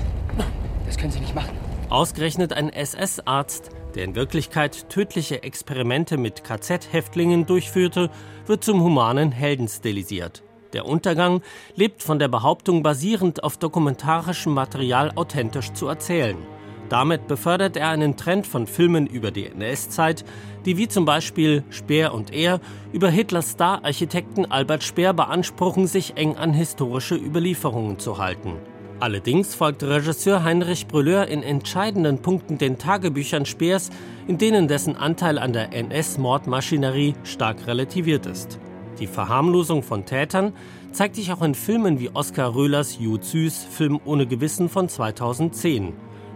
Das 0.86 0.96
können 0.96 1.10
sie 1.10 1.20
nicht 1.20 1.34
machen. 1.34 1.67
Ausgerechnet 1.90 2.52
ein 2.52 2.68
SS-Arzt, 2.70 3.70
der 3.94 4.04
in 4.04 4.14
Wirklichkeit 4.14 4.90
tödliche 4.90 5.42
Experimente 5.42 6.18
mit 6.18 6.44
KZ-Häftlingen 6.44 7.46
durchführte, 7.46 8.10
wird 8.46 8.62
zum 8.62 8.82
humanen 8.82 9.32
Helden 9.32 9.68
stilisiert. 9.68 10.42
Der 10.74 10.84
Untergang 10.84 11.40
lebt 11.76 12.02
von 12.02 12.18
der 12.18 12.28
Behauptung, 12.28 12.82
basierend 12.82 13.42
auf 13.42 13.56
dokumentarischem 13.56 14.52
Material 14.52 15.12
authentisch 15.14 15.72
zu 15.72 15.88
erzählen. 15.88 16.36
Damit 16.90 17.26
befördert 17.26 17.76
er 17.78 17.88
einen 17.88 18.18
Trend 18.18 18.46
von 18.46 18.66
Filmen 18.66 19.06
über 19.06 19.30
die 19.30 19.46
NS-Zeit, 19.46 20.26
die 20.66 20.76
wie 20.76 20.88
zum 20.88 21.06
Beispiel 21.06 21.64
Speer 21.70 22.12
und 22.12 22.34
Er 22.34 22.60
über 22.92 23.08
Hitlers 23.08 23.52
Star-Architekten 23.52 24.50
Albert 24.50 24.84
Speer 24.84 25.14
beanspruchen, 25.14 25.86
sich 25.86 26.18
eng 26.18 26.36
an 26.36 26.52
historische 26.52 27.14
Überlieferungen 27.14 27.98
zu 27.98 28.18
halten. 28.18 28.58
Allerdings 29.00 29.54
folgt 29.54 29.84
Regisseur 29.84 30.42
Heinrich 30.42 30.88
Brülleur 30.88 31.28
in 31.28 31.44
entscheidenden 31.44 32.18
Punkten 32.18 32.58
den 32.58 32.78
Tagebüchern 32.78 33.46
Speers, 33.46 33.90
in 34.26 34.38
denen 34.38 34.66
dessen 34.66 34.96
Anteil 34.96 35.38
an 35.38 35.52
der 35.52 35.72
NS-Mordmaschinerie 35.72 37.14
stark 37.22 37.68
relativiert 37.68 38.26
ist. 38.26 38.58
Die 38.98 39.06
Verharmlosung 39.06 39.84
von 39.84 40.04
Tätern 40.04 40.52
zeigt 40.90 41.14
sich 41.14 41.32
auch 41.32 41.42
in 41.42 41.54
Filmen 41.54 42.00
wie 42.00 42.10
Oskar 42.10 42.56
Röhlers 42.56 42.98
Jud 42.98 43.22
Süß, 43.22 43.68
Film 43.70 44.00
ohne 44.04 44.26
Gewissen 44.26 44.68
von 44.68 44.88
2010. 44.88 45.92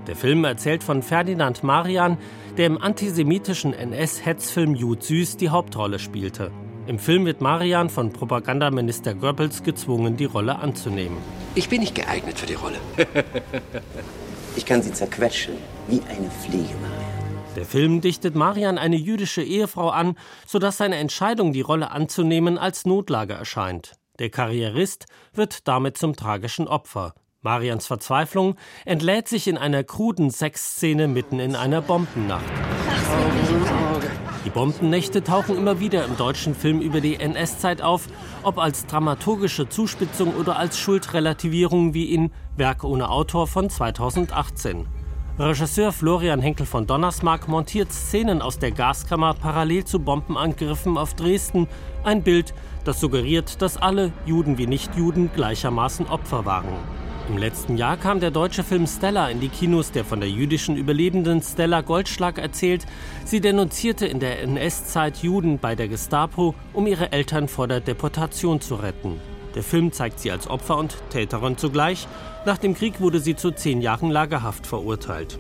Der 0.07 0.15
Film 0.15 0.45
erzählt 0.45 0.85
von 0.85 1.03
Ferdinand 1.03 1.65
Marian, 1.65 2.17
der 2.57 2.67
im 2.67 2.81
antisemitischen 2.81 3.73
NS-Hetzfilm 3.73 4.77
Jud 4.77 5.03
Süß 5.03 5.37
die 5.37 5.49
Hauptrolle 5.49 5.99
spielte. 5.99 6.53
Im 6.87 6.99
Film 6.99 7.25
wird 7.27 7.41
Marian 7.41 7.91
von 7.91 8.13
Propagandaminister 8.13 9.15
Goebbels 9.15 9.63
gezwungen, 9.63 10.17
die 10.17 10.25
Rolle 10.25 10.57
anzunehmen. 10.57 11.19
Ich 11.55 11.69
bin 11.69 11.81
nicht 11.81 11.95
geeignet 11.95 12.39
für 12.39 12.47
die 12.47 12.55
Rolle. 12.55 12.79
ich 14.57 14.67
kann 14.67 14.83
sie 14.83 14.93
zerquetschen, 14.93 15.55
wie 15.87 16.03
eine 16.09 16.29
Fliege, 16.29 16.75
Marian. 16.81 17.13
Der 17.55 17.67
Film 17.67 18.01
dichtet 18.01 18.35
Marian 18.35 18.79
eine 18.79 18.97
jüdische 18.97 19.43
Ehefrau 19.43 19.91
an, 19.91 20.17
sodass 20.45 20.79
seine 20.79 20.97
Entscheidung, 20.97 21.53
die 21.53 21.61
Rolle 21.61 21.93
anzunehmen, 21.93 22.59
als 22.59 22.85
Notlage 22.85 23.35
erscheint. 23.35 23.93
Der 24.19 24.31
Karrierist 24.31 25.07
wird 25.33 25.69
damit 25.69 25.99
zum 25.99 26.17
tragischen 26.17 26.67
Opfer. 26.67 27.15
Marians 27.43 27.87
Verzweiflung 27.87 28.57
entlädt 28.85 29.29
sich 29.29 29.47
in 29.47 29.59
einer 29.59 29.85
kruden 29.85 30.31
Sexszene 30.31 31.07
mitten 31.07 31.39
in 31.39 31.55
einer 31.55 31.81
Bombennacht. 31.81 32.45
Die 33.49 33.82
Bombennächte 34.55 35.25
tauchen 35.25 35.57
immer 35.57 35.81
wieder 35.81 36.05
im 36.05 36.17
deutschen 36.17 36.55
Film 36.55 36.81
über 36.81 37.01
die 37.01 37.17
NS-Zeit 37.17 37.81
auf, 37.81 38.07
ob 38.43 38.59
als 38.59 38.85
dramaturgische 38.87 39.69
Zuspitzung 39.69 40.35
oder 40.35 40.59
als 40.59 40.79
Schuldrelativierung 40.79 41.95
wie 41.95 42.13
in 42.13 42.31
Werk 42.57 42.85
ohne 42.85 43.09
Autor 43.09 43.47
von 43.47 43.71
2018. 43.71 44.87
Regisseur 45.39 45.93
Florian 45.93 46.43
Henkel 46.43 46.67
von 46.67 46.87
Donnersmarck 46.87 47.49
montiert 47.49 47.91
Szenen 47.91 48.43
aus 48.43 48.59
der 48.59 48.73
Gaskammer 48.73 49.33
parallel 49.33 49.85
zu 49.87 49.99
Bombenangriffen 49.99 50.99
auf 50.99 51.15
Dresden. 51.15 51.67
Ein 52.05 52.23
Bild, 52.23 52.53
das 52.85 53.01
suggeriert, 53.01 53.63
dass 53.63 53.79
alle, 53.79 54.13
Juden 54.27 54.59
wie 54.59 54.67
Nichtjuden, 54.67 55.31
gleichermaßen 55.35 56.07
Opfer 56.09 56.45
waren. 56.45 56.75
Im 57.33 57.39
letzten 57.39 57.79
Jahr 57.79 57.97
kam 57.97 58.21
der 58.21 58.31
deutsche 58.31 58.63
Film 58.63 58.87
Stella 58.87 59.31
in 59.31 59.41
die 59.41 59.49
Kinos, 59.49 59.91
der 59.91 60.05
von 60.05 60.21
der 60.21 60.29
jüdischen 60.29 60.77
Überlebenden 60.77 61.41
Stella 61.41 61.81
Goldschlag 61.81 62.37
erzählt. 62.37 62.85
Sie 63.25 63.41
denunzierte 63.41 64.05
in 64.05 64.21
der 64.21 64.43
NS-Zeit 64.43 65.23
Juden 65.23 65.59
bei 65.59 65.75
der 65.75 65.89
Gestapo, 65.89 66.55
um 66.75 66.87
ihre 66.87 67.11
Eltern 67.11 67.49
vor 67.49 67.69
der 67.69 67.81
Deportation 67.81 68.61
zu 68.61 68.75
retten. 68.75 69.19
Der 69.55 69.63
Film 69.63 69.93
zeigt 69.93 70.21
sie 70.21 70.31
als 70.31 70.47
Opfer 70.47 70.77
und 70.77 70.95
Täterin 71.09 71.57
zugleich. 71.57 72.07
Nach 72.45 72.59
dem 72.59 72.75
Krieg 72.75 73.01
wurde 73.01 73.19
sie 73.19 73.35
zu 73.35 73.51
zehn 73.51 73.81
Jahren 73.81 74.11
Lagerhaft 74.11 74.67
verurteilt. 74.67 75.39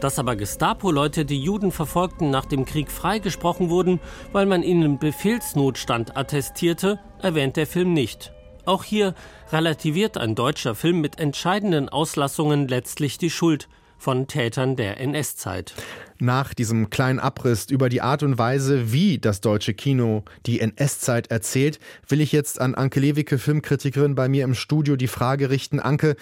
Dass 0.00 0.18
aber 0.18 0.36
Gestapo-Leute 0.36 1.26
die 1.26 1.42
Juden 1.42 1.72
verfolgten 1.72 2.30
nach 2.30 2.46
dem 2.46 2.64
Krieg 2.64 2.90
freigesprochen 2.90 3.68
wurden, 3.68 4.00
weil 4.32 4.46
man 4.46 4.62
ihnen 4.62 4.98
Befehlsnotstand 4.98 6.16
attestierte, 6.16 7.00
erwähnt 7.20 7.58
der 7.58 7.66
Film 7.66 7.92
nicht. 7.92 8.32
Auch 8.66 8.84
hier 8.84 9.14
relativiert 9.52 10.16
ein 10.16 10.34
deutscher 10.34 10.74
Film 10.74 11.00
mit 11.00 11.18
entscheidenden 11.18 11.88
Auslassungen 11.88 12.68
letztlich 12.68 13.18
die 13.18 13.30
Schuld 13.30 13.68
von 14.04 14.26
Tätern 14.26 14.76
der 14.76 15.00
NS-Zeit. 15.00 15.72
Nach 16.18 16.52
diesem 16.52 16.90
kleinen 16.90 17.18
Abriss 17.18 17.70
über 17.70 17.88
die 17.88 18.02
Art 18.02 18.22
und 18.22 18.36
Weise, 18.36 18.92
wie 18.92 19.18
das 19.18 19.40
deutsche 19.40 19.72
Kino 19.72 20.24
die 20.44 20.60
NS-Zeit 20.60 21.30
erzählt, 21.30 21.80
will 22.06 22.20
ich 22.20 22.30
jetzt 22.30 22.60
an 22.60 22.74
Anke 22.74 23.00
Lewicke, 23.00 23.38
Filmkritikerin 23.38 24.14
bei 24.14 24.28
mir 24.28 24.44
im 24.44 24.54
Studio, 24.54 24.96
die 24.96 25.08
Frage 25.08 25.48
richten. 25.48 25.80
Anke, 25.80 26.16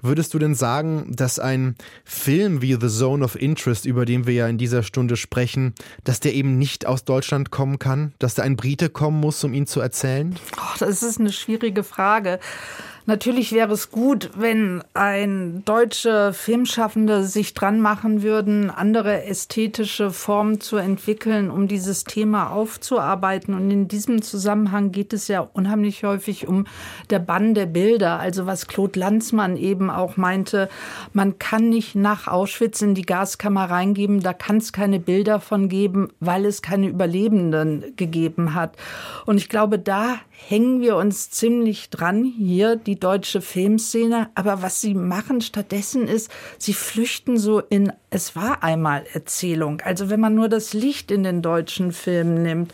würdest 0.00 0.32
du 0.32 0.38
denn 0.38 0.54
sagen, 0.54 1.10
dass 1.10 1.40
ein 1.40 1.74
Film 2.04 2.62
wie 2.62 2.78
The 2.80 2.88
Zone 2.88 3.24
of 3.24 3.34
Interest, 3.34 3.84
über 3.84 4.04
den 4.04 4.28
wir 4.28 4.34
ja 4.34 4.46
in 4.46 4.56
dieser 4.56 4.84
Stunde 4.84 5.16
sprechen, 5.16 5.74
dass 6.04 6.20
der 6.20 6.34
eben 6.34 6.56
nicht 6.56 6.86
aus 6.86 7.04
Deutschland 7.04 7.50
kommen 7.50 7.80
kann? 7.80 8.14
Dass 8.20 8.36
da 8.36 8.44
ein 8.44 8.54
Brite 8.54 8.90
kommen 8.90 9.18
muss, 9.18 9.42
um 9.42 9.54
ihn 9.54 9.66
zu 9.66 9.80
erzählen? 9.80 10.36
Oh, 10.56 10.76
das 10.78 11.02
ist 11.02 11.18
eine 11.18 11.32
schwierige 11.32 11.82
Frage. 11.82 12.38
Natürlich 13.06 13.52
wäre 13.52 13.74
es 13.74 13.90
gut, 13.90 14.30
wenn 14.34 14.82
ein 14.94 15.62
deutsche 15.66 16.32
Filmschaffende 16.32 17.24
sich 17.24 17.52
dran 17.52 17.78
machen 17.78 18.22
würden, 18.22 18.70
andere 18.70 19.24
ästhetische 19.24 20.10
Formen 20.10 20.58
zu 20.62 20.78
entwickeln, 20.78 21.50
um 21.50 21.68
dieses 21.68 22.04
Thema 22.04 22.50
aufzuarbeiten. 22.50 23.52
Und 23.52 23.70
in 23.70 23.88
diesem 23.88 24.22
Zusammenhang 24.22 24.90
geht 24.90 25.12
es 25.12 25.28
ja 25.28 25.40
unheimlich 25.40 26.02
häufig 26.04 26.48
um 26.48 26.66
der 27.10 27.18
Bann 27.18 27.52
der 27.52 27.66
Bilder. 27.66 28.20
Also 28.20 28.46
was 28.46 28.68
Claude 28.68 28.98
Lanzmann 28.98 29.58
eben 29.58 29.90
auch 29.90 30.16
meinte, 30.16 30.70
man 31.12 31.38
kann 31.38 31.68
nicht 31.68 31.94
nach 31.94 32.26
Auschwitz 32.26 32.80
in 32.80 32.94
die 32.94 33.04
Gaskammer 33.04 33.68
reingeben, 33.68 34.20
da 34.20 34.32
kann 34.32 34.56
es 34.56 34.72
keine 34.72 34.98
Bilder 34.98 35.40
von 35.40 35.68
geben, 35.68 36.08
weil 36.20 36.46
es 36.46 36.62
keine 36.62 36.88
Überlebenden 36.88 37.92
gegeben 37.96 38.54
hat. 38.54 38.78
Und 39.26 39.36
ich 39.36 39.50
glaube, 39.50 39.78
da 39.78 40.20
hängen 40.36 40.80
wir 40.80 40.96
uns 40.96 41.30
ziemlich 41.30 41.90
dran 41.90 42.24
hier, 42.24 42.76
die 42.76 42.98
deutsche 42.98 43.40
Filmszene. 43.40 44.28
Aber 44.34 44.62
was 44.62 44.80
sie 44.80 44.94
machen 44.94 45.40
stattdessen 45.40 46.06
ist, 46.08 46.30
sie 46.58 46.74
flüchten 46.74 47.38
so 47.38 47.60
in 47.60 47.92
es 48.14 48.36
war 48.36 48.62
einmal 48.62 49.04
Erzählung. 49.12 49.80
Also 49.84 50.08
wenn 50.08 50.20
man 50.20 50.36
nur 50.36 50.48
das 50.48 50.72
Licht 50.72 51.10
in 51.10 51.24
den 51.24 51.42
deutschen 51.42 51.90
Filmen 51.90 52.42
nimmt, 52.42 52.72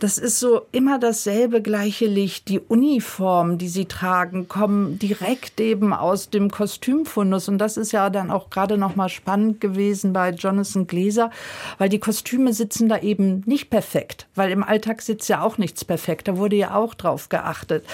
das 0.00 0.18
ist 0.18 0.38
so 0.38 0.66
immer 0.70 0.98
dasselbe 0.98 1.62
gleiche 1.62 2.04
Licht. 2.04 2.48
Die 2.48 2.60
Uniformen, 2.60 3.56
die 3.56 3.68
sie 3.68 3.86
tragen, 3.86 4.48
kommen 4.48 4.98
direkt 4.98 5.60
eben 5.60 5.94
aus 5.94 6.28
dem 6.28 6.50
Kostümfundus. 6.50 7.48
Und 7.48 7.56
das 7.56 7.78
ist 7.78 7.92
ja 7.92 8.10
dann 8.10 8.30
auch 8.30 8.50
gerade 8.50 8.76
noch 8.76 8.94
mal 8.94 9.08
spannend 9.08 9.62
gewesen 9.62 10.12
bei 10.12 10.28
Jonathan 10.28 10.86
Gläser, 10.86 11.30
weil 11.78 11.88
die 11.88 12.00
Kostüme 12.00 12.52
sitzen 12.52 12.90
da 12.90 12.98
eben 12.98 13.42
nicht 13.46 13.70
perfekt, 13.70 14.26
weil 14.34 14.50
im 14.50 14.62
Alltag 14.62 15.00
sitzt 15.00 15.28
ja 15.30 15.40
auch 15.40 15.56
nichts 15.56 15.86
perfekt. 15.86 16.28
Da 16.28 16.36
wurde 16.36 16.56
ja 16.56 16.74
auch 16.74 16.94
drauf 17.02 17.28
geachtet. 17.28 17.84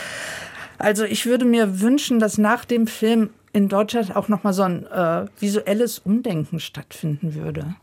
Also 0.78 1.04
ich 1.04 1.26
würde 1.26 1.44
mir 1.44 1.80
wünschen, 1.80 2.20
dass 2.20 2.38
nach 2.38 2.64
dem 2.64 2.86
Film 2.86 3.30
in 3.52 3.68
Deutschland 3.68 4.14
auch 4.14 4.28
noch 4.28 4.44
mal 4.44 4.52
so 4.52 4.62
ein 4.62 4.86
äh, 4.86 5.26
visuelles 5.38 5.98
Umdenken 5.98 6.60
stattfinden 6.60 7.34
würde. 7.34 7.74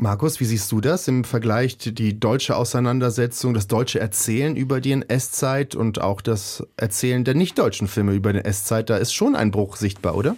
Markus, 0.00 0.38
wie 0.38 0.44
siehst 0.44 0.70
du 0.70 0.80
das 0.80 1.08
im 1.08 1.24
Vergleich 1.24 1.76
die 1.76 2.20
deutsche 2.20 2.54
Auseinandersetzung, 2.54 3.52
das 3.52 3.66
deutsche 3.66 3.98
Erzählen 3.98 4.54
über 4.54 4.80
die 4.80 4.92
NS-Zeit 4.92 5.74
und 5.74 6.00
auch 6.00 6.20
das 6.20 6.64
Erzählen 6.76 7.24
der 7.24 7.34
nicht-deutschen 7.34 7.88
Filme 7.88 8.12
über 8.12 8.32
die 8.32 8.38
NS-Zeit? 8.38 8.90
Da 8.90 8.96
ist 8.96 9.12
schon 9.12 9.34
ein 9.34 9.50
Bruch 9.50 9.74
sichtbar, 9.74 10.14
oder? 10.14 10.36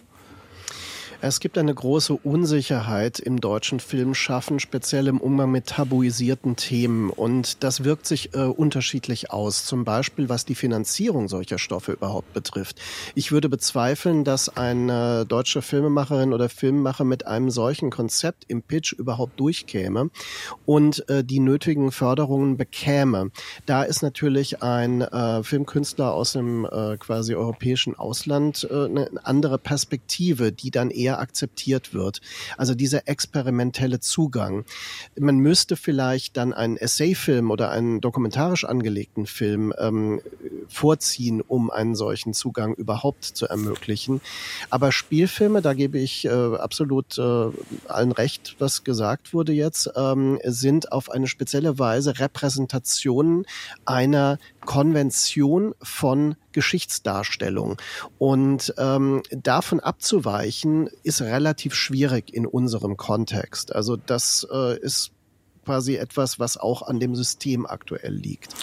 Es 1.22 1.38
gibt 1.38 1.58
eine 1.58 1.74
große 1.74 2.14
Unsicherheit 2.14 3.18
im 3.18 3.42
deutschen 3.42 3.78
Filmschaffen, 3.78 4.58
speziell 4.58 5.06
im 5.06 5.20
Umgang 5.20 5.50
mit 5.50 5.66
tabuisierten 5.66 6.56
Themen. 6.56 7.10
Und 7.10 7.62
das 7.62 7.84
wirkt 7.84 8.06
sich 8.06 8.34
äh, 8.34 8.38
unterschiedlich 8.38 9.30
aus. 9.30 9.66
Zum 9.66 9.84
Beispiel, 9.84 10.30
was 10.30 10.46
die 10.46 10.54
Finanzierung 10.54 11.28
solcher 11.28 11.58
Stoffe 11.58 11.92
überhaupt 11.92 12.32
betrifft. 12.32 12.80
Ich 13.14 13.32
würde 13.32 13.50
bezweifeln, 13.50 14.24
dass 14.24 14.56
eine 14.56 15.26
deutsche 15.26 15.60
Filmemacherin 15.60 16.32
oder 16.32 16.48
Filmemacher 16.48 17.04
mit 17.04 17.26
einem 17.26 17.50
solchen 17.50 17.90
Konzept 17.90 18.44
im 18.48 18.62
Pitch 18.62 18.94
überhaupt 18.94 19.38
durchkäme 19.38 20.08
und 20.64 21.06
äh, 21.10 21.22
die 21.22 21.40
nötigen 21.40 21.92
Förderungen 21.92 22.56
bekäme. 22.56 23.30
Da 23.66 23.82
ist 23.82 24.00
natürlich 24.02 24.62
ein 24.62 25.02
äh, 25.02 25.42
Filmkünstler 25.42 26.14
aus 26.14 26.32
dem 26.32 26.64
äh, 26.64 26.96
quasi 26.96 27.34
europäischen 27.34 27.94
Ausland 27.94 28.66
äh, 28.70 28.86
eine 28.86 29.10
andere 29.22 29.58
Perspektive, 29.58 30.50
die 30.50 30.70
dann 30.70 30.88
eher 30.88 31.09
eher 31.10 31.18
akzeptiert 31.18 31.92
wird. 31.92 32.20
Also 32.56 32.74
dieser 32.74 33.08
experimentelle 33.08 34.00
Zugang. 34.00 34.64
Man 35.18 35.38
müsste 35.38 35.76
vielleicht 35.76 36.36
dann 36.36 36.52
einen 36.52 36.76
Essayfilm 36.76 37.50
oder 37.50 37.70
einen 37.70 38.00
dokumentarisch 38.00 38.64
angelegten 38.64 39.26
Film 39.26 39.72
ähm, 39.78 40.20
vorziehen, 40.68 41.40
um 41.40 41.70
einen 41.70 41.94
solchen 41.94 42.32
Zugang 42.32 42.74
überhaupt 42.74 43.24
zu 43.24 43.46
ermöglichen. 43.46 44.20
Aber 44.70 44.92
Spielfilme, 44.92 45.62
da 45.62 45.74
gebe 45.74 45.98
ich 45.98 46.24
äh, 46.24 46.28
absolut 46.28 47.18
äh, 47.18 47.50
allen 47.88 48.12
recht, 48.12 48.56
was 48.58 48.84
gesagt 48.84 49.34
wurde 49.34 49.52
jetzt, 49.52 49.90
ähm, 49.96 50.38
sind 50.44 50.92
auf 50.92 51.10
eine 51.10 51.26
spezielle 51.26 51.78
Weise 51.78 52.18
Repräsentationen 52.18 53.46
einer 53.84 54.38
Konvention 54.64 55.74
von 55.82 56.36
Geschichtsdarstellung. 56.52 57.76
Und 58.18 58.74
ähm, 58.78 59.22
davon 59.30 59.80
abzuweichen, 59.80 60.88
ist 61.02 61.22
relativ 61.22 61.74
schwierig 61.74 62.32
in 62.32 62.46
unserem 62.46 62.96
Kontext. 62.96 63.74
Also 63.74 63.96
das 63.96 64.46
äh, 64.52 64.78
ist 64.78 65.12
quasi 65.64 65.96
etwas, 65.96 66.40
was 66.40 66.56
auch 66.56 66.82
an 66.82 67.00
dem 67.00 67.14
System 67.14 67.66
aktuell 67.66 68.12
liegt. 68.12 68.54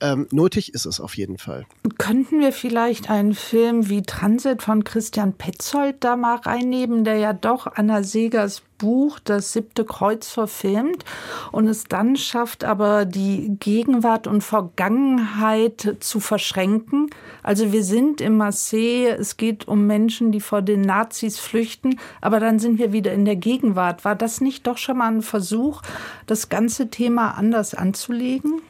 Ähm, 0.00 0.26
nötig 0.32 0.74
ist 0.74 0.86
es 0.86 1.00
auf 1.00 1.16
jeden 1.16 1.38
Fall. 1.38 1.66
Könnten 1.98 2.40
wir 2.40 2.52
vielleicht 2.52 3.10
einen 3.10 3.34
Film 3.34 3.88
wie 3.88 4.02
Transit 4.02 4.62
von 4.62 4.82
Christian 4.84 5.34
Petzold 5.34 5.96
da 6.00 6.16
mal 6.16 6.36
reinnehmen, 6.36 7.04
der 7.04 7.18
ja 7.18 7.32
doch 7.32 7.66
Anna 7.66 8.02
Segers 8.02 8.62
Buch 8.80 9.18
Das 9.20 9.52
siebte 9.52 9.84
Kreuz 9.84 10.28
verfilmt 10.28 11.04
und 11.52 11.68
es 11.68 11.84
dann 11.84 12.16
schafft, 12.16 12.64
aber 12.64 13.04
die 13.04 13.56
Gegenwart 13.60 14.26
und 14.26 14.42
Vergangenheit 14.42 15.96
zu 16.00 16.18
verschränken. 16.18 17.10
Also 17.42 17.72
wir 17.72 17.84
sind 17.84 18.20
im 18.20 18.36
Marseille, 18.36 19.16
es 19.18 19.36
geht 19.36 19.68
um 19.68 19.86
Menschen, 19.86 20.32
die 20.32 20.40
vor 20.40 20.62
den 20.62 20.80
Nazis 20.80 21.38
flüchten, 21.38 22.00
aber 22.20 22.40
dann 22.40 22.58
sind 22.58 22.78
wir 22.78 22.92
wieder 22.92 23.12
in 23.12 23.24
der 23.24 23.36
Gegenwart. 23.36 24.04
War 24.04 24.16
das 24.16 24.40
nicht 24.40 24.66
doch 24.66 24.78
schon 24.78 24.98
mal 24.98 25.12
ein 25.12 25.22
Versuch, 25.22 25.82
das 26.26 26.48
ganze 26.48 26.90
Thema 26.90 27.32
anders 27.36 27.74
anzulegen? 27.74 28.62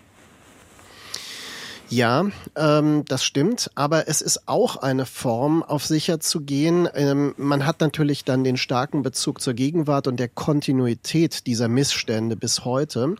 Ja, 1.93 2.27
ähm, 2.55 3.05
das 3.09 3.25
stimmt, 3.25 3.73
aber 3.75 4.07
es 4.07 4.21
ist 4.21 4.47
auch 4.47 4.77
eine 4.77 5.07
Form, 5.07 5.65
auf 5.65 5.85
sicher 5.85 6.21
zu 6.21 6.41
gehen. 6.41 6.89
Ähm, 6.95 7.35
man 7.37 7.67
hat 7.67 7.81
natürlich 7.81 8.25
dann 8.25 8.45
den 8.45 8.57
starken 8.57 9.03
Bezug 9.03 9.41
zur 9.41 9.55
Gegenwart 9.55 10.07
und 10.07 10.21
der 10.21 10.29
Kontinuität 10.29 11.49
dieser 11.49 11.67
Missstände 11.67 12.37
bis 12.37 12.65
heute. 12.65 13.17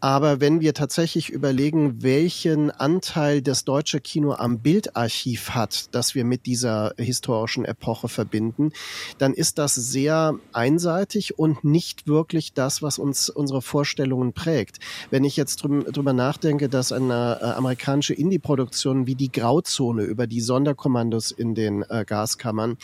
Aber 0.00 0.40
wenn 0.40 0.60
wir 0.60 0.74
tatsächlich 0.74 1.30
überlegen, 1.30 2.02
welchen 2.02 2.72
Anteil 2.72 3.40
das 3.40 3.64
deutsche 3.64 4.00
Kino 4.00 4.32
am 4.32 4.58
Bildarchiv 4.58 5.50
hat, 5.50 5.94
das 5.94 6.16
wir 6.16 6.24
mit 6.24 6.46
dieser 6.46 6.94
historischen 6.98 7.64
Epoche 7.64 8.08
verbinden, 8.08 8.72
dann 9.18 9.32
ist 9.32 9.58
das 9.58 9.76
sehr 9.76 10.34
einseitig 10.52 11.38
und 11.38 11.62
nicht 11.62 12.08
wirklich 12.08 12.52
das, 12.52 12.82
was 12.82 12.98
uns 12.98 13.30
unsere 13.30 13.62
Vorstellungen 13.62 14.32
prägt. 14.32 14.78
Wenn 15.10 15.22
ich 15.22 15.36
jetzt 15.36 15.58
drüber 15.62 16.12
nachdenke, 16.12 16.68
dass 16.68 16.90
eine 16.90 17.38
äh, 17.40 17.44
amerikanische 17.44 18.07
deutsche 18.08 18.14
Indie-Produktionen 18.14 19.06
wie 19.06 19.14
Die 19.14 19.30
Grauzone 19.30 20.02
über 20.04 20.26
die 20.26 20.40
Sonderkommandos 20.40 21.30
in 21.30 21.54
den 21.54 21.82
äh, 21.90 22.06
Gaskammern 22.06 22.78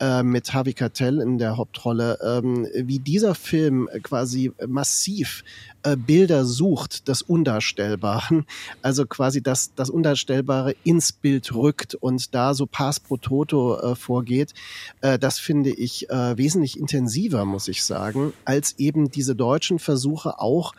äh, 0.00 0.22
mit 0.22 0.54
Harvey 0.54 0.72
Keitel 0.72 1.20
in 1.20 1.36
der 1.36 1.58
Hauptrolle, 1.58 2.18
ähm, 2.22 2.66
wie 2.74 2.98
dieser 2.98 3.34
Film 3.34 3.88
quasi 4.02 4.50
massiv 4.66 5.44
äh, 5.82 5.96
Bilder 5.96 6.46
sucht 6.46 7.08
des 7.08 7.20
Undarstellbaren, 7.20 8.46
also 8.82 9.04
quasi 9.04 9.42
das, 9.42 9.74
das 9.74 9.90
Undarstellbare 9.90 10.74
ins 10.84 11.12
Bild 11.12 11.54
rückt 11.54 11.94
und 11.94 12.34
da 12.34 12.54
so 12.54 12.64
Pass 12.64 12.98
pro 12.98 13.18
Toto 13.18 13.78
äh, 13.78 13.94
vorgeht, 13.94 14.54
äh, 15.02 15.18
das 15.18 15.38
finde 15.38 15.70
ich 15.70 16.08
äh, 16.08 16.38
wesentlich 16.38 16.78
intensiver, 16.78 17.44
muss 17.44 17.68
ich 17.68 17.84
sagen, 17.84 18.32
als 18.46 18.78
eben 18.78 19.10
diese 19.10 19.36
deutschen 19.36 19.78
Versuche 19.78 20.38
auch 20.40 20.72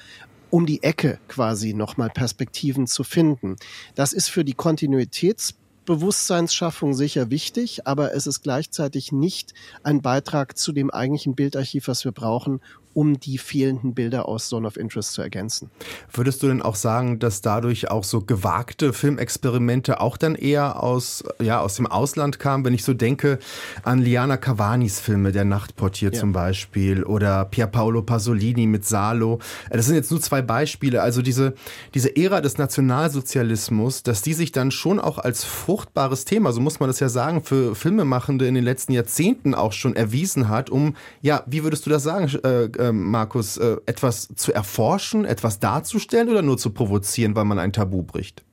um 0.54 0.66
die 0.68 0.84
Ecke 0.84 1.18
quasi 1.28 1.74
nochmal 1.74 2.12
Perspektiven 2.12 2.86
zu 2.86 3.04
finden. 3.04 3.56
Das 3.96 4.14
ist 4.14 4.30
für 4.30 4.46
die 4.46 4.54
Kontinuitätsbewusstseinsschaffung 4.54 6.94
sicher 6.94 7.32
wichtig, 7.32 7.88
aber 7.88 8.14
es 8.14 8.28
ist 8.28 8.44
gleichzeitig 8.44 9.12
nicht 9.12 9.56
ein 9.82 10.04
Beitrag 10.04 10.56
zu 10.56 10.72
dem 10.72 10.92
eigentlichen 10.92 11.34
Bildarchiv, 11.34 11.88
was 11.88 12.06
wir 12.06 12.12
brauchen, 12.12 12.62
um 12.94 13.20
die 13.20 13.38
fehlenden 13.38 13.94
Bilder 13.94 14.28
aus 14.28 14.50
Zone 14.50 14.68
of 14.68 14.78
Interest 14.78 15.14
zu 15.14 15.22
ergänzen. 15.22 15.70
Würdest 16.12 16.44
du 16.44 16.48
denn 16.48 16.62
auch 16.62 16.76
sagen, 16.76 17.20
dass 17.20 17.42
dadurch 17.42 17.90
auch 17.90 18.04
so 18.04 18.22
gewagte 18.22 18.94
Filmexperimente 18.94 20.02
auch 20.02 20.18
dann 20.18 20.36
eher 20.36 20.82
aus, 20.82 21.24
ja, 21.42 21.60
aus 21.60 21.76
dem 21.76 21.88
Ausland 21.88 22.40
kamen? 22.40 22.66
Wenn 22.66 22.74
ich 22.74 22.84
so 22.84 22.94
denke 22.94 23.40
an 23.84 24.00
Liana 24.00 24.38
Cavanis 24.38 25.00
Filme, 25.00 25.32
Der 25.32 25.46
Nachtportier 25.46 26.12
ja. 26.12 26.20
zum 26.20 26.34
Beispiel, 26.34 27.04
oder 27.04 27.46
Pier 27.46 27.68
Paolo 27.68 28.02
Pasolini 28.02 28.68
mit 28.68 28.86
Salo. 28.86 29.40
Das 29.70 29.86
sind 29.86 29.96
jetzt 29.96 30.12
nur 30.12 30.22
zwei 30.22 30.42
Beispiele. 30.42 31.02
Also 31.02 31.22
diese, 31.22 31.54
diese 31.94 32.16
Ära 32.16 32.42
des 32.42 32.58
Nationalsozialismus, 32.58 34.04
dass 34.04 34.22
die 34.22 34.34
sich 34.34 34.52
dann 34.52 34.72
schon 34.72 35.00
auch 35.00 35.18
als 35.18 35.44
fruchtbares 35.44 36.26
Thema, 36.26 36.52
so 36.52 36.62
muss 36.62 36.80
man 36.80 36.90
das 36.90 37.00
ja 37.00 37.10
sagen, 37.10 37.44
für 37.44 37.76
Filmemachende 37.76 38.48
in 38.48 38.56
den 38.56 38.64
letzten 38.64 38.94
Jahrzehnten 38.94 39.56
auch 39.56 39.74
schon 39.74 39.96
erwiesen 39.96 40.50
hat, 40.50 40.70
um, 40.70 40.96
ja, 41.22 41.44
wie 41.46 41.64
würdest 41.64 41.86
du 41.86 41.90
das 41.90 42.04
sagen, 42.04 42.30
äh, 42.44 42.70
äh, 42.84 42.92
Markus, 42.92 43.58
äh, 43.58 43.78
etwas 43.86 44.30
zu 44.36 44.54
erforschen, 44.54 45.26
etwas 45.26 45.60
darzustellen 45.60 46.30
oder 46.30 46.42
nur 46.42 46.58
zu 46.58 46.72
provozieren, 46.72 47.36
weil 47.36 47.46
man 47.46 47.60
ein 47.60 47.74
Tabu 47.74 48.04
bricht? 48.04 48.44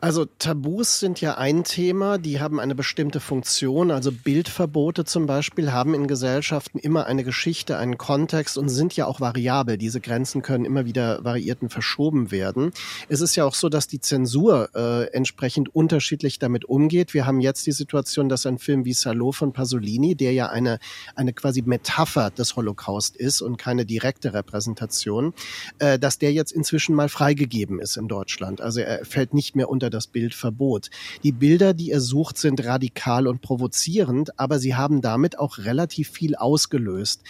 Also 0.00 0.26
Tabus 0.26 1.00
sind 1.00 1.20
ja 1.20 1.38
ein 1.38 1.64
Thema, 1.64 2.18
die 2.18 2.40
haben 2.40 2.60
eine 2.60 2.76
bestimmte 2.76 3.18
Funktion. 3.18 3.90
Also 3.90 4.12
Bildverbote 4.12 5.04
zum 5.04 5.26
Beispiel 5.26 5.72
haben 5.72 5.92
in 5.92 6.06
Gesellschaften 6.06 6.78
immer 6.78 7.06
eine 7.06 7.24
Geschichte, 7.24 7.78
einen 7.78 7.98
Kontext 7.98 8.58
und 8.58 8.68
sind 8.68 8.94
ja 8.94 9.06
auch 9.06 9.20
variabel. 9.20 9.76
Diese 9.76 10.00
Grenzen 10.00 10.40
können 10.40 10.64
immer 10.64 10.84
wieder 10.84 11.24
variiert 11.24 11.62
und 11.62 11.70
verschoben 11.70 12.30
werden. 12.30 12.70
Es 13.08 13.20
ist 13.20 13.34
ja 13.34 13.44
auch 13.44 13.54
so, 13.54 13.68
dass 13.68 13.88
die 13.88 13.98
Zensur 13.98 14.70
äh, 14.76 15.06
entsprechend 15.12 15.74
unterschiedlich 15.74 16.38
damit 16.38 16.64
umgeht. 16.64 17.12
Wir 17.12 17.26
haben 17.26 17.40
jetzt 17.40 17.66
die 17.66 17.72
Situation, 17.72 18.28
dass 18.28 18.46
ein 18.46 18.58
Film 18.58 18.84
wie 18.84 18.92
Salo 18.92 19.32
von 19.32 19.52
Pasolini, 19.52 20.14
der 20.14 20.32
ja 20.32 20.48
eine, 20.48 20.78
eine 21.16 21.32
quasi 21.32 21.62
Metapher 21.62 22.30
des 22.30 22.54
Holocaust 22.54 23.16
ist 23.16 23.40
und 23.40 23.56
keine 23.56 23.84
direkte 23.84 24.32
Repräsentation, 24.32 25.34
äh, 25.80 25.98
dass 25.98 26.18
der 26.18 26.32
jetzt 26.32 26.52
inzwischen 26.52 26.94
mal 26.94 27.08
freigegeben 27.08 27.80
ist 27.80 27.96
in 27.96 28.06
Deutschland. 28.06 28.60
Also 28.60 28.78
er 28.78 29.04
fällt 29.04 29.34
nicht 29.34 29.56
mehr 29.56 29.68
unter 29.68 29.87
das 29.90 30.06
Bildverbot. 30.06 30.90
Die 31.22 31.32
Bilder, 31.32 31.74
die 31.74 31.90
er 31.90 32.00
sucht, 32.00 32.38
sind 32.38 32.64
radikal 32.64 33.26
und 33.26 33.40
provozierend, 33.40 34.38
aber 34.38 34.58
sie 34.58 34.74
haben 34.74 35.00
damit 35.00 35.38
auch 35.38 35.58
relativ 35.58 36.10
viel 36.10 36.34
ausgelöst. 36.34 37.22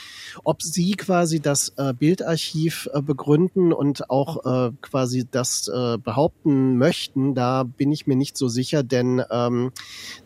Ob 0.44 0.62
sie 0.62 0.92
quasi 0.92 1.40
das 1.40 1.72
äh, 1.76 1.92
Bildarchiv 1.92 2.88
äh, 2.92 3.02
begründen 3.02 3.72
und 3.72 4.10
auch 4.10 4.68
äh, 4.68 4.72
quasi 4.80 5.26
das 5.30 5.68
äh, 5.68 5.98
behaupten 5.98 6.76
möchten, 6.76 7.34
da 7.34 7.62
bin 7.62 7.92
ich 7.92 8.06
mir 8.06 8.16
nicht 8.16 8.36
so 8.36 8.48
sicher, 8.48 8.82
denn 8.82 9.22
ähm, 9.30 9.72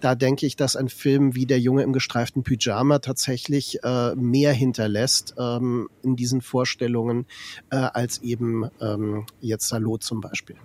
da 0.01 0.15
denke 0.15 0.47
ich, 0.47 0.57
dass 0.57 0.77
ein 0.77 0.89
Film 0.89 1.35
wie 1.35 1.47
Der 1.47 1.61
Junge 1.61 1.83
im 1.83 1.93
gestreiften 1.93 2.43
Pyjama 2.43 2.99
tatsächlich 2.99 3.83
äh, 3.83 4.15
mehr 4.15 4.53
hinterlässt 4.53 5.35
ähm, 5.39 5.89
in 6.03 6.17
diesen 6.17 6.41
Vorstellungen 6.41 7.27
äh, 7.71 7.77
als 7.77 8.19
eben 8.23 8.71
ähm, 8.81 9.27
jetzt 9.41 9.69
Salo 9.69 9.99
zum 9.99 10.21
Beispiel. 10.21 10.57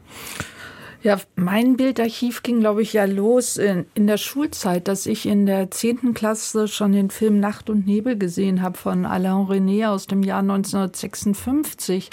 Ja, 1.03 1.17
mein 1.35 1.77
Bildarchiv 1.77 2.41
ging, 2.43 2.59
glaube 2.59 2.81
ich, 2.81 2.93
ja 2.93 3.05
los 3.05 3.57
in, 3.57 3.85
in 3.93 4.07
der 4.07 4.17
Schulzeit, 4.17 4.87
dass 4.87 5.05
ich 5.05 5.27
in 5.27 5.45
der 5.45 5.69
zehnten 5.69 6.13
Klasse 6.13 6.67
schon 6.67 6.91
den 6.91 7.11
Film 7.11 7.39
Nacht 7.39 7.69
und 7.69 7.85
Nebel 7.85 8.17
gesehen 8.17 8.61
habe 8.61 8.77
von 8.77 9.05
Alain 9.05 9.47
René 9.47 9.87
aus 9.87 10.07
dem 10.07 10.23
Jahr 10.23 10.39
1956. 10.39 12.09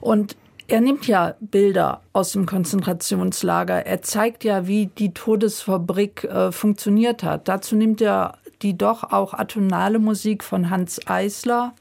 Und 0.00 0.36
er 0.68 0.80
nimmt 0.80 1.06
ja 1.06 1.36
Bilder 1.40 2.00
aus 2.12 2.32
dem 2.32 2.46
Konzentrationslager. 2.46 3.86
Er 3.86 4.02
zeigt 4.02 4.44
ja, 4.44 4.66
wie 4.66 4.86
die 4.86 5.12
Todesfabrik 5.12 6.24
äh, 6.24 6.50
funktioniert 6.50 7.22
hat. 7.22 7.48
Dazu 7.48 7.76
nimmt 7.76 8.00
er 8.00 8.38
die 8.62 8.76
doch 8.76 9.12
auch 9.12 9.34
atonale 9.34 9.98
Musik 9.98 10.42
von 10.42 10.70
Hans 10.70 11.06
Eisler 11.06 11.74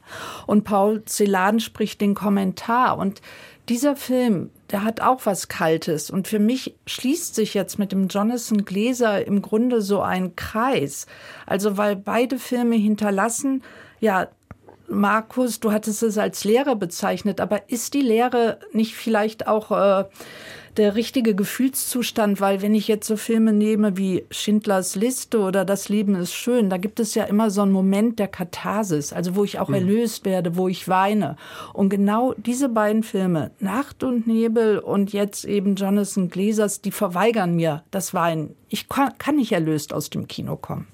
und 0.45 0.65
Paul 0.65 1.03
Celan 1.05 1.59
spricht 1.59 2.01
den 2.01 2.13
Kommentar. 2.13 2.97
Und 2.97 3.21
dieser 3.69 3.95
Film, 3.95 4.51
der 4.71 4.83
hat 4.83 5.01
auch 5.01 5.21
was 5.25 5.47
Kaltes. 5.47 6.09
Und 6.09 6.27
für 6.27 6.39
mich 6.39 6.75
schließt 6.87 7.35
sich 7.35 7.53
jetzt 7.53 7.77
mit 7.77 7.91
dem 7.91 8.07
Jonathan 8.07 8.65
Gläser 8.65 9.25
im 9.25 9.41
Grunde 9.41 9.81
so 9.81 10.01
ein 10.01 10.35
Kreis. 10.35 11.05
Also, 11.45 11.77
weil 11.77 11.95
beide 11.95 12.39
Filme 12.39 12.75
hinterlassen, 12.75 13.63
ja, 13.99 14.27
Markus, 14.87 15.59
du 15.59 15.71
hattest 15.71 16.03
es 16.03 16.17
als 16.17 16.43
Lehre 16.43 16.75
bezeichnet, 16.75 17.41
aber 17.41 17.69
ist 17.69 17.93
die 17.93 18.01
Lehre 18.01 18.59
nicht 18.71 18.95
vielleicht 18.95 19.47
auch 19.47 19.71
äh, 19.71 20.05
der 20.77 20.95
richtige 20.95 21.35
Gefühlszustand, 21.35 22.41
weil 22.41 22.61
wenn 22.61 22.75
ich 22.75 22.87
jetzt 22.87 23.07
so 23.07 23.17
Filme 23.17 23.53
nehme 23.53 23.97
wie 23.97 24.25
Schindlers 24.31 24.95
Liste 24.95 25.39
oder 25.39 25.65
Das 25.65 25.89
Leben 25.89 26.15
ist 26.15 26.33
schön, 26.33 26.69
da 26.69 26.77
gibt 26.77 26.99
es 26.99 27.15
ja 27.15 27.23
immer 27.23 27.49
so 27.49 27.61
einen 27.61 27.71
Moment 27.71 28.19
der 28.19 28.27
Katharsis, 28.27 29.13
also 29.13 29.35
wo 29.35 29.43
ich 29.43 29.59
auch 29.59 29.69
mhm. 29.69 29.75
erlöst 29.75 30.25
werde, 30.25 30.55
wo 30.55 30.67
ich 30.67 30.87
weine. 30.87 31.37
Und 31.73 31.89
genau 31.89 32.33
diese 32.37 32.69
beiden 32.69 33.03
Filme, 33.03 33.51
Nacht 33.59 34.03
und 34.03 34.27
Nebel 34.27 34.79
und 34.79 35.13
jetzt 35.13 35.45
eben 35.45 35.75
Jonathan 35.75 36.29
Gläsers, 36.29 36.81
die 36.81 36.91
verweigern 36.91 37.55
mir 37.55 37.83
das 37.91 38.13
Weinen. 38.13 38.55
Ich 38.69 38.89
kann, 38.89 39.17
kann 39.17 39.37
nicht 39.37 39.51
erlöst 39.51 39.93
aus 39.93 40.09
dem 40.09 40.27
Kino 40.27 40.55
kommen. 40.55 40.87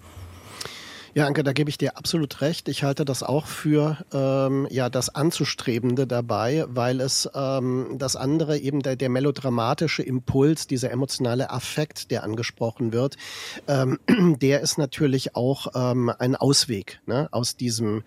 Ja, 1.13 1.27
Anke, 1.27 1.43
da 1.43 1.51
gebe 1.51 1.69
ich 1.69 1.77
dir 1.77 1.97
absolut 1.97 2.39
recht. 2.39 2.69
Ich 2.69 2.83
halte 2.83 3.03
das 3.03 3.21
auch 3.21 3.45
für 3.45 3.97
ähm, 4.13 4.65
ja 4.69 4.89
das 4.89 5.13
Anzustrebende 5.13 6.07
dabei, 6.07 6.63
weil 6.69 7.01
es 7.01 7.29
ähm, 7.35 7.97
das 7.97 8.15
andere 8.15 8.57
eben 8.59 8.81
der, 8.81 8.95
der 8.95 9.09
melodramatische 9.09 10.03
Impuls, 10.03 10.67
dieser 10.67 10.89
emotionale 10.89 11.49
Affekt, 11.49 12.11
der 12.11 12.23
angesprochen 12.23 12.93
wird, 12.93 13.17
ähm, 13.67 13.99
der 14.41 14.61
ist 14.61 14.77
natürlich 14.77 15.35
auch 15.35 15.67
ähm, 15.75 16.13
ein 16.17 16.37
Ausweg 16.37 17.01
ne, 17.05 17.27
aus 17.31 17.57
diesem 17.57 18.03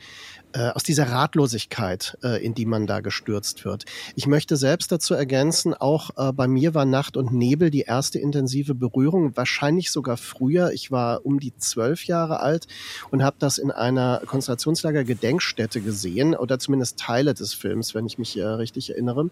äh, 0.55 0.69
aus 0.71 0.85
dieser 0.85 1.11
Ratlosigkeit, 1.11 2.17
äh, 2.23 2.45
in 2.45 2.55
die 2.55 2.65
man 2.65 2.87
da 2.87 3.01
gestürzt 3.01 3.65
wird. 3.65 3.85
Ich 4.15 4.29
möchte 4.29 4.57
selbst 4.57 4.93
dazu 4.93 5.15
ergänzen, 5.15 5.75
auch 5.75 6.11
äh, 6.17 6.33
bei 6.33 6.47
mir 6.47 6.75
war 6.75 6.85
Nacht 6.85 7.17
und 7.17 7.33
Nebel 7.33 7.71
die 7.71 7.83
erste 7.83 8.21
intensive 8.21 8.75
Berührung, 8.75 9.37
wahrscheinlich 9.37 9.91
sogar 9.91 10.17
früher. 10.17 10.71
Ich 10.71 10.93
war 10.93 11.27
um 11.27 11.41
die 11.41 11.57
zwölf 11.57 12.05
Jahre 12.05 12.39
alt 12.39 12.69
und 13.11 13.25
habe 13.25 13.37
das 13.41 13.59
in 13.59 13.73
einer 13.73 14.23
Konzentrationslager-Gedenkstätte 14.27 15.81
gesehen 15.81 16.37
oder 16.37 16.61
zumindest 16.61 17.01
Teile 17.01 17.35
des 17.35 17.53
Films, 17.53 17.95
wenn 17.97 18.07
ich 18.07 18.19
mich 18.19 18.39
äh, 18.39 18.45
richtig 18.45 18.91
erinnere. 18.91 19.31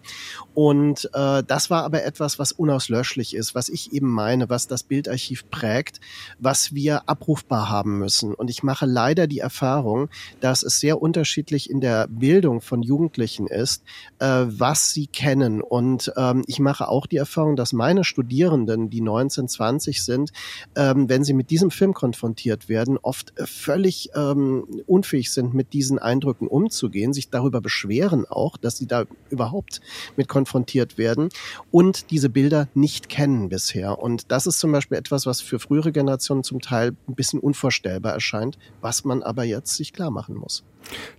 Und 0.53 1.09
äh, 1.13 1.41
das 1.43 1.69
war 1.69 1.83
aber 1.83 2.03
etwas, 2.03 2.37
was 2.37 2.51
unauslöschlich 2.51 3.33
ist, 3.33 3.55
was 3.55 3.69
ich 3.69 3.93
eben 3.93 4.09
meine, 4.09 4.49
was 4.49 4.67
das 4.67 4.83
Bildarchiv 4.83 5.49
prägt, 5.49 6.01
was 6.37 6.73
wir 6.73 7.07
abrufbar 7.07 7.69
haben 7.69 7.99
müssen. 7.99 8.33
Und 8.33 8.49
ich 8.49 8.61
mache 8.61 8.85
leider 8.85 9.27
die 9.27 9.39
Erfahrung, 9.39 10.09
dass 10.41 10.63
es 10.63 10.81
sehr 10.81 11.01
unterschiedlich 11.13 11.69
in 11.69 11.79
der 11.79 12.07
Bildung 12.07 12.59
von 12.59 12.81
Jugendlichen 12.81 13.45
ist, 13.45 13.83
äh, 14.17 14.25
was 14.47 14.93
sie 14.93 15.05
kennen. 15.05 15.61
Und 15.61 16.11
ähm, 16.17 16.43
ich 16.47 16.59
mache 16.59 16.87
auch 16.87 17.05
die 17.05 17.17
Erfahrung, 17.17 17.55
dass 17.55 17.71
meine 17.71 18.03
Studierenden, 18.03 18.89
die 18.89 18.99
19, 18.99 19.47
20 19.47 20.03
sind, 20.03 20.31
ähm, 20.75 21.07
wenn 21.09 21.23
sie 21.23 21.33
mit 21.33 21.51
diesem 21.51 21.69
Film 21.69 21.93
konfrontiert 21.93 22.67
werden, 22.67 22.97
oft 22.97 23.37
äh, 23.37 23.45
völlig 23.45 24.09
ähm, 24.15 24.65
unfähig 24.87 25.31
sind, 25.31 25.53
mit 25.53 25.73
diesen 25.73 25.99
Eindrücken 25.99 26.47
umzugehen, 26.47 27.13
sich 27.13 27.29
darüber 27.29 27.61
beschweren 27.61 28.25
auch, 28.25 28.57
dass 28.57 28.77
sie 28.77 28.87
da 28.87 29.05
überhaupt 29.29 29.81
mit 30.17 30.27
konfrontiert 30.27 30.97
werden 30.97 31.29
und 31.69 32.09
diese 32.09 32.29
Bilder 32.29 32.69
nicht 32.73 33.07
kennen 33.07 33.49
bisher. 33.49 33.99
Und 33.99 34.31
das 34.31 34.47
ist 34.47 34.57
zum 34.57 34.71
Beispiel 34.71 34.97
etwas, 34.97 35.27
was 35.27 35.41
für 35.41 35.59
frühere 35.59 35.91
Generationen 35.91 36.43
zum 36.43 36.59
Teil 36.59 36.95
ein 37.07 37.13
bisschen 37.13 37.39
unvorstellbar 37.39 38.13
erscheint, 38.13 38.57
was 38.81 39.05
man 39.05 39.21
aber 39.21 39.43
jetzt 39.43 39.75
sich 39.75 39.93
klar 39.93 40.09
machen 40.09 40.33
muss. 40.33 40.63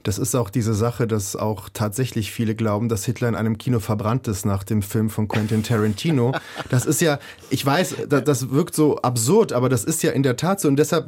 Das 0.03 0.19
ist 0.19 0.35
auch 0.35 0.51
diese 0.51 0.75
Sache, 0.75 1.07
dass 1.07 1.37
auch 1.37 1.69
tatsächlich 1.73 2.31
viele 2.31 2.55
glauben, 2.55 2.89
dass 2.89 3.05
Hitler 3.05 3.29
in 3.29 3.35
einem 3.35 3.59
Kino 3.59 3.81
verbrannt 3.81 4.29
ist 4.29 4.45
nach 4.45 4.65
dem 4.65 4.83
Film 4.83 5.11
von 5.11 5.29
Quentin 5.29 5.63
Tarantino. 5.63 6.33
Das 6.71 6.87
ist 6.87 7.01
ja, 7.01 7.19
ich 7.51 7.65
weiß, 7.65 8.09
das 8.09 8.51
wirkt 8.51 8.75
so 8.75 8.99
absurd, 8.99 9.53
aber 9.53 9.69
das 9.69 9.85
ist 9.85 10.03
ja 10.03 10.13
in 10.13 10.23
der 10.23 10.37
Tat 10.37 10.61
so. 10.61 10.69
Und 10.69 10.77
deshalb 10.77 11.07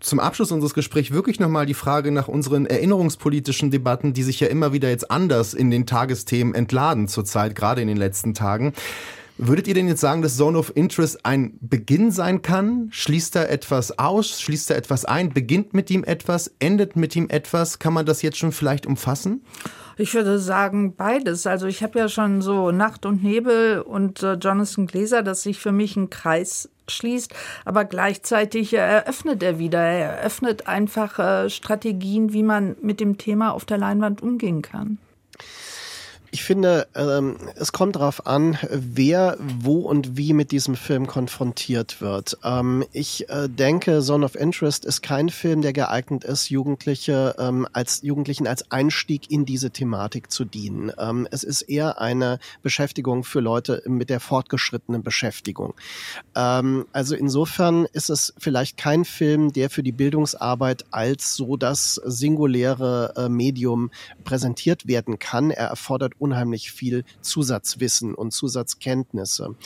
zum 0.00 0.20
Abschluss 0.20 0.52
unseres 0.52 0.74
Gesprächs 0.74 1.10
wirklich 1.10 1.40
nochmal 1.40 1.66
die 1.66 1.74
Frage 1.74 2.10
nach 2.12 2.28
unseren 2.28 2.66
erinnerungspolitischen 2.66 3.70
Debatten, 3.70 4.12
die 4.12 4.22
sich 4.22 4.40
ja 4.40 4.48
immer 4.48 4.72
wieder 4.72 4.88
jetzt 4.88 5.10
anders 5.10 5.54
in 5.54 5.70
den 5.70 5.86
Tagesthemen 5.86 6.54
entladen 6.54 7.08
zurzeit, 7.08 7.54
gerade 7.54 7.82
in 7.82 7.88
den 7.88 7.96
letzten 7.96 8.34
Tagen. 8.34 8.72
Würdet 9.42 9.68
ihr 9.68 9.72
denn 9.74 9.88
jetzt 9.88 10.02
sagen, 10.02 10.20
dass 10.20 10.36
Zone 10.36 10.58
of 10.58 10.70
Interest 10.76 11.24
ein 11.24 11.56
Beginn 11.62 12.10
sein 12.10 12.42
kann? 12.42 12.88
Schließt 12.90 13.36
er 13.36 13.48
etwas 13.48 13.98
aus? 13.98 14.38
Schließt 14.38 14.70
er 14.70 14.76
etwas 14.76 15.06
ein? 15.06 15.30
Beginnt 15.30 15.72
mit 15.72 15.90
ihm 15.90 16.04
etwas? 16.04 16.52
Endet 16.58 16.94
mit 16.94 17.16
ihm 17.16 17.30
etwas? 17.30 17.78
Kann 17.78 17.94
man 17.94 18.04
das 18.04 18.20
jetzt 18.20 18.36
schon 18.36 18.52
vielleicht 18.52 18.84
umfassen? 18.84 19.42
Ich 19.96 20.12
würde 20.12 20.38
sagen 20.38 20.94
beides. 20.94 21.46
Also 21.46 21.68
ich 21.68 21.82
habe 21.82 21.98
ja 21.98 22.10
schon 22.10 22.42
so 22.42 22.70
Nacht 22.70 23.06
und 23.06 23.22
Nebel 23.22 23.80
und 23.80 24.22
äh, 24.22 24.34
Jonathan 24.34 24.86
Gläser, 24.86 25.22
dass 25.22 25.42
sich 25.42 25.58
für 25.58 25.72
mich 25.72 25.96
ein 25.96 26.10
Kreis 26.10 26.68
schließt, 26.86 27.32
aber 27.64 27.86
gleichzeitig 27.86 28.74
eröffnet 28.74 29.42
er 29.42 29.58
wieder. 29.58 29.78
Er 29.80 30.18
eröffnet 30.18 30.68
einfach 30.68 31.18
äh, 31.18 31.48
Strategien, 31.48 32.34
wie 32.34 32.42
man 32.42 32.76
mit 32.82 33.00
dem 33.00 33.16
Thema 33.16 33.52
auf 33.52 33.64
der 33.64 33.78
Leinwand 33.78 34.20
umgehen 34.20 34.60
kann. 34.60 34.98
Ich 36.32 36.44
finde, 36.44 36.86
ähm, 36.94 37.36
es 37.56 37.72
kommt 37.72 37.96
darauf 37.96 38.24
an, 38.26 38.56
wer 38.70 39.36
wo 39.40 39.80
und 39.80 40.16
wie 40.16 40.32
mit 40.32 40.52
diesem 40.52 40.76
Film 40.76 41.08
konfrontiert 41.08 42.00
wird. 42.00 42.38
Ähm, 42.44 42.84
ich 42.92 43.28
äh, 43.28 43.48
denke, 43.48 44.00
Zone 44.00 44.24
of 44.24 44.36
Interest 44.36 44.84
ist 44.84 45.02
kein 45.02 45.28
Film, 45.28 45.60
der 45.60 45.72
geeignet 45.72 46.22
ist, 46.22 46.48
Jugendliche 46.48 47.34
ähm, 47.36 47.66
als 47.72 48.02
Jugendlichen 48.02 48.46
als 48.46 48.70
Einstieg 48.70 49.28
in 49.28 49.44
diese 49.44 49.72
Thematik 49.72 50.30
zu 50.30 50.44
dienen. 50.44 50.92
Ähm, 50.98 51.26
es 51.32 51.42
ist 51.42 51.62
eher 51.62 52.00
eine 52.00 52.38
Beschäftigung 52.62 53.24
für 53.24 53.40
Leute 53.40 53.82
mit 53.86 54.08
der 54.08 54.20
fortgeschrittenen 54.20 55.02
Beschäftigung. 55.02 55.74
Ähm, 56.36 56.86
also 56.92 57.16
insofern 57.16 57.86
ist 57.92 58.08
es 58.08 58.34
vielleicht 58.38 58.76
kein 58.76 59.04
Film, 59.04 59.52
der 59.52 59.68
für 59.68 59.82
die 59.82 59.90
Bildungsarbeit 59.90 60.84
als 60.92 61.34
so 61.34 61.56
das 61.56 61.96
singuläre 62.04 63.14
äh, 63.16 63.28
Medium 63.28 63.90
präsentiert 64.22 64.86
werden 64.86 65.18
kann. 65.18 65.50
Er 65.50 65.66
erfordert 65.66 66.19
unheimlich 66.20 66.70
viel 66.72 67.04
Zusatzwissen 67.20 68.14
und 68.14 68.32
Zusatzkenntnisse. 68.32 69.56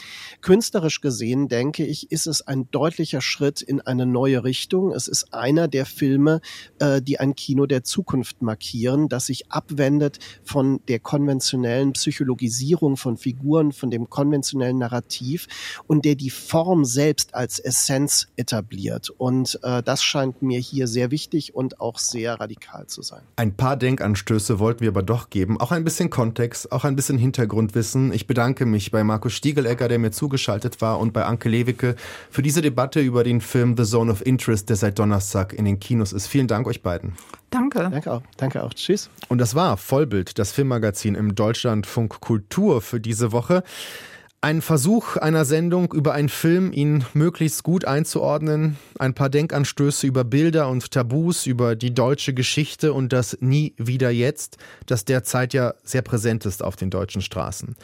Künstlerisch 0.40 1.00
gesehen, 1.00 1.48
denke 1.48 1.84
ich, 1.84 2.11
ist 2.11 2.26
es 2.26 2.46
ein 2.46 2.70
deutlicher 2.70 3.20
Schritt 3.20 3.62
in 3.62 3.80
eine 3.80 4.07
neue 4.07 4.44
Richtung. 4.44 4.92
Es 4.92 5.09
ist 5.09 5.34
einer 5.34 5.68
der 5.68 5.86
Filme, 5.86 6.40
äh, 6.78 7.02
die 7.02 7.20
ein 7.20 7.34
Kino 7.34 7.66
der 7.66 7.84
Zukunft 7.84 8.42
markieren, 8.42 9.09
das 9.09 9.26
sich 9.26 9.50
abwendet 9.50 10.18
von 10.44 10.80
der 10.88 11.00
konventionellen 11.00 11.92
Psychologisierung 11.92 12.96
von 12.96 13.16
Figuren, 13.16 13.72
von 13.72 13.90
dem 13.90 14.09
konventionellen 14.09 14.78
Narrativ 14.78 15.46
und 15.86 16.05
der 16.05 16.14
die 16.14 16.30
Form 16.30 16.84
selbst 16.84 17.34
als 17.34 17.59
Essenz 17.59 18.28
etabliert. 18.36 19.11
Und 19.11 19.59
äh, 19.62 19.82
das 19.82 20.02
scheint 20.02 20.42
mir 20.42 20.59
hier 20.59 20.86
sehr 20.86 21.11
wichtig 21.11 21.55
und 21.55 21.80
auch 21.80 21.98
sehr 21.98 22.40
radikal 22.40 22.86
zu 22.86 23.02
sein. 23.02 23.22
Ein 23.36 23.57
paar 23.57 23.76
Denkanstöße 23.76 24.59
wollten 24.59 24.80
wir 24.80 24.88
aber 24.88 25.02
doch 25.02 25.30
geben, 25.30 25.61
auch 25.61 25.72
ein 25.72 25.84
bisschen 25.84 26.11
Kontext 26.11 26.43
Kontext, 26.45 26.72
auch 26.72 26.84
ein 26.84 26.95
bisschen 26.95 27.16
Hintergrundwissen. 27.16 28.12
Ich 28.12 28.26
bedanke 28.26 28.66
mich 28.66 28.90
bei 28.90 29.03
Markus 29.03 29.32
Stiegelegger, 29.32 29.88
der 29.88 29.99
mir 29.99 30.11
zugeschaltet 30.11 30.82
war, 30.82 31.01
und 31.01 31.14
bei 31.14 31.24
Anke 31.24 31.49
Lewicke 31.49 31.97
für 32.30 32.42
diese 32.42 32.61
Debatte 32.61 33.01
über 33.01 33.24
den 33.24 33.40
Film 33.40 33.78
The 33.78 33.84
Zone 33.84 34.12
of 34.12 34.24
Interest, 34.26 34.68
der 34.68 34.76
seit 34.76 34.99
Donnerstag 34.99 35.55
in 35.55 35.64
den 35.64 35.80
Kinos 35.80 36.12
ist. 36.12 36.26
Vielen 36.26 36.47
Dank 36.47 36.66
euch 36.66 36.82
beiden. 36.82 37.14
Danke. 37.49 37.78
Danke 37.78 38.12
auch. 38.12 38.22
Danke 38.36 38.62
auch. 38.62 38.74
Tschüss. 38.74 39.09
Und 39.28 39.38
das 39.38 39.55
war 39.55 39.78
Vollbild, 39.78 40.38
das 40.38 40.53
Filmmagazin 40.53 41.14
im 41.14 41.34
Deutschlandfunk 41.34 42.20
Kultur 42.20 42.82
für 42.82 43.01
diese 43.01 43.32
Woche. 43.32 43.62
Ein 44.45 44.61
Versuch 44.61 45.16
einer 45.16 45.47
Sendung 45.47 45.90
über 45.95 46.12
einen 46.12 46.28
Film, 46.28 46.70
ihn 46.70 47.07
möglichst 47.14 47.62
gut 47.62 47.86
einzuordnen, 47.86 48.76
ein 48.99 49.14
paar 49.14 49.30
Denkanstöße 49.30 50.07
über 50.07 50.22
Bilder 50.22 50.68
und 50.68 50.90
Tabus, 50.90 51.47
über 51.47 51.76
die 51.76 51.95
deutsche 51.95 52.34
Geschichte 52.34 52.92
und 52.92 53.14
das 53.14 53.38
Nie 53.40 53.72
wieder 53.78 54.11
jetzt, 54.11 54.59
das 54.84 55.07
derzeit 55.07 55.55
ja 55.55 55.72
sehr 55.82 56.03
präsent 56.03 56.45
ist 56.45 56.62
auf 56.62 56.76
den 56.76 56.90
deutschen 56.90 57.22
Straßen. 57.22 57.74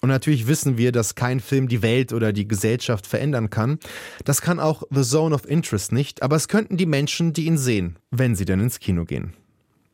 Und 0.00 0.08
natürlich 0.08 0.46
wissen 0.46 0.78
wir, 0.78 0.90
dass 0.90 1.16
kein 1.16 1.38
Film 1.38 1.68
die 1.68 1.82
Welt 1.82 2.14
oder 2.14 2.32
die 2.32 2.48
Gesellschaft 2.48 3.06
verändern 3.06 3.50
kann. 3.50 3.78
Das 4.24 4.40
kann 4.40 4.58
auch 4.58 4.84
The 4.90 5.02
Zone 5.02 5.34
of 5.34 5.46
Interest 5.46 5.92
nicht, 5.92 6.22
aber 6.22 6.36
es 6.36 6.48
könnten 6.48 6.78
die 6.78 6.86
Menschen, 6.86 7.34
die 7.34 7.44
ihn 7.44 7.58
sehen, 7.58 7.98
wenn 8.10 8.34
sie 8.34 8.46
denn 8.46 8.60
ins 8.60 8.80
Kino 8.80 9.04
gehen. 9.04 9.34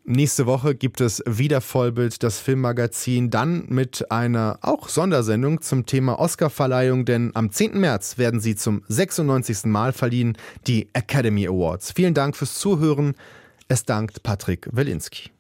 Nächste 0.08 0.46
Woche 0.46 0.76
gibt 0.76 1.00
es 1.00 1.20
wieder 1.26 1.60
Vollbild, 1.60 2.22
das 2.22 2.38
Filmmagazin, 2.38 3.28
dann 3.28 3.66
mit 3.66 4.08
einer 4.12 4.60
auch 4.62 4.88
Sondersendung 4.88 5.62
zum 5.62 5.84
Thema 5.84 6.20
Oscarverleihung, 6.20 7.04
denn 7.04 7.32
am 7.34 7.50
10. 7.50 7.76
März 7.76 8.16
werden 8.16 8.38
sie 8.38 8.54
zum 8.54 8.84
96. 8.86 9.64
Mal 9.64 9.92
verliehen, 9.92 10.38
die 10.68 10.88
Academy 10.92 11.48
Awards. 11.48 11.90
Vielen 11.90 12.14
Dank 12.14 12.36
fürs 12.36 12.54
Zuhören. 12.54 13.16
Es 13.66 13.84
dankt 13.84 14.22
Patrick 14.22 14.68
Welinski. 14.70 15.35